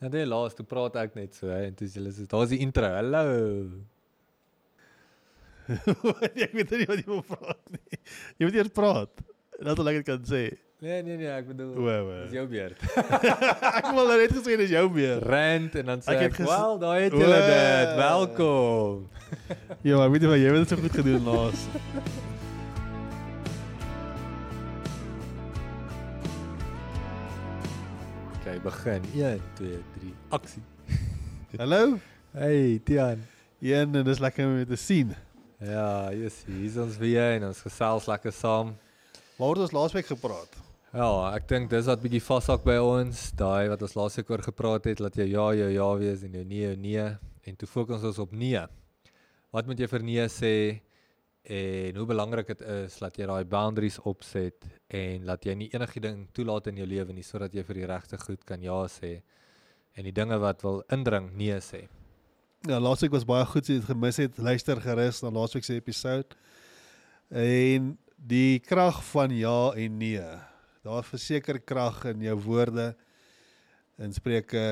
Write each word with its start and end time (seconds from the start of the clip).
Ja, 0.00 0.08
dit 0.12 0.26
laas 0.28 0.54
toe 0.56 0.66
praat 0.68 0.96
ek 1.00 1.14
net 1.16 1.34
so 1.38 1.48
hè, 1.48 1.62
en 1.70 1.74
toe 1.76 1.86
is 1.88 1.94
hulle 1.96 2.10
so 2.12 2.26
daar's 2.28 2.50
die 2.52 2.58
intro. 2.64 2.84
Hallo. 2.84 3.30
ek 5.66 6.52
weet 6.54 6.70
nie 6.76 6.86
wat 6.90 7.00
jy 7.00 7.08
wil 7.08 7.24
praat 7.26 7.72
nie. 7.72 7.98
Jy 8.38 8.44
moet 8.50 8.58
eers 8.60 8.74
praat. 8.76 9.24
Dat 9.56 9.80
ek 9.80 10.02
dit 10.02 10.06
kan 10.10 10.22
sê. 10.28 10.44
Nee 10.84 10.98
nee 11.00 11.16
nee, 11.16 11.30
ek 11.32 11.46
bedoel 11.48 11.70
O, 11.80 11.86
o. 11.88 12.16
dis 12.26 12.34
jou 12.36 12.44
beurt. 12.52 12.82
ek 13.80 13.86
wil 13.96 14.10
nou 14.10 14.18
net 14.20 14.34
gesê 14.36 14.58
dis 14.60 14.74
jou 14.74 14.84
weer. 14.92 15.24
Rand 15.24 15.78
en 15.80 15.88
dan 15.94 16.04
sê 16.04 16.12
Ek 16.12 16.26
ek, 16.26 16.34
ek 16.36 16.50
"Wel, 16.50 16.76
daai 16.82 17.00
het 17.06 17.16
julle 17.16 17.38
dit. 17.48 17.94
Welkom." 18.02 19.06
Ja, 19.88 19.96
maar 19.96 20.12
weet 20.12 20.22
jy 20.26 20.28
wat 20.34 20.42
jy 20.44 20.52
het 20.60 20.68
so 20.68 20.76
goed 20.84 20.98
gedoen 21.00 21.24
laas. 21.24 21.64
Begin. 28.66 29.06
1 29.14 29.40
2 29.54 29.78
3. 30.00 30.12
Aksie. 30.28 30.62
Hallo. 31.60 31.98
Hey, 32.34 32.80
Tian. 32.84 33.22
Een 33.62 33.94
en 33.94 34.04
dis 34.04 34.18
lekker 34.18 34.46
om 34.46 34.58
jou 34.60 34.66
te 34.68 34.78
sien. 34.80 35.14
Ja, 35.62 36.12
yes, 36.12 36.42
hier 36.44 36.66
is 36.66 36.76
ons 36.76 36.98
weer 37.00 37.38
en 37.38 37.46
ons 37.48 37.62
gesels 37.64 38.08
lekker 38.10 38.34
saam. 38.34 38.74
Waar 39.38 39.54
het 39.54 39.66
ons 39.68 39.76
laasweek 39.76 40.08
gepraat? 40.10 40.58
Ja, 40.96 41.08
ek 41.36 41.46
dink 41.48 41.70
dis 41.72 41.88
wat 41.88 42.02
bietjie 42.02 42.22
vashak 42.24 42.64
by 42.66 42.76
ons, 42.80 43.30
daai 43.36 43.68
wat 43.72 43.82
ons 43.84 43.96
laasweek 43.96 44.30
oor 44.32 44.42
gepraat 44.44 44.88
het, 44.88 45.00
dat 45.04 45.16
jy 45.16 45.30
ja, 45.32 45.46
jou 45.56 45.70
ja 45.72 45.88
wees 46.00 46.24
en 46.26 46.36
jou 46.36 46.44
nee, 46.44 46.66
jou 46.66 46.76
nee 46.80 47.06
en 47.46 47.56
toe 47.56 47.68
fokus 47.70 48.04
ons 48.04 48.20
op 48.22 48.32
nee. 48.34 48.60
Wat 49.54 49.68
moet 49.68 49.80
jy 49.80 49.88
vir 49.92 50.04
nee 50.04 50.26
sê 50.32 50.54
en 51.46 51.96
hoe 51.96 52.06
belangrik 52.06 52.48
dit 52.50 52.62
is 52.74 52.98
dat 52.98 53.18
jy 53.18 53.26
daai 53.30 53.44
boundaries 53.46 54.00
opset 54.02 54.66
en 54.90 55.26
dat 55.28 55.44
jy 55.46 55.54
nie 55.54 55.68
enige 55.72 56.00
ding 56.02 56.24
toelaat 56.34 56.66
in 56.72 56.80
jou 56.82 56.86
lewe 56.90 57.14
nie 57.14 57.26
sodat 57.26 57.54
jy 57.54 57.62
vir 57.66 57.80
die 57.80 57.86
regte 57.86 58.18
goed 58.18 58.42
kan 58.48 58.62
ja 58.62 58.80
sê 58.90 59.20
en 59.96 60.04
die 60.04 60.14
dinge 60.14 60.36
wat 60.42 60.62
wil 60.64 60.82
indring 60.92 61.30
nee 61.38 61.56
sê. 61.64 61.86
Ja, 62.66 62.80
laasweek 62.82 63.14
was 63.14 63.24
baie 63.28 63.44
goed, 63.48 63.64
as 63.64 63.70
jy 63.70 63.78
dit 63.78 63.88
gemis 63.88 64.18
het, 64.20 64.38
luister 64.42 64.80
gerus 64.82 65.22
na 65.22 65.30
laasweek 65.32 65.64
se 65.64 65.76
episode. 65.78 66.36
En 67.30 67.94
die 68.16 68.58
krag 68.64 68.98
van 69.12 69.32
ja 69.34 69.72
en 69.78 69.98
nee. 70.00 70.24
Daar 70.86 71.06
verseker 71.06 71.60
krag 71.62 72.02
in 72.12 72.24
jou 72.26 72.36
woorde. 72.44 72.90
In 74.02 74.12
Spreuke 74.12 74.62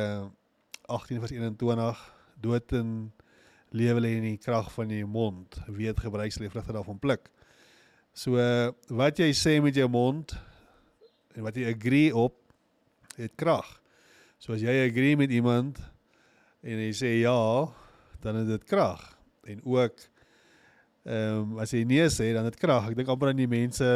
18 0.86 1.22
vers 1.22 1.32
21, 1.32 2.02
dood 2.44 2.76
en 2.76 2.90
lewe 3.74 4.00
lê 4.00 4.12
in 4.20 4.26
die 4.28 4.38
krag 4.38 4.68
van 4.74 4.90
jou 4.94 5.06
mond. 5.10 5.58
Wie 5.74 5.88
het 5.90 5.98
gebruik 6.00 6.32
sal 6.32 6.46
die 6.46 6.52
vrugte 6.52 6.72
daarvan 6.76 6.98
pluk. 7.02 7.28
So 8.14 8.38
wat 8.94 9.18
jy 9.18 9.32
sê 9.34 9.56
met 9.62 9.74
jou 9.74 9.88
mond 9.90 10.36
en 11.34 11.42
wat 11.42 11.56
jy 11.58 11.66
agree 11.72 12.12
op 12.14 12.36
het 13.18 13.34
krag. 13.38 13.66
So 14.38 14.54
as 14.54 14.62
jy 14.62 14.74
agree 14.86 15.16
met 15.18 15.30
iemand 15.34 15.78
en 16.64 16.78
jy 16.86 16.92
sê 16.96 17.10
ja, 17.22 17.34
dan 18.22 18.38
het 18.42 18.46
dit 18.54 18.64
krag. 18.70 19.02
En 19.50 19.60
ook 19.64 19.94
ehm 21.04 21.40
um, 21.52 21.58
as 21.60 21.74
jy 21.74 21.82
nee 21.84 22.06
sê, 22.08 22.30
dan 22.32 22.46
het 22.48 22.56
krag. 22.56 22.86
Ek 22.88 22.96
dink 22.96 23.08
amper 23.12 23.28
aan 23.34 23.36
die 23.42 23.50
mense 23.50 23.88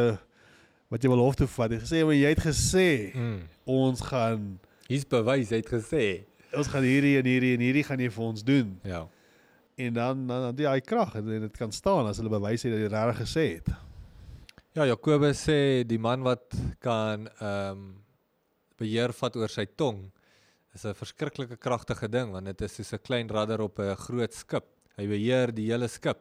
wat 0.92 1.02
jy 1.04 1.08
wil 1.08 1.22
hof 1.24 1.38
toe 1.38 1.46
vat. 1.48 1.72
Jy 1.72 1.78
gesê 1.84 2.02
maar 2.04 2.18
jy 2.18 2.32
het 2.34 2.42
gesê 2.44 2.88
Mm. 3.14 3.38
ons 3.64 4.00
gaan 4.10 4.58
Hier's 4.88 5.04
bewys, 5.08 5.50
hy 5.52 5.56
het 5.62 5.70
gesê. 5.72 6.04
ons 6.56 6.66
gaan 6.72 6.82
hierdie 6.84 7.18
en 7.20 7.24
hierdie 7.28 7.54
en 7.54 7.60
hierdie 7.64 7.84
gaan 7.84 8.00
jy 8.00 8.10
vir 8.10 8.24
ons 8.24 8.42
doen. 8.44 8.74
Ja. 8.84 9.06
En 9.78 9.94
dan 9.94 10.26
dan 10.26 10.48
dan 10.48 10.58
jy 10.58 10.80
krag 10.82 11.14
en 11.14 11.28
dit 11.46 11.56
kan 11.56 11.72
staan 11.72 12.08
as 12.10 12.18
hulle 12.18 12.32
bewys 12.32 12.64
het 12.66 12.72
dat 12.74 12.80
jy 12.82 12.90
regtig 12.90 13.20
gesê 13.22 13.44
het. 13.54 13.68
Ja, 14.74 14.86
Jakobus 14.90 15.44
sê 15.46 15.84
die 15.86 16.00
man 16.02 16.24
wat 16.26 16.54
kan 16.82 17.28
ehm 17.38 17.78
um, 17.78 17.88
beheer 18.78 19.10
vat 19.10 19.34
oor 19.34 19.50
sy 19.50 19.64
tong 19.66 20.04
is 20.74 20.84
'n 20.86 20.94
verskriklike 20.94 21.56
kragtige 21.58 22.08
ding 22.08 22.32
want 22.32 22.46
dit 22.46 22.60
is 22.62 22.74
soos 22.74 22.92
'n 22.92 23.04
klein 23.06 23.28
radder 23.28 23.60
op 23.60 23.78
'n 23.78 23.94
groot 23.96 24.34
skip. 24.34 24.66
Hy 24.96 25.06
beheer 25.06 25.54
die 25.54 25.70
hele 25.70 25.88
skip. 25.88 26.18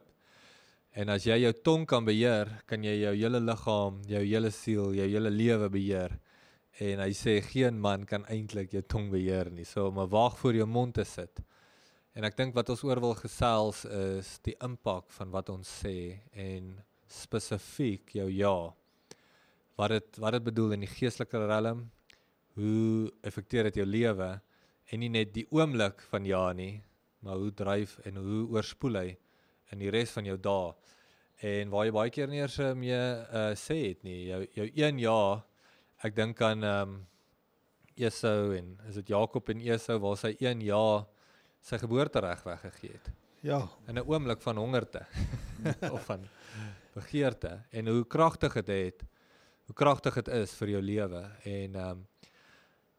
En 0.94 1.08
as 1.08 1.24
jy 1.24 1.36
jou 1.42 1.52
tong 1.52 1.86
kan 1.86 2.04
beheer, 2.04 2.62
kan 2.66 2.82
jy 2.82 2.94
jou 3.02 3.14
hele 3.14 3.40
liggaam, 3.40 4.02
jou 4.06 4.22
hele 4.24 4.50
siel, 4.50 4.94
jou 4.94 5.08
hele 5.08 5.30
lewe 5.30 5.68
beheer. 5.68 6.18
En 6.80 6.98
hy 7.00 7.10
sê 7.10 7.42
geen 7.42 7.78
man 7.80 8.04
kan 8.04 8.24
eintlik 8.26 8.72
jou 8.72 8.82
tong 8.82 9.10
beheer 9.10 9.50
nie. 9.50 9.64
So 9.64 9.88
om 9.88 9.98
'n 9.98 10.08
waag 10.08 10.38
voor 10.38 10.54
jou 10.54 10.66
mond 10.66 10.94
te 10.94 11.04
sit. 11.04 11.40
En 12.18 12.26
ek 12.26 12.34
dink 12.34 12.56
wat 12.56 12.66
ons 12.72 12.80
oor 12.82 12.98
wil 12.98 13.12
gesels 13.14 13.84
is 13.94 14.28
die 14.42 14.56
impak 14.66 15.12
van 15.14 15.30
wat 15.30 15.52
ons 15.52 15.68
sê 15.84 16.18
en 16.34 16.72
spesifiek 17.06 18.10
jou 18.16 18.24
ja. 18.34 18.54
Wat 19.78 19.92
dit 19.94 20.16
wat 20.24 20.34
dit 20.34 20.48
bedoel 20.48 20.74
in 20.74 20.82
die 20.82 20.90
geestelike 20.90 21.38
realm? 21.44 21.84
Hoe 22.58 23.12
effekteer 23.22 23.68
dit 23.68 23.78
jou 23.78 23.84
lewe 23.86 24.32
en 24.34 24.98
nie 24.98 25.12
net 25.14 25.30
die 25.36 25.44
oomblik 25.54 26.02
van 26.10 26.26
ja 26.26 26.40
nie, 26.58 26.80
maar 27.22 27.38
hoe 27.38 27.52
dryf 27.54 27.92
en 28.02 28.18
hoe 28.18 28.40
oorspoel 28.56 28.98
hy 28.98 29.12
in 29.70 29.84
die 29.84 29.92
res 29.94 30.16
van 30.16 30.26
jou 30.26 30.34
dae? 30.42 30.72
En 31.46 31.70
waar 31.70 31.86
jy 31.86 31.92
baie 31.94 32.14
keer 32.16 32.32
nie 32.32 32.40
eers 32.40 32.58
mee 32.80 32.98
uh, 32.98 33.52
sê 33.54 33.76
het 33.92 34.02
nie, 34.02 34.24
jou 34.32 34.40
jou 34.56 34.66
een 34.80 34.98
ja, 35.04 35.20
ek 36.02 36.18
dink 36.18 36.42
aan 36.42 36.66
ehm 36.66 36.96
um, 36.96 36.98
Esau 37.98 38.50
en 38.54 38.74
is 38.90 38.98
dit 38.98 39.14
Jakob 39.14 39.54
en 39.54 39.62
Esau 39.70 40.00
waar 40.02 40.18
sy 40.18 40.34
een 40.42 40.66
ja 40.66 41.06
sy 41.60 41.78
geboortereg 41.78 42.42
weggegee 42.42 42.92
het. 42.92 43.10
Ja, 43.40 43.68
in 43.86 43.94
'n 43.94 44.06
oomblik 44.06 44.42
van 44.42 44.56
hongerte. 44.56 45.06
Of 45.94 46.04
van 46.04 46.26
begeerte. 46.98 47.62
En 47.70 47.86
hoe 47.86 48.06
kragtig 48.06 48.52
dit 48.52 48.66
het 48.66 49.06
hoe 49.68 49.74
kragtig 49.74 50.14
dit 50.14 50.28
is 50.28 50.54
vir 50.56 50.68
jou 50.68 50.82
lewe. 50.82 51.22
En 51.44 51.74
ehm 51.74 51.90
um, 51.90 52.06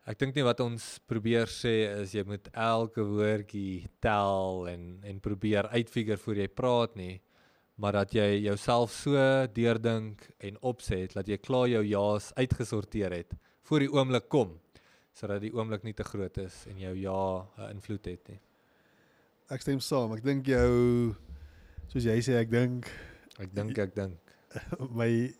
ek 0.09 0.17
dink 0.17 0.37
nie 0.37 0.45
wat 0.45 0.61
ons 0.63 0.85
probeer 1.05 1.49
sê 1.53 1.73
is 2.01 2.15
jy 2.15 2.23
moet 2.25 2.47
elke 2.57 3.03
woordjie 3.05 3.89
tel 4.01 4.65
en 4.71 4.85
en 5.05 5.19
probeer 5.21 5.69
uitfigure 5.69 6.17
voor 6.17 6.39
jy 6.41 6.47
praat 6.49 6.95
nie 6.97 7.19
maar 7.79 7.93
dat 7.93 8.15
jy 8.17 8.39
jouself 8.41 8.95
so 8.95 9.19
deurdink 9.53 10.23
en 10.39 10.57
opset 10.65 11.13
dat 11.13 11.29
jy 11.29 11.37
klaar 11.37 11.69
jou 11.69 11.83
ja's 11.85 12.31
uitgesorteer 12.39 13.19
het 13.19 13.37
voor 13.69 13.85
die 13.85 13.91
oomblik 13.93 14.25
kom 14.33 14.57
sodat 15.19 15.43
die 15.43 15.51
oomblik 15.51 15.83
nie 15.83 15.93
te 15.93 16.05
groot 16.07 16.37
is 16.39 16.63
en 16.71 16.79
jou 16.79 16.95
ja 16.95 17.45
'n 17.57 17.75
invloed 17.75 18.05
het 18.05 18.29
nie. 18.29 18.39
ek 19.49 19.61
stem 19.61 19.79
saam. 19.79 20.13
Ek 20.13 20.23
dink 20.23 20.45
jou 20.45 21.15
soos 21.87 22.03
jy 22.03 22.19
sê, 22.21 22.37
ek 22.37 22.49
dink 22.49 22.85
Ek 23.39 23.53
dink 23.55 23.77
ek 23.79 23.95
dink 23.95 24.19
my 24.99 25.33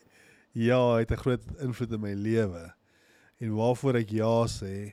ja 0.52 0.96
het 0.98 1.10
'n 1.12 1.22
groot 1.22 1.44
invloed 1.60 1.92
in 1.92 2.00
my 2.00 2.14
lewe. 2.14 2.72
En 3.40 3.54
waarvoor 3.54 3.96
ek 3.96 4.10
ja 4.10 4.46
sê 4.46 4.92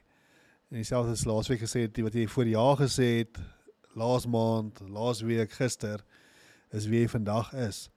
en 0.70 0.76
dieselfde 0.76 1.12
as 1.12 1.26
laasweek 1.26 1.62
gesê 1.64 1.88
het 1.88 1.98
wat 2.04 2.14
jy 2.14 2.28
voor 2.28 2.48
ja 2.48 2.76
gesê 2.76 3.08
het 3.24 3.38
laas 3.96 4.28
maand, 4.28 4.80
laas 4.90 5.22
week, 5.22 5.52
gister 5.52 6.04
is 6.72 6.88
wie 6.88 7.02
jy 7.02 7.08
vandag 7.08 7.54
is. 7.54 7.90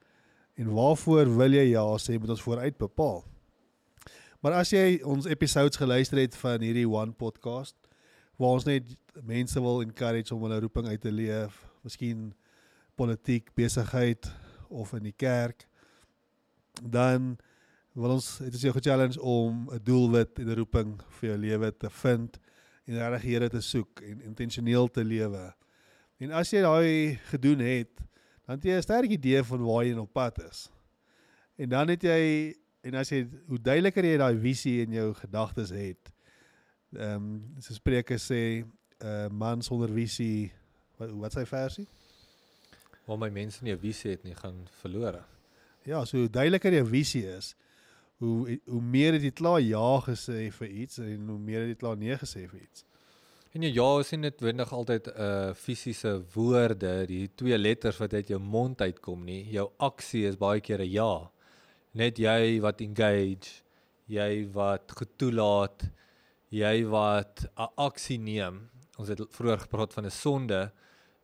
En 0.55 0.71
waarvoor 0.73 1.27
wil 1.37 1.53
jy 1.53 1.71
ja 1.71 1.85
sê 1.97 2.19
moet 2.19 2.29
ons 2.29 2.41
vooruit 2.41 2.77
bepaal. 2.77 3.23
Maar 4.41 4.55
as 4.57 4.71
jy 4.73 4.97
ons 5.05 5.27
episodes 5.29 5.77
geluister 5.77 6.17
het 6.17 6.33
van 6.41 6.63
hierdie 6.65 6.87
One 6.89 7.13
podcast 7.13 7.75
waar 8.41 8.55
ons 8.57 8.65
net 8.65 8.87
mense 9.21 9.61
wil 9.61 9.83
encourage 9.83 10.33
om 10.33 10.47
hulle 10.47 10.57
roeping 10.63 10.87
uit 10.89 11.01
te 11.03 11.11
leef, 11.13 11.59
miskien 11.85 12.31
politiek, 12.97 13.51
besigheid 13.53 14.25
of 14.73 14.95
in 14.97 15.05
die 15.05 15.13
kerk, 15.13 15.67
dan 16.81 17.35
wil 17.93 18.15
ons 18.15 18.31
het 18.41 18.57
ons 18.57 18.65
jou 18.65 18.73
ge-challenge 18.73 19.21
om 19.21 19.69
'n 19.69 19.83
doelwit 19.83 20.39
en 20.39 20.49
'n 20.49 20.57
roeping 20.57 20.97
vir 21.19 21.29
jou 21.29 21.37
lewe 21.37 21.71
te 21.77 21.89
vind 21.89 22.39
en 22.87 22.97
regtig 22.97 23.21
Here 23.21 23.49
te 23.49 23.61
soek 23.61 24.01
en 24.01 24.21
intentioneel 24.21 24.87
te 24.87 25.03
lewe. 25.03 25.53
En 26.17 26.31
as 26.31 26.49
jy 26.49 26.61
daai 26.61 27.19
gedoen 27.29 27.59
het, 27.59 27.93
dan 28.47 28.57
het 28.57 28.63
jy 28.63 28.77
'n 28.77 28.81
sterk 28.81 29.11
idee 29.11 29.43
van 29.43 29.61
waar 29.63 29.85
jy 29.85 29.93
op 29.97 30.13
pad 30.13 30.41
is. 30.49 30.69
En 31.57 31.69
dan 31.69 31.87
het 31.87 32.01
jy 32.01 32.55
en 32.83 32.95
as 32.95 33.09
jy 33.09 33.27
hoe 33.47 33.59
duideliker 33.59 34.05
jy 34.05 34.17
daai 34.17 34.37
visie 34.37 34.81
in 34.85 34.91
jou 34.91 35.13
gedagtes 35.13 35.69
het. 35.69 36.11
Ehm 36.97 37.15
um, 37.15 37.55
so 37.59 37.73
Spreuke 37.73 38.17
sê 38.17 38.63
'n 38.63 38.71
uh, 39.05 39.29
man 39.29 39.61
sonder 39.61 39.89
visie 39.89 40.51
wat 40.97 41.09
wat 41.11 41.33
sy 41.33 41.45
versie? 41.45 41.87
waar 43.05 43.17
my 43.17 43.29
mense 43.29 43.63
nie 43.63 43.73
'n 43.73 43.79
visie 43.79 44.11
het 44.11 44.23
nie, 44.23 44.35
gaan 44.35 44.67
verlore. 44.81 45.23
Ja, 45.83 46.05
so 46.05 46.17
hoe 46.17 46.29
duideliker 46.29 46.73
jou 46.73 46.85
visie 46.87 47.25
is, 47.25 47.55
hoe 48.17 48.59
hoe 48.65 48.81
meer 48.81 49.13
het 49.13 49.23
jy 49.23 49.31
klaar 49.31 49.61
ja 49.61 49.99
gesê 50.05 50.51
vir 50.51 50.67
iets 50.67 50.97
en 50.97 51.27
hoe 51.27 51.39
meer 51.39 51.59
het 51.59 51.69
jy 51.69 51.75
klaar 51.75 51.97
nee 51.97 52.15
gesê 52.15 52.47
vir 52.47 52.61
iets. 52.61 52.85
En 53.53 53.61
jou 53.61 53.73
ja 53.73 53.99
is 53.99 54.11
nie 54.11 54.19
noodwendig 54.19 54.71
altyd 54.73 55.07
'n 55.07 55.21
uh, 55.21 55.53
fisiese 55.53 56.23
woorde, 56.33 57.05
die 57.07 57.29
twee 57.35 57.57
letters 57.57 57.97
wat 57.97 58.13
uit 58.13 58.27
jou 58.27 58.39
mond 58.39 58.81
uitkom 58.81 59.25
nie. 59.25 59.43
Jou 59.51 59.71
aksie 59.77 60.27
is 60.27 60.37
baie 60.37 60.61
keer 60.61 60.79
'n 60.79 60.91
ja. 60.91 61.31
Net 61.91 62.19
jy 62.23 62.61
wat 62.63 62.79
engage, 62.79 63.63
jy 64.07 64.45
wat 64.55 64.93
getoelaat, 64.95 65.89
jy 66.51 66.85
wat 66.87 67.45
'n 67.57 67.67
aksie 67.77 68.17
neem. 68.17 68.69
Ons 68.97 69.09
het 69.09 69.19
vroeër 69.19 69.59
gepraat 69.67 69.93
van 69.93 70.05
'n 70.05 70.11
sonde. 70.11 70.71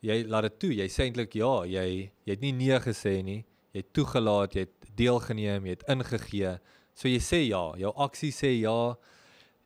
Jy 0.02 0.25
laat 0.28 0.44
dit 0.44 0.60
toe. 0.60 0.74
Jy 0.75 0.88
sê 0.88 1.04
eintlik 1.04 1.34
ja, 1.36 1.64
jy 1.66 2.12
jy 2.25 2.31
het 2.31 2.42
nie 2.42 2.52
nee 2.52 2.80
gesê 2.80 3.24
nie. 3.24 3.46
Jy 3.74 3.80
het 3.80 3.94
toegelaat, 3.94 4.54
jy 4.56 4.60
het 4.60 4.96
deelgeneem, 4.96 5.66
jy 5.66 5.69
het 5.69 5.88
ingegee. 5.88 6.60
So 6.94 7.08
jy 7.08 7.20
sê 7.20 7.48
ja, 7.48 7.74
jou 7.78 7.94
aksie 7.96 8.31
sê 8.31 8.60
ja 8.60 8.98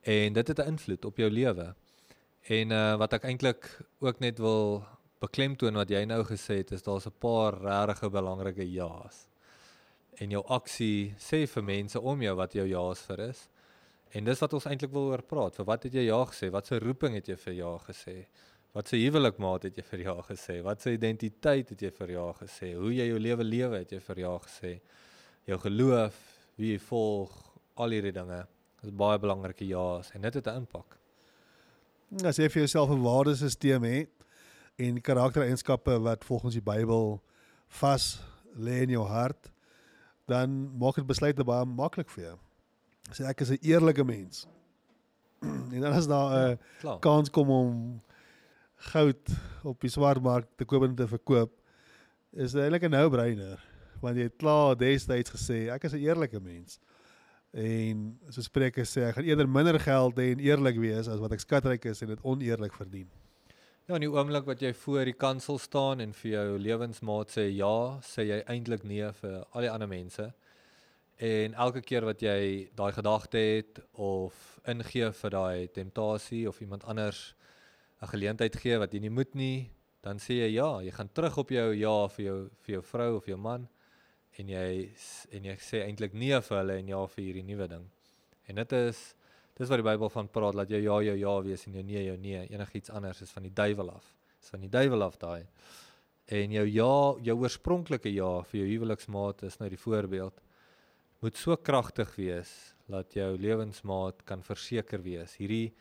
en 0.03 0.33
dit 0.33 0.47
het 0.47 0.59
'n 0.59 0.67
invloed 0.67 1.05
op 1.05 1.17
jou 1.17 1.29
lewe. 1.29 1.75
En 2.49 2.71
uh 2.71 2.97
wat 2.97 3.13
ek 3.13 3.23
eintlik 3.23 3.79
ook 3.99 4.19
net 4.19 4.39
wil 4.39 4.83
beklemtoon 5.19 5.73
wat 5.73 5.89
jy 5.89 6.05
nou 6.05 6.23
gesê 6.23 6.57
het 6.61 6.71
is 6.71 6.83
daar's 6.83 7.07
'n 7.07 7.19
paar 7.19 7.53
regtig 7.87 8.11
belangrike 8.11 8.71
ja's. 8.71 9.30
En 10.21 10.29
jou 10.29 10.43
aksie 10.53 11.15
sê 11.17 11.47
vir 11.49 11.65
mense 11.65 11.99
om 11.99 12.21
jou 12.21 12.35
wat 12.37 12.53
jou 12.53 12.67
ja's 12.69 13.01
vir 13.09 13.25
is. 13.31 13.47
En 14.13 14.27
dis 14.27 14.41
wat 14.43 14.53
ons 14.53 14.67
eintlik 14.69 14.91
wil 14.93 15.09
oor 15.09 15.23
praat. 15.25 15.55
Vir 15.57 15.67
wat 15.69 15.87
het 15.87 15.93
jy 15.97 16.07
ja 16.09 16.19
gesê? 16.29 16.51
Wat 16.53 16.67
se 16.67 16.79
roeping 16.83 17.15
het 17.17 17.29
jy 17.31 17.37
vir 17.45 17.55
ja 17.57 17.71
gesê? 17.87 18.17
Wat 18.75 18.87
se 18.87 18.99
huwelikmaat 18.99 19.67
het 19.67 19.79
jy 19.79 19.85
vir 19.87 20.03
ja 20.05 20.15
gesê? 20.27 20.59
Wat 20.63 20.83
se 20.83 20.93
identiteit 20.95 21.71
het 21.73 21.81
jy 21.81 21.91
vir 21.95 22.13
ja 22.15 22.27
gesê? 22.37 22.73
Hoe 22.77 22.91
jy 22.93 23.07
jou 23.09 23.19
lewe 23.19 23.47
lewe 23.47 23.81
het 23.81 23.91
jy 23.91 23.99
vir 24.03 24.23
ja 24.23 24.33
gesê? 24.45 24.73
Jou 25.49 25.57
geloof, 25.63 26.19
wie 26.59 26.75
jy 26.75 26.81
volg, 26.85 27.33
al 27.81 27.95
hierdie 27.95 28.13
dinge. 28.15 28.43
Dis 28.81 28.93
baie 28.97 29.19
belangrike 29.21 29.65
ja's 29.67 30.11
en 30.15 30.21
dit 30.21 30.33
het 30.33 30.47
'n 30.47 30.63
impak. 30.63 30.97
As 32.23 32.37
jy 32.37 32.49
vir 32.49 32.61
jouself 32.63 32.89
'n 32.91 33.03
waardesisteem 33.03 33.83
het 33.83 34.11
en 34.77 35.01
karaktereienskappe 35.01 35.99
wat 35.99 36.25
volgens 36.25 36.53
die 36.53 36.61
Bybel 36.61 37.21
vas 37.67 38.19
lê 38.55 38.83
in 38.83 38.89
jou 38.89 39.05
hart, 39.07 39.51
dan 40.31 40.57
maak 40.79 40.95
dit 40.99 41.07
besluite 41.07 41.45
baie 41.47 41.67
maklik 41.67 42.09
vir 42.15 42.23
jou. 42.29 42.37
Sê 43.11 43.27
ek 43.27 43.43
is 43.43 43.51
'n 43.51 43.59
eerlike 43.61 44.03
mens. 44.03 44.47
en 45.75 45.81
dan 45.81 45.93
as 45.93 46.07
daar 46.07 46.53
'n 46.53 46.59
Klaar. 46.79 46.99
kans 46.99 47.29
kom 47.29 47.49
om 47.49 48.01
goud 48.93 49.23
op 49.63 49.81
die 49.81 49.89
swartmark 49.89 50.47
te 50.57 50.65
koop 50.65 50.83
en 50.83 50.95
te 50.95 51.07
verkoop, 51.07 51.51
is 52.33 52.51
dit 52.51 52.61
eintlik 52.61 52.87
'n 52.87 52.95
no-brainer 52.95 53.59
want 54.01 54.17
jy 54.17 54.23
het 54.29 54.37
klaar 54.41 54.77
destyds 54.77 55.29
gesê 55.29 55.69
ek 55.69 55.83
is 55.85 55.93
'n 55.93 56.01
eerlike 56.01 56.39
mens. 56.39 56.79
En 57.53 58.19
so 58.29 58.41
Spreuke 58.41 58.81
sê 58.81 59.03
ek 59.09 59.15
gaan 59.15 59.27
eerder 59.27 59.49
minder 59.49 59.79
geld 59.79 60.15
hê 60.15 60.31
en 60.31 60.39
eerlik 60.39 60.77
wees 60.79 61.07
as 61.07 61.19
wat 61.19 61.31
ek 61.31 61.39
skatryk 61.39 61.85
is 61.85 62.01
en 62.01 62.07
dit 62.07 62.23
oneerlik 62.23 62.73
verdien. 62.73 63.09
Ja, 63.91 63.97
in 63.99 64.05
die 64.05 64.13
oomblik 64.13 64.45
wat 64.47 64.61
jy 64.63 64.69
voor 64.85 65.03
die 65.03 65.17
kansel 65.19 65.57
staan 65.59 65.99
en 65.99 66.13
vir 66.15 66.29
jou 66.31 66.59
lewensmaat 66.63 67.33
sê 67.33 67.43
ja, 67.51 67.99
sê 68.07 68.23
jy 68.23 68.37
eintlik 68.53 68.85
nee 68.87 69.09
vir 69.17 69.33
al 69.41 69.65
die 69.65 69.71
ander 69.71 69.89
mense. 69.91 70.29
En 71.19 71.57
elke 71.65 71.81
keer 71.83 72.07
wat 72.07 72.23
jy 72.23 72.69
daai 72.79 72.93
gedagte 72.95 73.41
het 73.41 73.81
of 73.99 74.37
ingee 74.71 75.09
vir 75.19 75.35
daai 75.35 75.67
temptasie 75.75 76.45
of 76.47 76.61
iemand 76.63 76.87
anders 76.87 77.35
'n 77.99 78.07
geleentheid 78.13 78.55
gee 78.55 78.79
wat 78.79 78.93
jy 78.93 79.01
nie 79.03 79.11
moet 79.11 79.35
nie, 79.35 79.69
dan 80.01 80.23
sê 80.23 80.39
jy 80.39 80.53
ja, 80.55 80.79
jy 80.79 80.91
gaan 80.91 81.11
terug 81.11 81.37
op 81.37 81.49
jou 81.49 81.75
ja 81.75 82.07
vir 82.07 82.25
jou 82.25 82.39
vir 82.63 82.73
jou 82.75 82.83
vrou 82.93 83.15
of 83.17 83.25
jou 83.25 83.37
man 83.37 83.67
en 84.39 84.47
jy 84.47 84.89
en 85.31 85.43
jy 85.43 85.57
sê 85.59 85.83
eintlik 85.83 86.13
nee 86.13 86.39
vir 86.39 86.57
hulle 86.57 86.79
en 86.79 86.87
ja 86.87 87.05
vir 87.07 87.23
hierdie 87.25 87.43
nuwe 87.43 87.67
ding. 87.67 87.91
En 88.47 88.55
dit 88.55 88.71
is 88.71 89.15
dis 89.61 89.69
wat 89.69 89.77
die 89.77 89.85
Bybel 89.85 90.09
van 90.09 90.29
praat 90.33 90.57
dat 90.57 90.71
jou 90.73 90.81
ja 90.81 90.97
jou 91.05 91.17
ja 91.21 91.33
wees 91.45 91.67
en 91.67 91.77
jou 91.77 91.83
nee 91.85 92.05
jou 92.07 92.17
nee. 92.17 92.41
Enigiets 92.49 92.89
anders 92.89 93.21
is 93.21 93.33
van 93.35 93.45
die 93.45 93.53
duiwel 93.53 93.91
af. 93.93 94.07
Is 94.41 94.49
van 94.49 94.63
die 94.65 94.71
duiwel 94.73 95.05
af 95.05 95.19
daai. 95.21 95.45
En 96.31 96.53
jou 96.55 96.65
ja, 96.65 96.93
jou 97.27 97.35
oorspronklike 97.43 98.09
ja 98.09 98.31
vir 98.49 98.61
jou 98.61 98.69
huweliksmaat 98.71 99.43
is 99.45 99.59
nou 99.59 99.69
die 99.69 99.79
voorbeeld 99.79 100.41
moet 101.21 101.37
so 101.37 101.53
kragtig 101.53 102.09
wees 102.17 102.51
dat 102.89 103.13
jou 103.13 103.35
lewensmaat 103.37 104.23
kan 104.25 104.41
verseker 104.41 105.03
wees. 105.05 105.35
Hierdie 105.37 105.73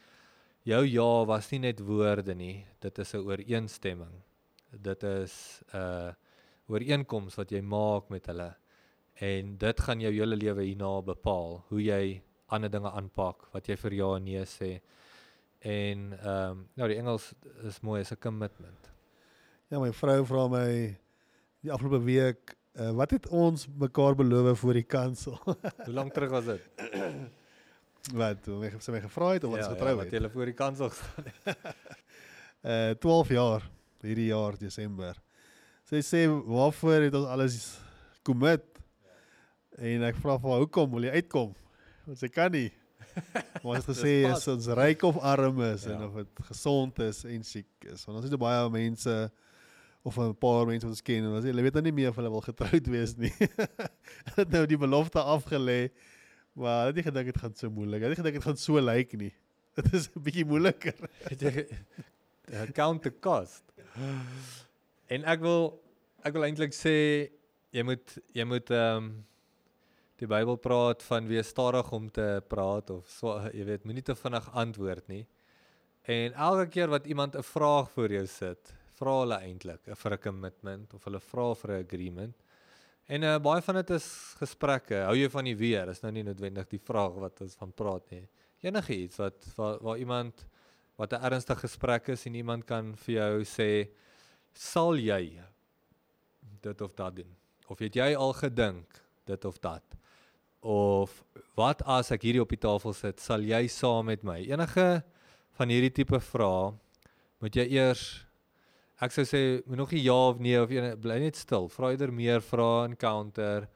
jou 0.68 0.82
ja 0.84 1.10
was 1.24 1.48
nie 1.54 1.62
net 1.64 1.80
woorde 1.80 2.34
nie, 2.36 2.66
dit 2.80 2.98
is 2.98 3.14
'n 3.14 3.24
ooreenstemming. 3.24 4.22
Dit 4.70 5.02
is 5.02 5.62
'n 5.72 5.76
uh, 5.76 6.12
ooreenkoms 6.68 7.36
wat 7.36 7.50
jy 7.50 7.62
maak 7.62 8.10
met 8.10 8.26
hulle. 8.26 8.54
En 9.14 9.56
dit 9.56 9.80
gaan 9.80 10.00
jou 10.00 10.12
hele 10.12 10.36
lewe 10.36 10.62
hierna 10.62 11.02
bepaal, 11.02 11.64
hoe 11.68 11.82
jy 11.82 12.22
ander 12.50 12.70
dinge 12.70 12.90
aanpak, 12.90 13.48
wat 13.54 13.68
jy 13.68 13.76
vir 13.76 13.96
ja 13.98 14.14
en 14.16 14.24
nee 14.24 14.44
sê. 14.48 14.70
En 15.60 16.06
ehm 16.18 16.50
um, 16.50 16.62
nou 16.76 16.88
die 16.88 16.96
Engels 17.00 17.32
is 17.68 17.80
mooi 17.84 18.00
as 18.00 18.12
'n 18.12 18.20
commitment. 18.20 18.90
Ja, 19.68 19.78
my 19.78 19.92
vrou 19.92 20.24
vra 20.26 20.48
my 20.48 20.96
die 21.62 21.72
afgelope 21.72 22.04
week, 22.04 22.56
uh, 22.74 22.90
wat 22.96 23.10
het 23.10 23.28
ons 23.28 23.68
mekaar 23.68 24.14
beloof 24.14 24.58
voor 24.58 24.74
die 24.74 24.86
kansel? 24.86 25.36
Hoe 25.86 25.94
lank 25.94 26.12
terug 26.12 26.30
was 26.30 26.44
dit? 26.44 26.60
wat 28.20 28.42
toe 28.42 28.56
my 28.58 28.70
sy 28.80 28.92
my 28.92 29.00
gevra 29.04 29.34
het 29.36 29.44
of 29.44 29.52
ons 29.54 29.66
getrou 29.66 29.92
ja, 29.92 29.96
wat 29.96 30.10
het. 30.10 30.22
jy 30.22 30.30
voor 30.32 30.50
die 30.50 30.56
kansel 30.56 30.88
gestaan 30.88 31.24
het. 31.24 31.58
Uh 32.60 32.92
12 33.00 33.28
jaar 33.32 33.62
hierdie 34.04 34.26
jaar 34.28 34.56
Desember. 34.60 35.16
Sy 35.88 36.02
sê 36.04 36.26
waarvoor 36.28 37.06
het 37.06 37.14
ons 37.16 37.28
alles 37.32 37.56
commit? 38.24 38.64
En 39.80 40.04
ek 40.04 40.18
vra 40.20 40.36
vir 40.40 40.52
haar 40.52 40.62
hoekom 40.64 40.92
wil 40.92 41.06
jy 41.08 41.14
uitkom? 41.20 41.54
Want 42.10 42.18
sy 42.18 42.28
kan 42.34 42.50
nie. 42.50 42.70
Maar 43.62 43.76
ons 43.76 43.84
het 43.84 43.88
gesê 43.92 44.12
as 44.28 44.46
ons 44.50 44.66
ryk 44.78 45.02
of 45.06 45.18
arm 45.22 45.60
is 45.62 45.84
Ja. 45.86 45.94
en 45.94 46.02
of 46.08 46.14
dit 46.20 46.40
gesond 46.50 46.98
is 47.06 47.22
en 47.24 47.44
siek 47.46 47.86
is. 47.86 48.02
Want 48.04 48.18
ons 48.18 48.26
het 48.26 48.38
baie 48.40 48.64
mense 48.70 49.14
of 50.02 50.18
'n 50.18 50.34
paar 50.42 50.66
mense 50.66 50.86
wat 50.86 50.94
ons 50.96 51.02
ken 51.06 51.24
en 51.28 51.36
hulle 51.38 51.62
weet 51.62 51.76
nou 51.78 51.82
nie 51.86 51.92
meer 51.92 52.10
of 52.10 52.16
hulle 52.18 52.30
wil 52.30 52.42
getroud 52.42 52.86
wees 52.90 53.14
nie. 53.16 53.30
Hulle 54.26 54.42
het 54.42 54.50
nou 54.50 54.64
die 54.66 54.78
belofte 54.80 55.22
afgelê. 55.22 55.90
Maar 56.58 56.78
hulle 56.80 56.90
het 56.90 56.98
nie 56.98 57.06
gedink 57.08 57.26
dit 57.30 57.38
gaan 57.42 57.54
so 57.54 57.70
moeilik. 57.70 58.02
Hulle 58.02 58.14
het 58.14 58.18
nie 58.18 58.24
gedink 58.24 58.38
dit 58.40 58.48
gaan 58.48 58.56
so 58.58 58.80
lyk 58.80 59.12
nie. 59.20 59.32
Dit 59.78 59.92
is 59.94 60.08
'n 60.10 60.22
bietjie 60.22 60.44
moeiliker. 60.44 60.96
Count 62.74 63.02
the 63.02 63.12
cost. 63.20 63.62
En 65.06 65.24
ek 65.24 65.40
wil 65.40 65.80
ek 66.26 66.32
wil 66.34 66.44
eintlik 66.48 66.74
sê 66.74 67.30
jy 67.70 67.82
moet 67.86 68.18
jy 68.34 68.44
moet 68.44 68.70
ehm 68.70 68.96
um, 68.96 69.10
die 70.20 70.28
Bybel 70.28 70.58
praat 70.60 71.00
van 71.06 71.28
wees 71.30 71.48
stadig 71.48 71.86
om 71.96 72.10
te 72.12 72.42
praat 72.48 72.90
of 72.92 73.08
so 73.08 73.38
jy 73.56 73.64
weet 73.64 73.86
moenie 73.88 74.04
te 74.04 74.16
vinnig 74.18 74.48
antwoord 74.62 75.06
nie. 75.08 75.22
En 76.04 76.34
elke 76.34 76.66
keer 76.74 76.90
wat 76.92 77.06
iemand 77.06 77.36
'n 77.36 77.42
vraag 77.42 77.90
voor 77.90 78.12
jou 78.12 78.26
sit, 78.26 78.72
vra 78.98 79.20
hulle 79.20 79.38
eintlik 79.40 79.80
vir 79.84 80.12
'n 80.12 80.18
commitment 80.18 80.94
of 80.94 81.04
hulle 81.04 81.20
vra 81.20 81.54
vir 81.54 81.70
'n 81.70 81.84
agreement. 81.84 82.34
En 83.08 83.22
uh, 83.22 83.38
baie 83.38 83.62
van 83.62 83.74
dit 83.74 83.90
is 83.90 84.34
gesprekke. 84.38 84.94
Hou 84.94 85.16
jy 85.16 85.28
van 85.30 85.44
die 85.44 85.56
weer? 85.56 85.88
Is 85.88 86.02
nou 86.02 86.12
nie 86.12 86.22
noodwendig 86.22 86.68
die 86.68 86.78
vraag 86.78 87.14
wat 87.14 87.40
ons 87.40 87.54
van 87.54 87.72
praat 87.72 88.10
nie. 88.10 88.28
Enige 88.60 88.94
iets 88.94 89.16
wat 89.16 89.46
waar, 89.56 89.78
waar 89.82 89.98
iemand 89.98 90.46
wat 90.96 91.12
'n 91.12 91.24
ernstige 91.24 91.60
gesprek 91.60 92.08
is 92.08 92.26
en 92.26 92.34
iemand 92.34 92.64
kan 92.64 92.94
vir 92.94 93.14
jou 93.14 93.44
sê 93.44 93.88
sal 94.52 94.96
jy 94.96 95.40
dit 96.60 96.80
of 96.80 96.94
dat 96.94 97.16
doen? 97.16 97.36
Of 97.68 97.78
het 97.78 97.94
jy 97.94 98.14
al 98.14 98.32
gedink 98.32 99.00
dit 99.24 99.44
of 99.44 99.58
dat? 99.58 99.99
Of 100.60 101.22
wat 101.56 101.82
as 101.88 102.10
ek 102.12 102.22
hierdie 102.22 102.42
op 102.42 102.50
die 102.52 102.60
tafel 102.60 102.92
sit, 102.92 103.20
sal 103.20 103.40
jy 103.40 103.66
saam 103.68 104.06
met 104.06 104.22
my? 104.22 104.40
Enige 104.44 105.02
van 105.56 105.72
hierdie 105.72 105.92
tipe 105.92 106.20
vrae 106.20 106.72
moet 107.40 107.56
jy 107.56 107.64
eers 107.78 108.26
ek 109.00 109.14
sou 109.14 109.24
sê 109.24 109.40
moet 109.64 109.80
nog 109.80 109.92
nie 109.96 110.02
ja 110.04 110.18
of 110.28 110.40
nee 110.44 110.58
of 110.60 110.72
ene 110.72 110.92
bly 111.00 111.16
net 111.22 111.38
stil. 111.40 111.70
Vra 111.72 111.94
eerder 111.94 112.12
meer 112.12 112.44
vrae 112.44 112.90
en 112.90 112.96
counter 113.00 113.68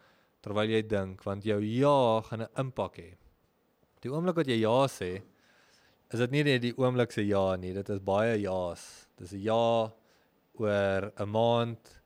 terwyl 0.45 0.69
jy 0.69 0.83
dink 0.85 1.25
want 1.25 1.47
jou 1.49 1.61
ja 1.65 2.21
gaan 2.29 2.45
'n 2.45 2.53
impak 2.61 2.99
hê. 3.01 3.11
Die 4.03 4.13
oomblik 4.13 4.37
wat 4.37 4.49
jy 4.49 4.61
ja 4.61 4.85
sê, 4.87 5.23
is 6.13 6.21
dit 6.21 6.31
nie 6.31 6.45
net 6.45 6.61
die 6.63 6.75
oomblik 6.77 7.13
se 7.13 7.23
ja 7.25 7.57
nie, 7.57 7.73
dit 7.73 7.89
is 7.89 7.99
baie 7.99 8.37
ja's. 8.37 9.09
Dis 9.17 9.33
'n 9.33 9.41
ja 9.41 9.93
oor 10.61 11.13
'n 11.17 11.29
maand 11.29 12.03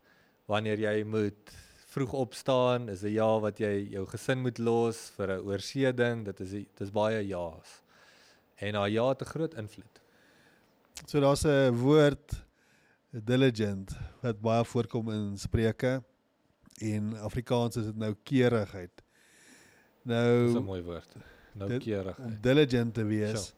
wanneer 0.46 0.78
jy 0.78 1.04
moet 1.04 1.50
vroeg 1.98 2.12
opstaan, 2.12 2.88
is 2.88 3.02
'n 3.02 3.12
ja 3.12 3.38
wat 3.40 3.58
jy 3.58 3.88
jou 3.90 4.06
gesin 4.06 4.38
moet 4.42 4.58
los 4.58 5.10
vir 5.16 5.28
'n 5.36 5.40
oorsee 5.46 5.92
ding, 5.94 6.24
dit 6.24 6.40
is 6.40 6.50
dis 6.78 6.90
baie 6.90 7.26
ja's. 7.26 7.82
En 8.60 8.72
daai 8.72 8.92
ja 8.92 9.08
het 9.08 9.20
'n 9.22 9.24
groot 9.24 9.54
invloed. 9.54 10.00
So 11.06 11.20
daar's 11.20 11.44
'n 11.44 11.70
woord 11.74 12.44
diligent 13.10 13.96
wat 14.22 14.40
baie 14.40 14.64
voorkom 14.64 15.10
in 15.10 15.38
Spreuke 15.38 16.02
en 16.80 17.14
Afrikaans 17.20 17.76
is 17.76 17.84
dit 17.84 17.96
nou 17.96 18.14
keurigheid. 18.24 18.94
Dis 20.04 20.14
'n 20.14 20.52
Nou 20.54 20.60
mooi 20.62 20.82
woord. 20.82 21.12
Dit- 21.54 21.68
Noukeurig. 21.68 22.18
om 22.18 22.38
diligent 22.40 22.94
te 22.94 23.04
wees 23.04 23.54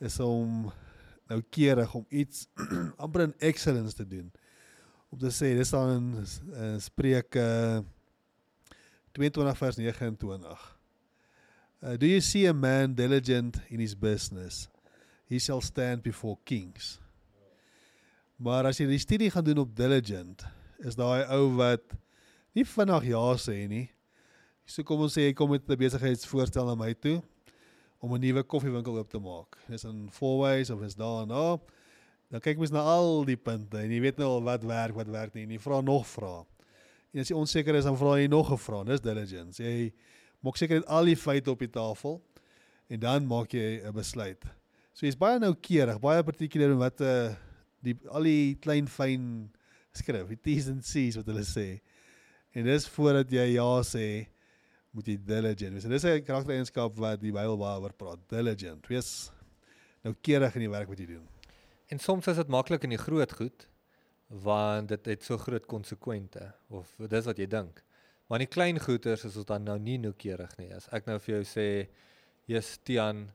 is 0.00 0.20
om 0.20 0.72
nou 1.28 1.42
keurig 1.50 1.94
om 1.94 2.06
iets 2.08 2.46
amper 2.96 3.20
in 3.20 3.34
excellence 3.38 3.94
te 3.94 4.06
doen. 4.06 4.32
Om 5.10 5.18
te 5.18 5.30
sê 5.34 5.48
dis 5.58 5.66
staan 5.66 5.90
in, 5.96 6.04
in 6.54 6.76
Spreuke 6.78 7.44
22 9.18 9.56
vers 9.58 9.78
29. 9.80 10.60
Uh, 11.82 11.96
do 11.96 12.06
you 12.06 12.20
see 12.20 12.46
a 12.46 12.52
man 12.54 12.94
diligent 12.94 13.58
in 13.68 13.80
his 13.80 13.94
business? 13.94 14.68
He 15.26 15.38
shall 15.38 15.60
stand 15.60 16.02
before 16.02 16.38
kings. 16.44 17.00
Maar 18.38 18.70
as 18.70 18.78
jy 18.78 18.86
die 18.86 19.00
studie 19.02 19.32
gaan 19.34 19.44
doen 19.44 19.64
op 19.64 19.72
diligent, 19.74 20.44
is 20.78 20.94
daai 20.94 21.26
ou 21.34 21.56
wat 21.58 21.96
nie 22.54 22.64
vinnig 22.64 23.10
ja 23.10 23.24
sê 23.34 23.64
nie. 23.66 23.88
So 24.62 24.86
kom 24.86 25.02
ons 25.02 25.18
sê 25.18 25.26
hy 25.26 25.34
kom 25.34 25.50
met 25.50 25.66
'n 25.66 25.80
besigheidsvoorstel 25.80 26.70
na 26.70 26.78
my 26.78 26.94
toe 26.94 27.18
om 27.98 28.14
'n 28.14 28.22
nuwe 28.22 28.46
koffiewinkel 28.46 29.02
oop 29.02 29.10
te 29.10 29.18
maak. 29.18 29.58
Dis 29.66 29.84
in 29.84 30.06
Fourways 30.14 30.70
of 30.70 30.86
is 30.86 30.94
daar 30.94 31.26
nou. 31.26 31.58
Dan 32.30 32.42
kyk 32.44 32.60
mens 32.62 32.70
na 32.70 32.84
al 32.86 33.24
die 33.26 33.38
punte 33.38 33.80
en 33.80 33.90
jy 33.90 33.98
weet 34.04 34.20
nou 34.22 34.28
al 34.36 34.44
wat 34.46 34.64
werk, 34.68 34.94
wat 34.94 35.08
werk 35.10 35.34
nie 35.34 35.48
en 35.48 35.50
jy 35.56 35.58
vra 35.58 35.80
nog 35.82 36.06
vra. 36.06 36.44
En 37.10 37.24
as 37.24 37.30
jy 37.32 37.36
onseker 37.36 37.74
is 37.74 37.88
dan 37.88 37.98
vra 37.98 38.16
jy 38.20 38.28
nog 38.30 38.52
'n 38.52 38.58
vraag. 38.58 38.86
Dis 38.86 39.00
diligence. 39.00 39.58
Jy 39.62 39.92
maak 40.40 40.56
seker 40.56 40.78
net 40.78 40.86
al 40.86 41.04
die 41.04 41.16
feite 41.16 41.50
op 41.50 41.58
die 41.58 41.70
tafel 41.70 42.22
en 42.88 43.00
dan 43.00 43.26
maak 43.26 43.52
jy 43.52 43.82
'n 43.82 43.92
besluit. 43.92 44.44
So 44.94 45.06
jy's 45.06 45.16
baie 45.16 45.38
noukeurig, 45.38 46.00
baie 46.00 46.22
particular 46.22 46.70
in 46.70 46.78
wat 46.78 47.00
uh 47.00 47.34
die 47.82 47.96
al 48.08 48.22
die 48.22 48.54
klein 48.60 48.86
fyn 48.86 49.50
skrif, 49.92 50.28
die 50.28 50.36
T's 50.36 50.68
and 50.68 50.84
C's 50.84 51.16
wat 51.16 51.26
hulle 51.26 51.42
sê. 51.42 51.80
En 52.54 52.64
dis 52.64 52.86
voordat 52.86 53.30
jy 53.30 53.54
ja 53.54 53.82
sê, 53.82 54.26
moet 54.92 55.06
jy 55.06 55.16
diligent 55.16 55.72
wees. 55.72 55.84
En 55.84 55.90
dis 55.90 56.04
'n 56.04 56.22
karaktereienskap 56.22 56.96
wat 56.96 57.20
die 57.20 57.32
Bybel 57.32 57.56
baie 57.56 57.80
oor 57.80 57.92
praat, 57.92 58.18
diligent. 58.28 58.86
Wees 58.86 59.30
noukeurig 60.04 60.54
in 60.54 60.60
die 60.60 60.70
werk 60.70 60.88
wat 60.88 60.98
jy 60.98 61.06
doen. 61.06 61.39
En 61.90 61.98
soms 61.98 62.26
is 62.30 62.38
dit 62.38 62.50
maklik 62.50 62.84
in 62.86 62.94
die 62.94 63.02
groot 63.02 63.32
goed 63.34 63.66
want 64.30 64.92
dit 64.92 65.06
het 65.10 65.24
so 65.26 65.34
groot 65.42 65.64
konsekwente 65.66 66.52
of 66.70 66.92
dis 67.10 67.26
wat 67.26 67.38
jy 67.42 67.48
dink. 67.50 67.80
Maar 68.30 68.38
in 68.38 68.46
die 68.46 68.54
klein 68.54 68.78
goeters 68.78 69.24
is 69.26 69.38
ons 69.40 69.48
dan 69.48 69.64
nou 69.66 69.74
nie 69.82 69.96
noukeurig 69.98 70.52
nie. 70.60 70.68
As 70.70 70.86
ek 70.94 71.08
nou 71.10 71.16
vir 71.18 71.32
jou 71.34 71.42
sê, 71.42 71.88
"Jesus 72.46 72.78
Tian, 72.86 73.32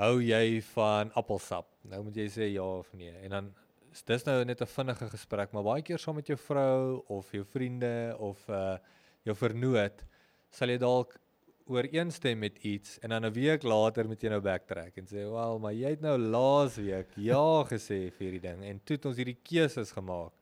hou 0.00 0.22
jy 0.22 0.62
van 0.72 1.12
appelsap?" 1.12 1.68
Nou 1.84 2.04
moet 2.04 2.16
jy 2.16 2.28
sê 2.28 2.48
ja 2.54 2.64
of 2.64 2.88
nee. 2.94 3.12
En 3.24 3.30
dan 3.30 3.54
is 3.92 4.02
dis 4.02 4.24
nou 4.24 4.44
net 4.44 4.62
'n 4.62 4.66
vinnige 4.66 5.10
gesprek, 5.10 5.52
maar 5.52 5.62
baie 5.62 5.82
keer 5.82 5.98
saam 5.98 6.14
met 6.14 6.26
jou 6.26 6.38
vrou 6.38 7.04
of 7.08 7.30
jou 7.30 7.44
vriende 7.44 8.16
of 8.18 8.48
uh 8.48 8.78
jou 9.24 9.34
vernoot 9.36 10.04
sal 10.50 10.68
jy 10.68 10.78
dalk 10.78 11.18
ooreenstem 11.66 12.38
met 12.38 12.58
iets 12.64 12.98
en 12.98 13.10
dan 13.10 13.24
'n 13.26 13.32
week 13.32 13.62
later 13.62 14.06
moet 14.06 14.22
jy 14.22 14.28
nou 14.28 14.40
backtrack 14.40 14.96
en 14.96 15.06
sê, 15.06 15.22
"Wel, 15.30 15.58
maar 15.58 15.72
jy 15.72 15.90
het 15.90 16.00
nou 16.00 16.18
laas 16.18 16.76
week 16.76 17.08
ja 17.16 17.64
gesê 17.72 18.10
vir 18.10 18.26
hierdie 18.26 18.40
ding 18.40 18.64
en 18.64 18.80
toe 18.84 18.96
het 18.96 19.06
ons 19.06 19.16
hierdie 19.16 19.38
keuses 19.42 19.90
gemaak." 19.90 20.32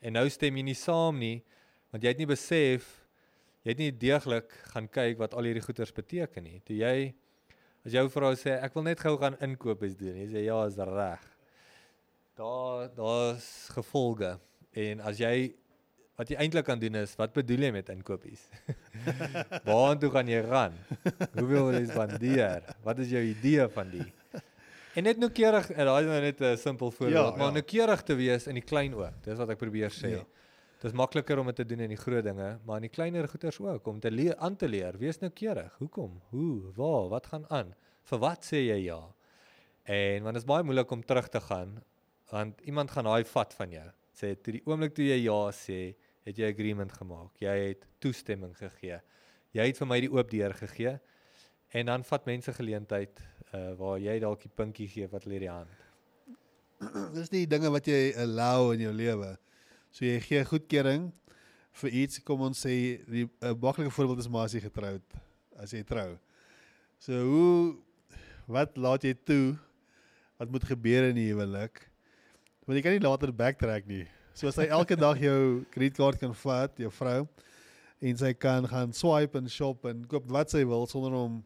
En 0.00 0.12
nou 0.12 0.28
stem 0.28 0.56
jy 0.56 0.62
nie 0.62 0.74
saam 0.74 1.18
nie 1.18 1.42
want 1.90 2.02
jy 2.02 2.08
het 2.08 2.18
nie 2.18 2.26
besef 2.26 3.06
jy 3.64 3.70
het 3.70 3.78
nie 3.78 3.92
deeglik 3.92 4.52
gaan 4.72 4.88
kyk 4.88 5.18
wat 5.18 5.34
al 5.34 5.44
hierdie 5.44 5.64
goeders 5.64 5.92
beteken 5.92 6.42
nie. 6.42 6.60
Toe 6.64 6.76
jy 6.76 7.14
as 7.84 7.92
jou 7.92 8.08
vrou 8.08 8.34
sê, 8.34 8.62
"Ek 8.62 8.74
wil 8.74 8.82
net 8.82 9.00
gou 9.00 9.16
gaan 9.18 9.36
inkopies 9.40 9.96
doen." 9.96 10.16
Jy 10.16 10.26
sê, 10.26 10.44
"Ja, 10.44 10.64
is 10.66 10.76
reg." 10.76 11.36
Daar 12.36 12.94
daar's 12.94 13.68
gevolge 13.68 14.38
en 14.72 15.00
as 15.00 15.18
jy 15.18 15.54
wat 16.16 16.28
jy 16.28 16.36
eintlik 16.36 16.64
kan 16.64 16.78
doen 16.78 16.94
is 16.94 17.14
wat 17.16 17.32
bedoel 17.32 17.68
jy 17.68 17.72
met 17.72 17.88
inkopies? 17.88 18.48
Waartoe 19.64 20.10
gaan 20.10 20.28
jy 20.30 20.42
gaan? 20.48 20.74
Hoeveel 21.34 21.64
wil 21.68 21.74
jy 21.78 21.84
spandeer? 21.90 22.62
Wat 22.84 22.98
is 22.98 23.10
jou 23.12 23.22
idee 23.22 23.68
van 23.74 23.90
die? 23.90 24.06
En 24.98 25.04
net 25.06 25.18
noukeurig, 25.22 25.68
daai 25.76 26.00
is 26.02 26.08
nou 26.10 26.20
net 26.24 26.40
'n 26.40 26.56
simpel 26.58 26.90
voorbeeld, 26.90 27.30
Ja, 27.32 27.36
maar 27.36 27.52
ja. 27.52 27.58
noukeurig 27.60 28.02
te 28.02 28.14
wees 28.18 28.46
in 28.46 28.54
die 28.54 28.64
klein 28.64 28.94
ook. 28.94 29.22
Dis 29.22 29.38
wat 29.38 29.50
ek 29.50 29.58
probeer 29.58 29.90
sê. 29.90 30.10
Ja. 30.10 30.24
Dit 30.80 30.90
is 30.90 30.92
makliker 30.92 31.38
om 31.38 31.46
dit 31.46 31.56
te 31.56 31.64
doen 31.66 31.80
in 31.80 31.88
die 31.88 31.96
groot 31.98 32.24
dinge, 32.24 32.58
maar 32.64 32.76
in 32.76 32.82
die 32.86 32.90
kleiner 32.94 33.28
goeters 33.28 33.58
ook 33.60 33.86
om 33.86 34.00
te 34.00 34.10
leer 34.10 34.36
aan 34.36 34.56
te 34.56 34.68
leer. 34.68 34.98
Wees 34.98 35.18
noukeurig. 35.18 35.72
Hoekom? 35.78 36.20
Hoe? 36.30 36.72
Waar? 36.76 37.08
Wat 37.08 37.26
gaan 37.26 37.44
aan? 37.50 37.74
Vir 38.04 38.18
wat 38.18 38.44
sê 38.44 38.56
jy 38.66 38.84
ja? 38.86 39.00
En 39.84 40.22
want 40.22 40.34
dit 40.34 40.42
is 40.42 40.48
baie 40.48 40.62
moeilik 40.62 40.90
om 40.90 41.02
terug 41.04 41.28
te 41.28 41.40
gaan 41.40 41.82
want 42.30 42.60
iemand 42.60 42.90
gaan 42.90 43.04
daai 43.04 43.24
vat 43.24 43.54
van 43.54 43.70
jou. 43.70 43.86
Sê 44.14 44.34
toe 44.42 44.52
die 44.52 44.62
oomblik 44.66 44.94
toe 44.94 45.04
jy 45.04 45.22
ja 45.24 45.50
sê, 45.50 45.94
het 46.28 46.38
jy 46.38 46.50
agreement 46.52 46.92
gemaak. 46.92 47.32
Jy 47.40 47.54
het 47.70 47.86
toestemming 48.02 48.54
gegee. 48.58 49.00
Jy 49.56 49.66
het 49.70 49.80
vir 49.80 49.88
my 49.88 49.98
die 50.04 50.10
oop 50.12 50.30
deur 50.30 50.54
gegee. 50.56 50.98
En 51.76 51.90
dan 51.90 52.04
vat 52.04 52.28
mense 52.28 52.52
geleentheid 52.56 53.20
uh 53.56 53.72
waar 53.80 53.96
jy 54.00 54.18
dalk 54.20 54.42
die 54.44 54.52
pinkie 54.52 54.88
gee 54.92 55.08
wat 55.08 55.24
lê 55.28 55.40
die 55.40 55.50
hand. 55.50 55.72
Dis 57.16 57.32
die 57.32 57.46
dinge 57.48 57.70
wat 57.72 57.88
jy 57.88 58.12
allow 58.20 58.74
in 58.74 58.84
jou 58.84 58.92
lewe. 58.92 59.34
So 59.90 60.04
jy 60.04 60.18
gee 60.24 60.44
goedkeuring 60.44 61.08
vir 61.78 61.94
iets, 62.02 62.20
kom 62.26 62.42
ons 62.44 62.60
sê 62.60 63.00
'n 63.08 63.28
maklike 63.60 63.90
voorbeeld 63.94 64.20
is 64.20 64.28
maar 64.28 64.48
as 64.48 64.54
jy 64.54 64.60
getroud, 64.60 65.04
as 65.56 65.72
jy 65.72 65.82
trou. 65.82 66.18
So 66.98 67.12
hoe 67.14 67.76
wat 68.46 68.76
laat 68.76 69.04
jy 69.04 69.14
toe 69.14 69.56
wat 70.38 70.50
moet 70.50 70.64
gebeur 70.64 71.08
in 71.08 71.16
die 71.16 71.30
huwelik? 71.32 71.88
Want 72.66 72.76
jy 72.76 72.82
kan 72.82 72.92
nie 72.92 73.06
later 73.06 73.32
backtrack 73.32 73.86
nie. 73.86 74.06
So 74.38 74.46
as 74.46 74.54
hy 74.54 74.68
elke 74.70 74.94
dag 74.94 75.18
jou 75.18 75.64
kredietkaart 75.74 76.20
kan 76.20 76.30
vat, 76.44 76.76
jou 76.78 76.92
vrou, 76.94 77.24
en 77.98 78.18
sy 78.20 78.28
kan 78.38 78.68
gaan 78.70 78.92
swipe 78.94 79.34
en 79.34 79.50
shop 79.50 79.88
en 79.90 80.04
koop 80.06 80.28
wat 80.30 80.54
sy 80.54 80.60
wil 80.62 80.86
sonder 80.86 81.16
om 81.18 81.40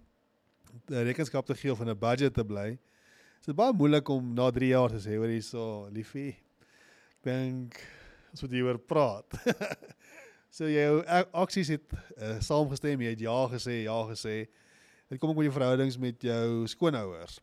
rekenskap 0.92 1.48
te 1.48 1.56
gee 1.56 1.72
of 1.72 1.80
in 1.80 1.88
'n 1.88 1.96
budget 1.96 2.36
te 2.36 2.44
bly. 2.44 2.76
Dit 3.40 3.48
is 3.48 3.56
baie 3.56 3.72
moeilik 3.72 4.08
om 4.12 4.34
na 4.34 4.50
3 4.50 4.68
jaar 4.68 4.92
te 4.92 5.00
sê 5.00 5.16
hoor 5.16 5.32
hierso 5.32 5.88
liefie. 5.88 6.36
Ek 7.16 7.24
dink 7.24 7.80
ons 8.30 8.42
moet 8.42 8.52
hieroor 8.52 8.78
praat. 8.78 9.40
so 10.56 10.68
jou 10.68 11.02
aksies 11.32 11.68
het 11.68 11.88
uh, 12.20 12.40
saamgestem, 12.44 13.00
jy 13.00 13.16
het 13.16 13.24
ja 13.24 13.40
gesê, 13.48 13.84
ja 13.88 14.00
gesê. 14.04 14.48
Dit 15.08 15.18
kom 15.18 15.30
ook 15.30 15.40
met 15.40 15.48
jou 15.48 15.56
verhoudings 15.56 15.96
met 15.96 16.20
jou 16.20 16.68
skoonouers. 16.68 17.40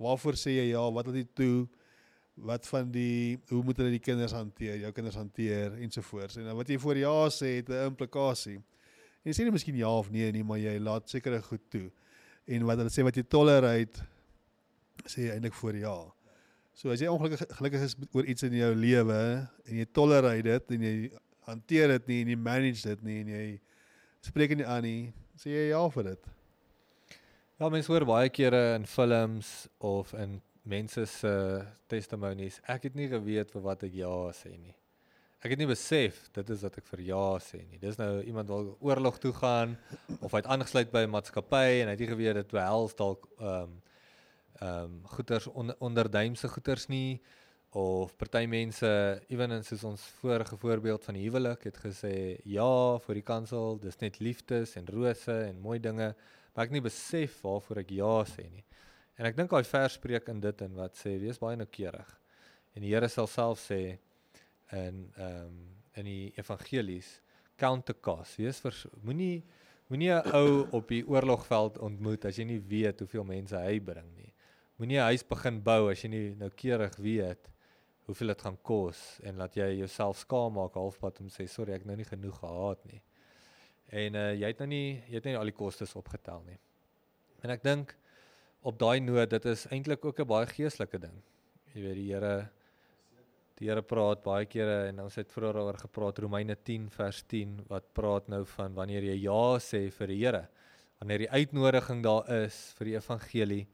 Waarvoor 0.00 0.40
sê 0.40 0.56
jy 0.56 0.70
ja, 0.72 0.88
wat 0.88 1.06
laat 1.06 1.20
jy 1.20 1.28
toe? 1.36 1.68
Wat 2.36 2.66
van 2.68 2.90
die 2.92 3.38
hoe 3.48 3.62
moet 3.64 3.78
hulle 3.80 3.94
die 3.94 4.02
kinders 4.02 4.34
hanteer, 4.36 4.76
jou 4.82 4.90
kinders 4.92 5.16
hanteer 5.16 5.78
ensovoorts. 5.80 6.36
En 6.36 6.50
dan 6.50 6.56
wat 6.58 6.68
jy 6.68 6.76
voor 6.78 7.00
ja 7.00 7.14
sê 7.32 7.56
het 7.60 7.68
'n 7.68 7.92
implikasie. 7.92 8.56
En 8.56 9.32
jy 9.32 9.32
sê 9.32 9.44
nie 9.44 9.52
miskien 9.52 9.76
ja 9.76 9.90
of 9.90 10.10
nee 10.10 10.32
nie, 10.32 10.44
maar 10.44 10.58
jy 10.58 10.78
laat 10.78 11.08
sekere 11.08 11.42
goed 11.42 11.70
toe. 11.70 11.90
En 12.46 12.64
wat 12.64 12.76
hulle 12.78 12.90
sê 12.90 13.02
wat 13.02 13.16
jy 13.16 13.22
tolerate 13.22 14.04
sê 15.04 15.26
jy 15.26 15.32
eintlik 15.32 15.54
voor 15.54 15.76
ja. 15.76 15.96
So 16.74 16.90
as 16.90 17.00
jy 17.00 17.08
ongelukkig 17.08 17.56
gelukkig 17.56 17.80
is 17.80 17.96
oor 18.12 18.24
iets 18.24 18.42
in 18.42 18.52
jou 18.52 18.74
lewe 18.74 19.48
en 19.64 19.76
jy 19.76 19.86
tolerate 19.92 20.42
dit 20.42 20.70
en 20.76 20.82
jy 20.82 21.10
hanteer 21.46 21.88
dit 21.88 22.06
nie 22.06 22.20
en 22.20 22.28
jy 22.28 22.36
manage 22.36 22.82
dit 22.88 23.02
nie 23.02 23.20
en 23.20 23.28
jy 23.28 23.60
spreek 24.26 24.56
nie 24.58 24.66
aan 24.66 24.82
nie, 24.82 25.12
sê 25.38 25.52
jy 25.54 25.68
ja 25.70 25.82
vir 25.94 26.10
dit. 26.10 26.28
Ja, 27.56 27.70
mense 27.72 27.88
hoor 27.88 28.04
baie 28.04 28.28
kere 28.28 28.74
in 28.76 28.84
films 28.84 29.68
of 29.80 30.12
in 30.20 30.40
mense 30.66 31.06
se 31.06 31.32
testimonies, 31.90 32.58
ek 32.66 32.88
het 32.88 32.98
nie 32.98 33.06
geweet 33.10 33.52
vir 33.54 33.64
wat 33.64 33.86
ek 33.86 33.94
ja 34.02 34.16
sê 34.34 34.52
nie. 34.58 34.74
Ek 35.44 35.52
het 35.52 35.60
nie 35.60 35.68
besef 35.70 36.24
dit 36.34 36.48
is 36.50 36.62
wat 36.66 36.78
ek 36.80 36.86
vir 36.90 37.02
ja 37.06 37.24
sê 37.44 37.60
nie. 37.62 37.78
Dis 37.78 37.98
nou 38.00 38.18
iemand 38.26 38.50
wil 38.50 38.72
oorlog 38.82 39.20
toe 39.22 39.32
gaan 39.36 39.76
of 40.18 40.32
hy 40.32 40.40
het 40.42 40.50
aangesluit 40.50 40.90
by 40.90 41.04
'n 41.06 41.12
maatskappy 41.12 41.82
en 41.82 41.88
hy 41.88 41.94
het 41.94 42.02
nie 42.02 42.14
geweet 42.14 42.40
dit 42.40 42.50
behels 42.50 42.94
dalk 42.98 43.28
ehm 43.38 43.62
um, 43.62 43.82
ehm 44.56 44.84
um, 44.84 45.00
goeders 45.12 45.46
on, 45.46 45.74
onderduimse 45.78 46.48
goeders 46.48 46.88
nie 46.88 47.20
of 47.76 48.16
party 48.16 48.46
mense 48.48 48.88
ewen 49.28 49.52
in 49.52 49.64
soos 49.64 49.84
ons 49.84 50.02
vorige 50.22 50.56
voorbeeld 50.56 51.04
van 51.04 51.14
huwelik 51.14 51.66
het 51.68 51.76
gesê 51.76 52.40
ja 52.44 52.98
vir 53.04 53.14
die 53.14 53.26
kansel, 53.26 53.76
dis 53.78 54.00
net 54.00 54.18
liefdes 54.20 54.76
en 54.76 54.88
rose 54.88 55.36
en 55.50 55.60
mooi 55.60 55.78
dinge, 55.78 56.14
maar 56.54 56.64
ek 56.64 56.70
het 56.70 56.78
nie 56.78 56.88
besef 56.88 57.42
waarvoor 57.44 57.82
ek 57.84 57.90
ja 57.90 58.14
sê 58.24 58.48
nie. 58.48 58.64
En 59.16 59.28
ek 59.28 59.36
dink 59.36 59.50
daai 59.50 59.64
vers 59.64 59.96
spreek 59.96 60.28
in 60.28 60.40
dit 60.44 60.62
in 60.66 60.74
wat 60.76 60.98
sê 60.98 61.16
wees 61.20 61.40
baie 61.40 61.56
noukeurig. 61.56 62.10
En 62.76 62.84
die 62.84 62.92
Here 62.92 63.08
sal 63.08 63.28
self 63.30 63.62
sê 63.64 63.98
in 64.76 65.06
ehm 65.16 65.46
um, 65.46 65.56
in 65.96 66.04
die 66.04 66.32
evangelies 66.36 67.06
count 67.56 67.86
the 67.88 67.94
cost. 67.94 68.36
Wees 68.36 68.60
moenie 69.00 69.44
moenie 69.88 70.10
'n 70.12 70.32
ou 70.36 70.66
op 70.76 70.88
die 70.88 71.02
oorlogveld 71.08 71.78
ontmoet 71.78 72.26
as 72.28 72.36
jy 72.36 72.44
nie 72.44 72.60
weet 72.60 73.00
hoeveel 73.00 73.24
mense 73.24 73.56
hy 73.56 73.78
bring 73.80 74.10
nie. 74.16 74.32
Moenie 74.76 74.98
'n 74.98 75.08
huis 75.08 75.24
begin 75.24 75.62
bou 75.62 75.90
as 75.90 76.02
jy 76.04 76.08
nie 76.08 76.34
noukeurig 76.34 76.96
weet 76.96 77.48
hoeveel 78.06 78.28
dit 78.28 78.42
gaan 78.42 78.58
kos 78.62 79.20
en 79.22 79.36
laat 79.36 79.56
jy 79.56 79.78
jouself 79.78 80.18
skaam 80.18 80.52
maak 80.52 80.74
halfpad 80.74 81.20
om 81.20 81.28
sê 81.28 81.48
sorry 81.48 81.72
ek 81.72 81.86
nou 81.86 81.96
nie 81.96 82.04
genoeg 82.04 82.38
gehad 82.38 82.84
nie. 82.84 83.02
En 83.90 84.14
uh 84.14 84.32
jy 84.34 84.46
het 84.46 84.58
nou 84.58 84.68
nie 84.68 85.02
jy 85.08 85.14
het 85.14 85.24
nie 85.24 85.36
al 85.36 85.44
die 85.44 85.56
kostes 85.56 85.96
opgetel 85.96 86.42
nie. 86.46 86.58
En 87.42 87.50
ek 87.50 87.62
dink 87.62 87.96
op 88.62 88.78
daai 88.78 89.00
noot 89.00 89.30
dit 89.30 89.44
is 89.44 89.66
eintlik 89.70 90.04
ook 90.04 90.20
'n 90.20 90.26
baie 90.26 90.46
geestelike 90.46 90.98
ding. 90.98 91.22
Jy 91.74 91.82
weet 91.82 91.94
die 91.94 92.12
Here 92.12 92.50
die 93.56 93.68
Here 93.68 93.82
praat 93.82 94.22
baie 94.22 94.44
kere 94.44 94.88
en 94.88 95.00
ons 95.00 95.14
het 95.14 95.32
vroeër 95.32 95.54
daaroor 95.54 95.78
gepraat 95.80 96.18
Romeine 96.18 96.56
10 96.56 96.90
vers 96.90 97.22
10 97.22 97.64
wat 97.68 97.92
praat 97.94 98.28
nou 98.28 98.44
van 98.44 98.74
wanneer 98.74 99.02
jy 99.02 99.16
ja 99.22 99.58
sê 99.58 99.90
vir 99.90 100.06
die 100.06 100.18
Here. 100.24 100.48
Wanneer 101.00 101.18
die 101.18 101.30
uitnodiging 101.30 102.02
daar 102.02 102.28
is 102.44 102.74
vir 102.78 102.84
die 102.84 102.96
evangelie 102.96 103.66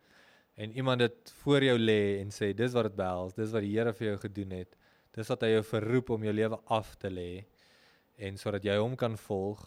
en 0.57 0.73
iemand 0.73 0.99
dit 0.99 1.33
voor 1.43 1.63
jou 1.63 1.79
lê 1.79 2.21
en 2.21 2.31
sê 2.31 2.53
dis 2.55 2.73
wat 2.73 2.85
dit 2.85 2.97
behels, 2.97 3.35
dis 3.35 3.51
wat 3.51 3.63
die 3.63 3.75
Here 3.75 3.93
vir 3.93 4.07
jou 4.07 4.17
gedoen 4.19 4.51
het. 4.51 4.77
Dis 5.13 5.29
wat 5.29 5.43
hy 5.43 5.49
jou 5.49 5.63
verroep 5.63 6.11
om 6.11 6.23
jou 6.25 6.33
lewe 6.33 6.59
af 6.67 6.95
te 6.97 7.11
lê 7.11 7.45
en 8.19 8.37
sodat 8.39 8.65
jy 8.65 8.77
hom 8.79 8.97
kan 8.97 9.17
volg 9.17 9.63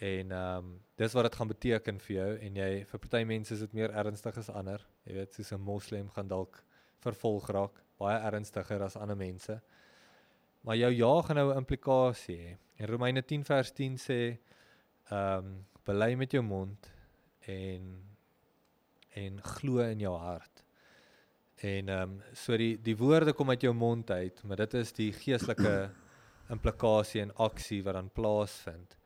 en 0.00 0.32
ehm 0.32 0.64
um, 0.64 0.68
dis 0.96 1.12
wat 1.12 1.26
dit 1.28 1.34
gaan 1.36 1.48
beteken 1.48 1.98
vir 2.00 2.14
jou 2.16 2.30
en 2.46 2.56
jy 2.56 2.68
vir 2.88 3.00
party 3.02 3.20
mense 3.28 3.52
is 3.54 3.60
dit 3.60 3.72
meer 3.76 3.92
ernstig 4.02 4.36
as 4.40 4.48
ander. 4.48 4.80
Jy 5.04 5.14
weet 5.18 5.34
soos 5.34 5.52
'n 5.52 5.60
moslim 5.60 6.08
gaan 6.10 6.28
dalk 6.28 6.62
vervolg 7.04 7.48
raak, 7.48 7.82
baie 7.98 8.18
ernstiger 8.18 8.82
as 8.82 8.96
ander 8.96 9.16
mense. 9.16 9.60
Maar 10.64 10.76
jou 10.76 10.90
ja 10.92 11.22
gaan 11.22 11.36
nou 11.36 11.52
'n 11.52 11.56
implikasie 11.56 12.36
hê. 12.36 12.56
En 12.78 12.86
Romeine 12.86 13.22
10 13.22 13.44
vers 13.44 13.72
10 13.72 13.98
sê 13.98 14.38
ehm 15.10 15.38
um, 15.38 15.66
bely 15.84 16.14
met 16.14 16.32
jou 16.32 16.42
mond 16.42 16.92
en 17.40 18.02
en 19.14 19.42
glo 19.42 19.78
in 19.78 20.00
jou 20.00 20.16
hart. 20.16 20.64
En 21.56 21.88
ehm 21.88 22.02
um, 22.02 22.22
so 22.32 22.56
die 22.56 22.78
die 22.82 22.96
woorde 22.96 23.32
kom 23.32 23.50
uit 23.50 23.62
jou 23.62 23.74
mond 23.74 24.10
uit, 24.10 24.42
maar 24.44 24.56
dit 24.56 24.74
is 24.74 24.92
die 24.92 25.12
geestelike 25.12 25.90
implikasie 26.48 27.20
en 27.20 27.34
aksie 27.34 27.82
wat 27.82 27.94
dan 27.94 28.10
plaasvind. 28.10 28.99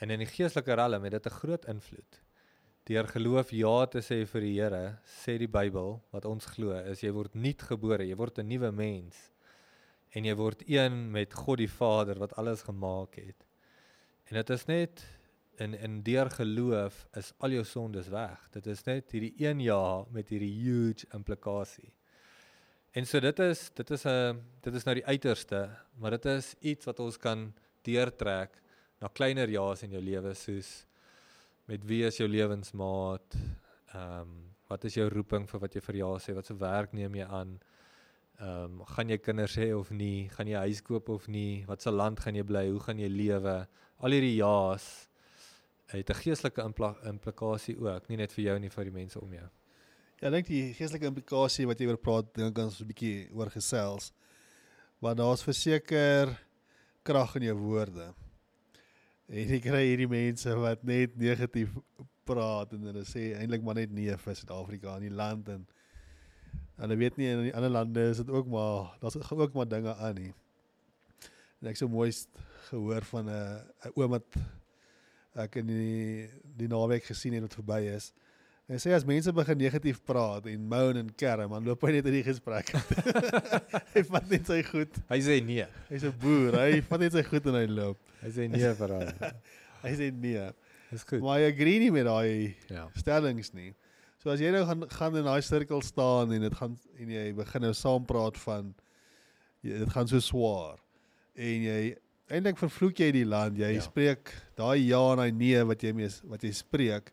En 0.00 0.10
in 0.10 0.22
die 0.22 0.28
geestelike 0.28 0.74
realm 0.74 1.04
het 1.04 1.12
dit 1.12 1.26
'n 1.26 1.38
groot 1.42 1.64
invloed. 1.66 2.22
deur 2.84 3.06
geloof 3.06 3.50
ja 3.50 3.86
te 3.86 4.00
sê 4.00 4.26
vir 4.26 4.40
die 4.40 4.60
Here, 4.60 4.98
sê 5.04 5.38
die 5.38 5.48
Bybel 5.48 6.00
wat 6.10 6.24
ons 6.24 6.46
glo, 6.46 6.72
is 6.72 7.00
jy 7.00 7.12
word 7.12 7.34
nuut 7.34 7.62
gebore, 7.62 8.06
jy 8.06 8.16
word 8.16 8.38
'n 8.38 8.48
nuwe 8.48 8.72
mens 8.72 9.30
en 10.10 10.24
jy 10.24 10.34
word 10.34 10.62
een 10.66 11.10
met 11.10 11.34
God 11.34 11.58
die 11.58 11.70
Vader 11.70 12.18
wat 12.18 12.34
alles 12.36 12.62
gemaak 12.62 13.14
het. 13.14 13.46
En 14.30 14.36
dit 14.36 14.50
is 14.50 14.66
net 14.66 15.04
in 15.60 15.74
in 15.74 16.02
deur 16.02 16.30
geloof 16.30 17.06
is 17.18 17.32
al 17.38 17.50
jou 17.50 17.64
sondes 17.64 18.08
weg. 18.08 18.48
Dit 18.50 18.66
is 18.66 18.84
net 18.84 19.10
hierdie 19.10 19.34
een 19.36 19.60
ja 19.60 20.04
met 20.10 20.28
hierdie 20.28 20.54
huge 20.62 21.06
implikasie. 21.14 21.92
En 22.92 23.06
so 23.06 23.20
dit 23.20 23.38
is 23.38 23.70
dit 23.74 23.90
is 23.90 24.04
'n 24.06 24.40
dit 24.60 24.74
is 24.74 24.84
nou 24.84 24.94
die 24.94 25.06
uiterste, 25.06 25.70
maar 25.98 26.10
dit 26.10 26.24
is 26.24 26.54
iets 26.60 26.84
wat 26.84 27.00
ons 27.00 27.16
kan 27.16 27.52
deurtrek 27.82 28.62
na 29.00 29.08
kleiner 29.08 29.48
ja's 29.48 29.82
in 29.82 29.96
jou 29.96 30.02
lewe 30.04 30.34
soos 30.36 30.70
met 31.70 31.84
wie 31.86 32.02
is 32.04 32.18
jou 32.20 32.28
lewensmaat? 32.28 33.36
Ehm 33.94 34.22
um, 34.22 34.38
wat 34.70 34.84
is 34.86 34.94
jou 34.94 35.08
roeping 35.10 35.48
vir 35.50 35.60
wat 35.60 35.74
jy 35.74 35.80
vir 35.82 35.96
jaar 35.98 36.20
sê? 36.22 36.30
Wat 36.34 36.46
se 36.46 36.54
werk 36.54 36.92
neem 36.94 37.16
jy 37.18 37.26
aan? 37.26 37.56
Ehm 38.40 38.80
um, 38.80 38.84
gaan 38.86 39.10
jy 39.10 39.18
kinders 39.18 39.56
hê 39.58 39.70
of 39.74 39.90
nie? 39.90 40.28
Gaan 40.36 40.48
jy 40.48 40.60
huis 40.66 40.82
koop 40.82 41.08
of 41.08 41.28
nie? 41.28 41.64
Wat 41.66 41.82
se 41.82 41.90
land 41.90 42.20
gaan 42.20 42.38
jy 42.38 42.44
bly? 42.46 42.68
Hoe 42.70 42.82
gaan 42.84 42.98
jy 43.02 43.08
lewe? 43.08 43.56
Al 44.00 44.16
hierdie 44.16 44.36
ja's 44.36 45.08
het 45.90 46.10
'n 46.10 46.22
geestelike 46.22 46.62
impla 46.62 46.94
implikasie 47.04 47.76
ook, 47.76 48.08
nie 48.08 48.16
net 48.16 48.32
vir 48.32 48.44
jou 48.44 48.58
nie, 48.58 48.70
vir 48.70 48.84
die 48.84 48.98
mense 49.00 49.20
om 49.20 49.32
jou. 49.32 49.48
Ja, 50.20 50.28
ek 50.28 50.32
dink 50.32 50.46
die 50.46 50.74
geestelike 50.74 51.06
implikasie 51.06 51.66
wat 51.66 51.80
jy 51.80 51.86
oor 51.86 51.96
praat, 51.96 52.34
dink 52.34 52.58
ons 52.58 52.80
'n 52.80 52.86
bietjie 52.86 53.28
oor 53.32 53.50
gesels. 53.50 54.12
Want 55.00 55.18
daar's 55.18 55.42
verseker 55.42 56.38
krag 57.02 57.36
in 57.36 57.42
jou 57.42 57.56
woorde. 57.56 58.14
En 59.30 59.46
jy 59.46 59.60
kry 59.62 59.84
hierdie 59.86 60.08
mense 60.10 60.54
wat 60.58 60.80
net 60.82 61.12
negatief 61.18 61.70
praat 62.26 62.72
en 62.74 62.88
hulle 62.88 63.04
sê 63.06 63.28
eintlik 63.38 63.62
maar 63.62 63.76
net 63.78 63.92
nee 63.94 64.16
vir 64.18 64.34
Suid-Afrika 64.34 64.96
in 64.98 65.06
die 65.06 65.14
land 65.14 65.52
en 65.54 65.62
hulle 66.82 66.96
weet 66.98 67.18
nie 67.20 67.28
in 67.30 67.42
die 67.46 67.52
ander 67.54 67.70
lande 67.70 68.08
is 68.10 68.18
dit 68.18 68.32
ook 68.34 68.48
maar 68.50 68.96
daar's 68.98 69.18
ook 69.30 69.54
maar 69.54 69.68
dinge 69.70 69.94
aan 69.94 70.18
nie. 70.18 70.32
En 71.60 71.70
ek 71.70 71.78
so 71.78 71.86
mooi 71.92 72.10
gehoor 72.70 73.06
van 73.12 73.30
'n 73.30 73.62
'n 73.86 73.92
oom 73.94 74.16
wat 74.16 74.40
ek 75.38 75.60
in 75.62 75.66
die 75.66 76.28
die 76.42 76.68
naweek 76.68 77.06
gesien 77.06 77.34
het 77.38 77.46
wat 77.46 77.54
verby 77.54 77.80
is. 77.94 78.12
Hy 78.70 78.78
sê 78.78 78.92
as 78.94 79.02
mense 79.02 79.32
begin 79.34 79.58
negatief 79.58 79.96
praat 80.06 80.44
en 80.46 80.66
moan 80.70 81.00
en 81.00 81.08
kerm, 81.18 81.50
dan 81.56 81.64
loop 81.66 81.82
hy 81.82 81.96
net 81.96 82.06
in 82.06 82.20
die 82.20 82.22
gesprek. 82.22 82.68
hy 83.96 84.02
vat 84.06 84.28
net 84.30 84.46
sy 84.46 84.60
goed. 84.68 85.00
Hy 85.10 85.18
sê 85.26 85.40
nee. 85.42 85.66
Hy's 85.88 86.06
'n 86.06 86.14
boer. 86.22 86.54
Hy 86.54 86.78
vat 86.86 87.02
net 87.02 87.16
sy 87.18 87.24
goed 87.26 87.48
en 87.50 87.58
hy 87.58 87.64
loop. 87.66 87.98
Hy 88.20 88.30
sê 88.36 88.46
nee 88.52 88.70
vir 88.78 88.94
hom. 88.94 89.10
hy 89.84 89.94
sê 89.98 90.12
nee. 90.14 90.46
Dis 90.92 91.02
goed. 91.08 91.18
Maar 91.24 91.40
hy 91.40 91.50
agree 91.50 91.82
nie 91.82 91.90
met 91.90 92.06
daai 92.06 92.54
Ja. 92.70 92.86
stellings 92.94 93.50
nie. 93.58 93.72
So 94.22 94.30
as 94.30 94.38
jy 94.38 94.54
nou 94.54 94.62
gaan 94.68 94.86
gaan 94.94 95.18
in 95.18 95.26
daai 95.26 95.42
sirkel 95.42 95.82
staan 95.82 96.30
en 96.36 96.46
dit 96.46 96.54
gaan 96.54 96.78
en 97.00 97.12
jy 97.16 97.26
begin 97.34 97.66
nou 97.66 97.74
saam 97.74 98.06
praat 98.06 98.38
van 98.46 98.70
jy, 99.66 99.80
dit 99.82 99.90
gaan 99.90 100.06
so 100.06 100.22
swaar 100.22 100.78
en 101.34 101.66
jy 101.66 101.80
eintlik 102.30 102.60
vervloek 102.60 103.02
jy 103.02 103.10
die 103.18 103.26
land. 103.26 103.58
Jy 103.58 103.74
ja. 103.74 103.82
spreek 103.82 104.30
daai 104.54 104.78
ja 104.86 105.00
en 105.10 105.24
daai 105.24 105.32
nee 105.34 105.62
wat 105.66 105.82
jy 105.82 105.90
mee 105.96 106.10
wat 106.30 106.46
jy 106.46 106.52
spreek 106.54 107.10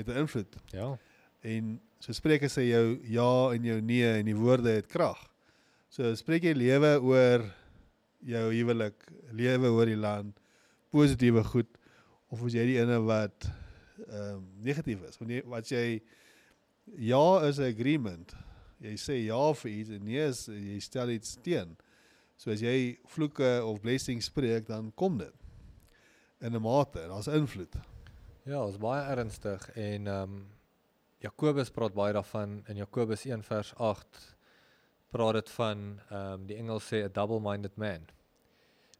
het 0.00 0.08
'n 0.08 0.20
invloed. 0.24 0.56
Ja. 0.72 0.98
En 1.40 1.80
so 1.98 2.12
Spreuke 2.12 2.48
sê 2.48 2.64
jou 2.68 3.00
ja 3.04 3.52
en 3.54 3.64
jou 3.64 3.80
nee 3.80 4.08
en 4.18 4.24
die 4.24 4.36
woorde 4.36 4.70
het 4.70 4.86
krag. 4.86 5.20
So 5.88 6.14
spreek 6.14 6.44
jy 6.46 6.54
lewe 6.54 7.00
oor 7.02 7.44
jou 8.24 8.44
huwelik, 8.52 9.06
lewe 9.32 9.72
oor 9.72 9.86
die 9.86 9.98
land, 9.98 10.36
positiewe 10.92 11.42
goed 11.44 11.70
of 12.30 12.44
is 12.46 12.54
jy 12.54 12.66
die 12.66 12.78
ene 12.78 13.00
wat 13.02 13.48
ehm 14.08 14.36
um, 14.36 14.44
negatief 14.64 15.02
is? 15.08 15.18
Wanneer 15.18 15.48
wat 15.50 15.68
jy 15.68 16.00
ja 16.96 17.40
is 17.48 17.58
'n 17.58 17.72
agreement. 17.72 18.34
Jy 18.80 18.96
sê 18.96 19.14
ja 19.26 19.52
vir 19.52 19.70
iets 19.70 19.90
en 19.90 20.04
nee 20.04 20.26
is 20.28 20.46
jy 20.46 20.78
stel 20.80 21.10
iets 21.10 21.36
teen. 21.42 21.76
So 22.36 22.50
as 22.50 22.60
jy 22.60 22.98
vloeke 23.04 23.60
of 23.64 23.80
blessings 23.80 24.24
spreek, 24.24 24.66
dan 24.66 24.92
kom 24.94 25.18
dit 25.18 25.34
in 26.40 26.54
'n 26.54 26.62
mate, 26.62 27.06
daar's 27.08 27.26
invloed. 27.26 27.74
Ja, 28.50 28.64
is 28.66 28.80
baie 28.82 29.02
ernstig 29.12 29.62
en 29.78 30.08
ehm 30.10 30.32
um, 30.32 30.38
Jakobus 31.22 31.68
praat 31.70 31.92
baie 31.94 32.14
daarvan 32.16 32.56
in 32.72 32.80
Jakobus 32.80 33.22
1 33.28 33.44
vers 33.46 33.68
8 33.76 34.22
praat 35.14 35.36
dit 35.38 35.52
van 35.58 35.84
ehm 36.08 36.32
um, 36.32 36.46
die 36.48 36.56
Engels 36.58 36.88
sê 36.90 37.04
a 37.06 37.12
double-minded 37.18 37.78
man. 37.78 38.08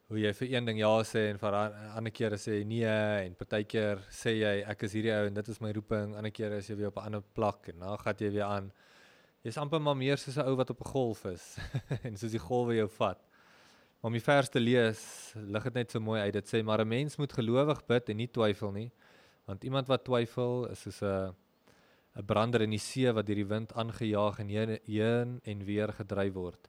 Hoe 0.06 0.20
jy 0.22 0.30
vir 0.42 0.52
een 0.52 0.70
ding 0.70 0.78
ja 0.78 0.92
sê 1.02 1.24
en 1.32 1.42
vir 1.42 1.56
'n 1.56 1.90
ander 1.98 2.14
keer 2.18 2.38
sê 2.38 2.60
nee 2.74 2.94
en 3.24 3.34
partykeer 3.34 4.06
sê 4.20 4.36
jy 4.36 4.54
ek 4.74 4.86
is 4.86 4.94
hierdie 4.94 5.16
ou 5.16 5.26
en 5.26 5.34
dit 5.34 5.48
is 5.48 5.60
my 5.60 5.72
roeping, 5.72 6.14
ander 6.14 6.30
keer 6.30 6.52
is 6.60 6.70
jy 6.70 6.76
weer 6.76 6.94
op 6.94 7.02
'n 7.02 7.06
ander 7.10 7.26
plek 7.34 7.74
en 7.74 7.80
dan 7.80 7.98
gaan 7.98 8.14
jy 8.20 8.30
weer 8.30 8.46
aan. 8.46 8.72
Jy's 9.42 9.58
amper 9.58 9.80
maar 9.80 9.96
meer 9.96 10.16
soos 10.16 10.36
'n 10.36 10.46
ou 10.46 10.56
wat 10.56 10.70
op 10.70 10.80
'n 10.80 10.92
golf 10.94 11.24
is 11.24 11.58
en 12.06 12.16
soos 12.16 12.30
die 12.30 12.46
golwe 12.48 12.76
jou 12.76 12.88
vat. 12.88 13.18
Om 14.00 14.12
die 14.12 14.26
vers 14.30 14.48
te 14.48 14.60
lees, 14.60 15.34
lig 15.34 15.62
dit 15.64 15.74
net 15.74 15.90
so 15.90 16.00
mooi 16.00 16.20
uit. 16.20 16.34
Dit 16.34 16.46
sê 16.46 16.62
maar 16.62 16.80
'n 16.80 16.88
mens 16.88 17.16
moet 17.16 17.32
gelowig 17.32 17.86
bid 17.86 18.10
en 18.10 18.16
nie 18.16 18.30
twyfel 18.30 18.72
nie. 18.72 18.92
Want 19.50 19.64
iemand 19.66 19.88
wat 19.90 20.04
twyfel 20.06 20.68
is 20.70 20.84
soos 20.86 21.00
'n 21.02 21.34
'n 22.18 22.26
brander 22.26 22.62
in 22.62 22.70
die 22.70 22.82
see 22.82 23.10
wat 23.12 23.26
deur 23.26 23.40
die 23.40 23.52
wind 23.52 23.72
aangejaag 23.72 24.38
en 24.42 24.48
heen, 24.48 24.78
heen 24.84 25.40
en 25.42 25.64
weer 25.64 25.92
gedryf 25.92 26.34
word. 26.34 26.68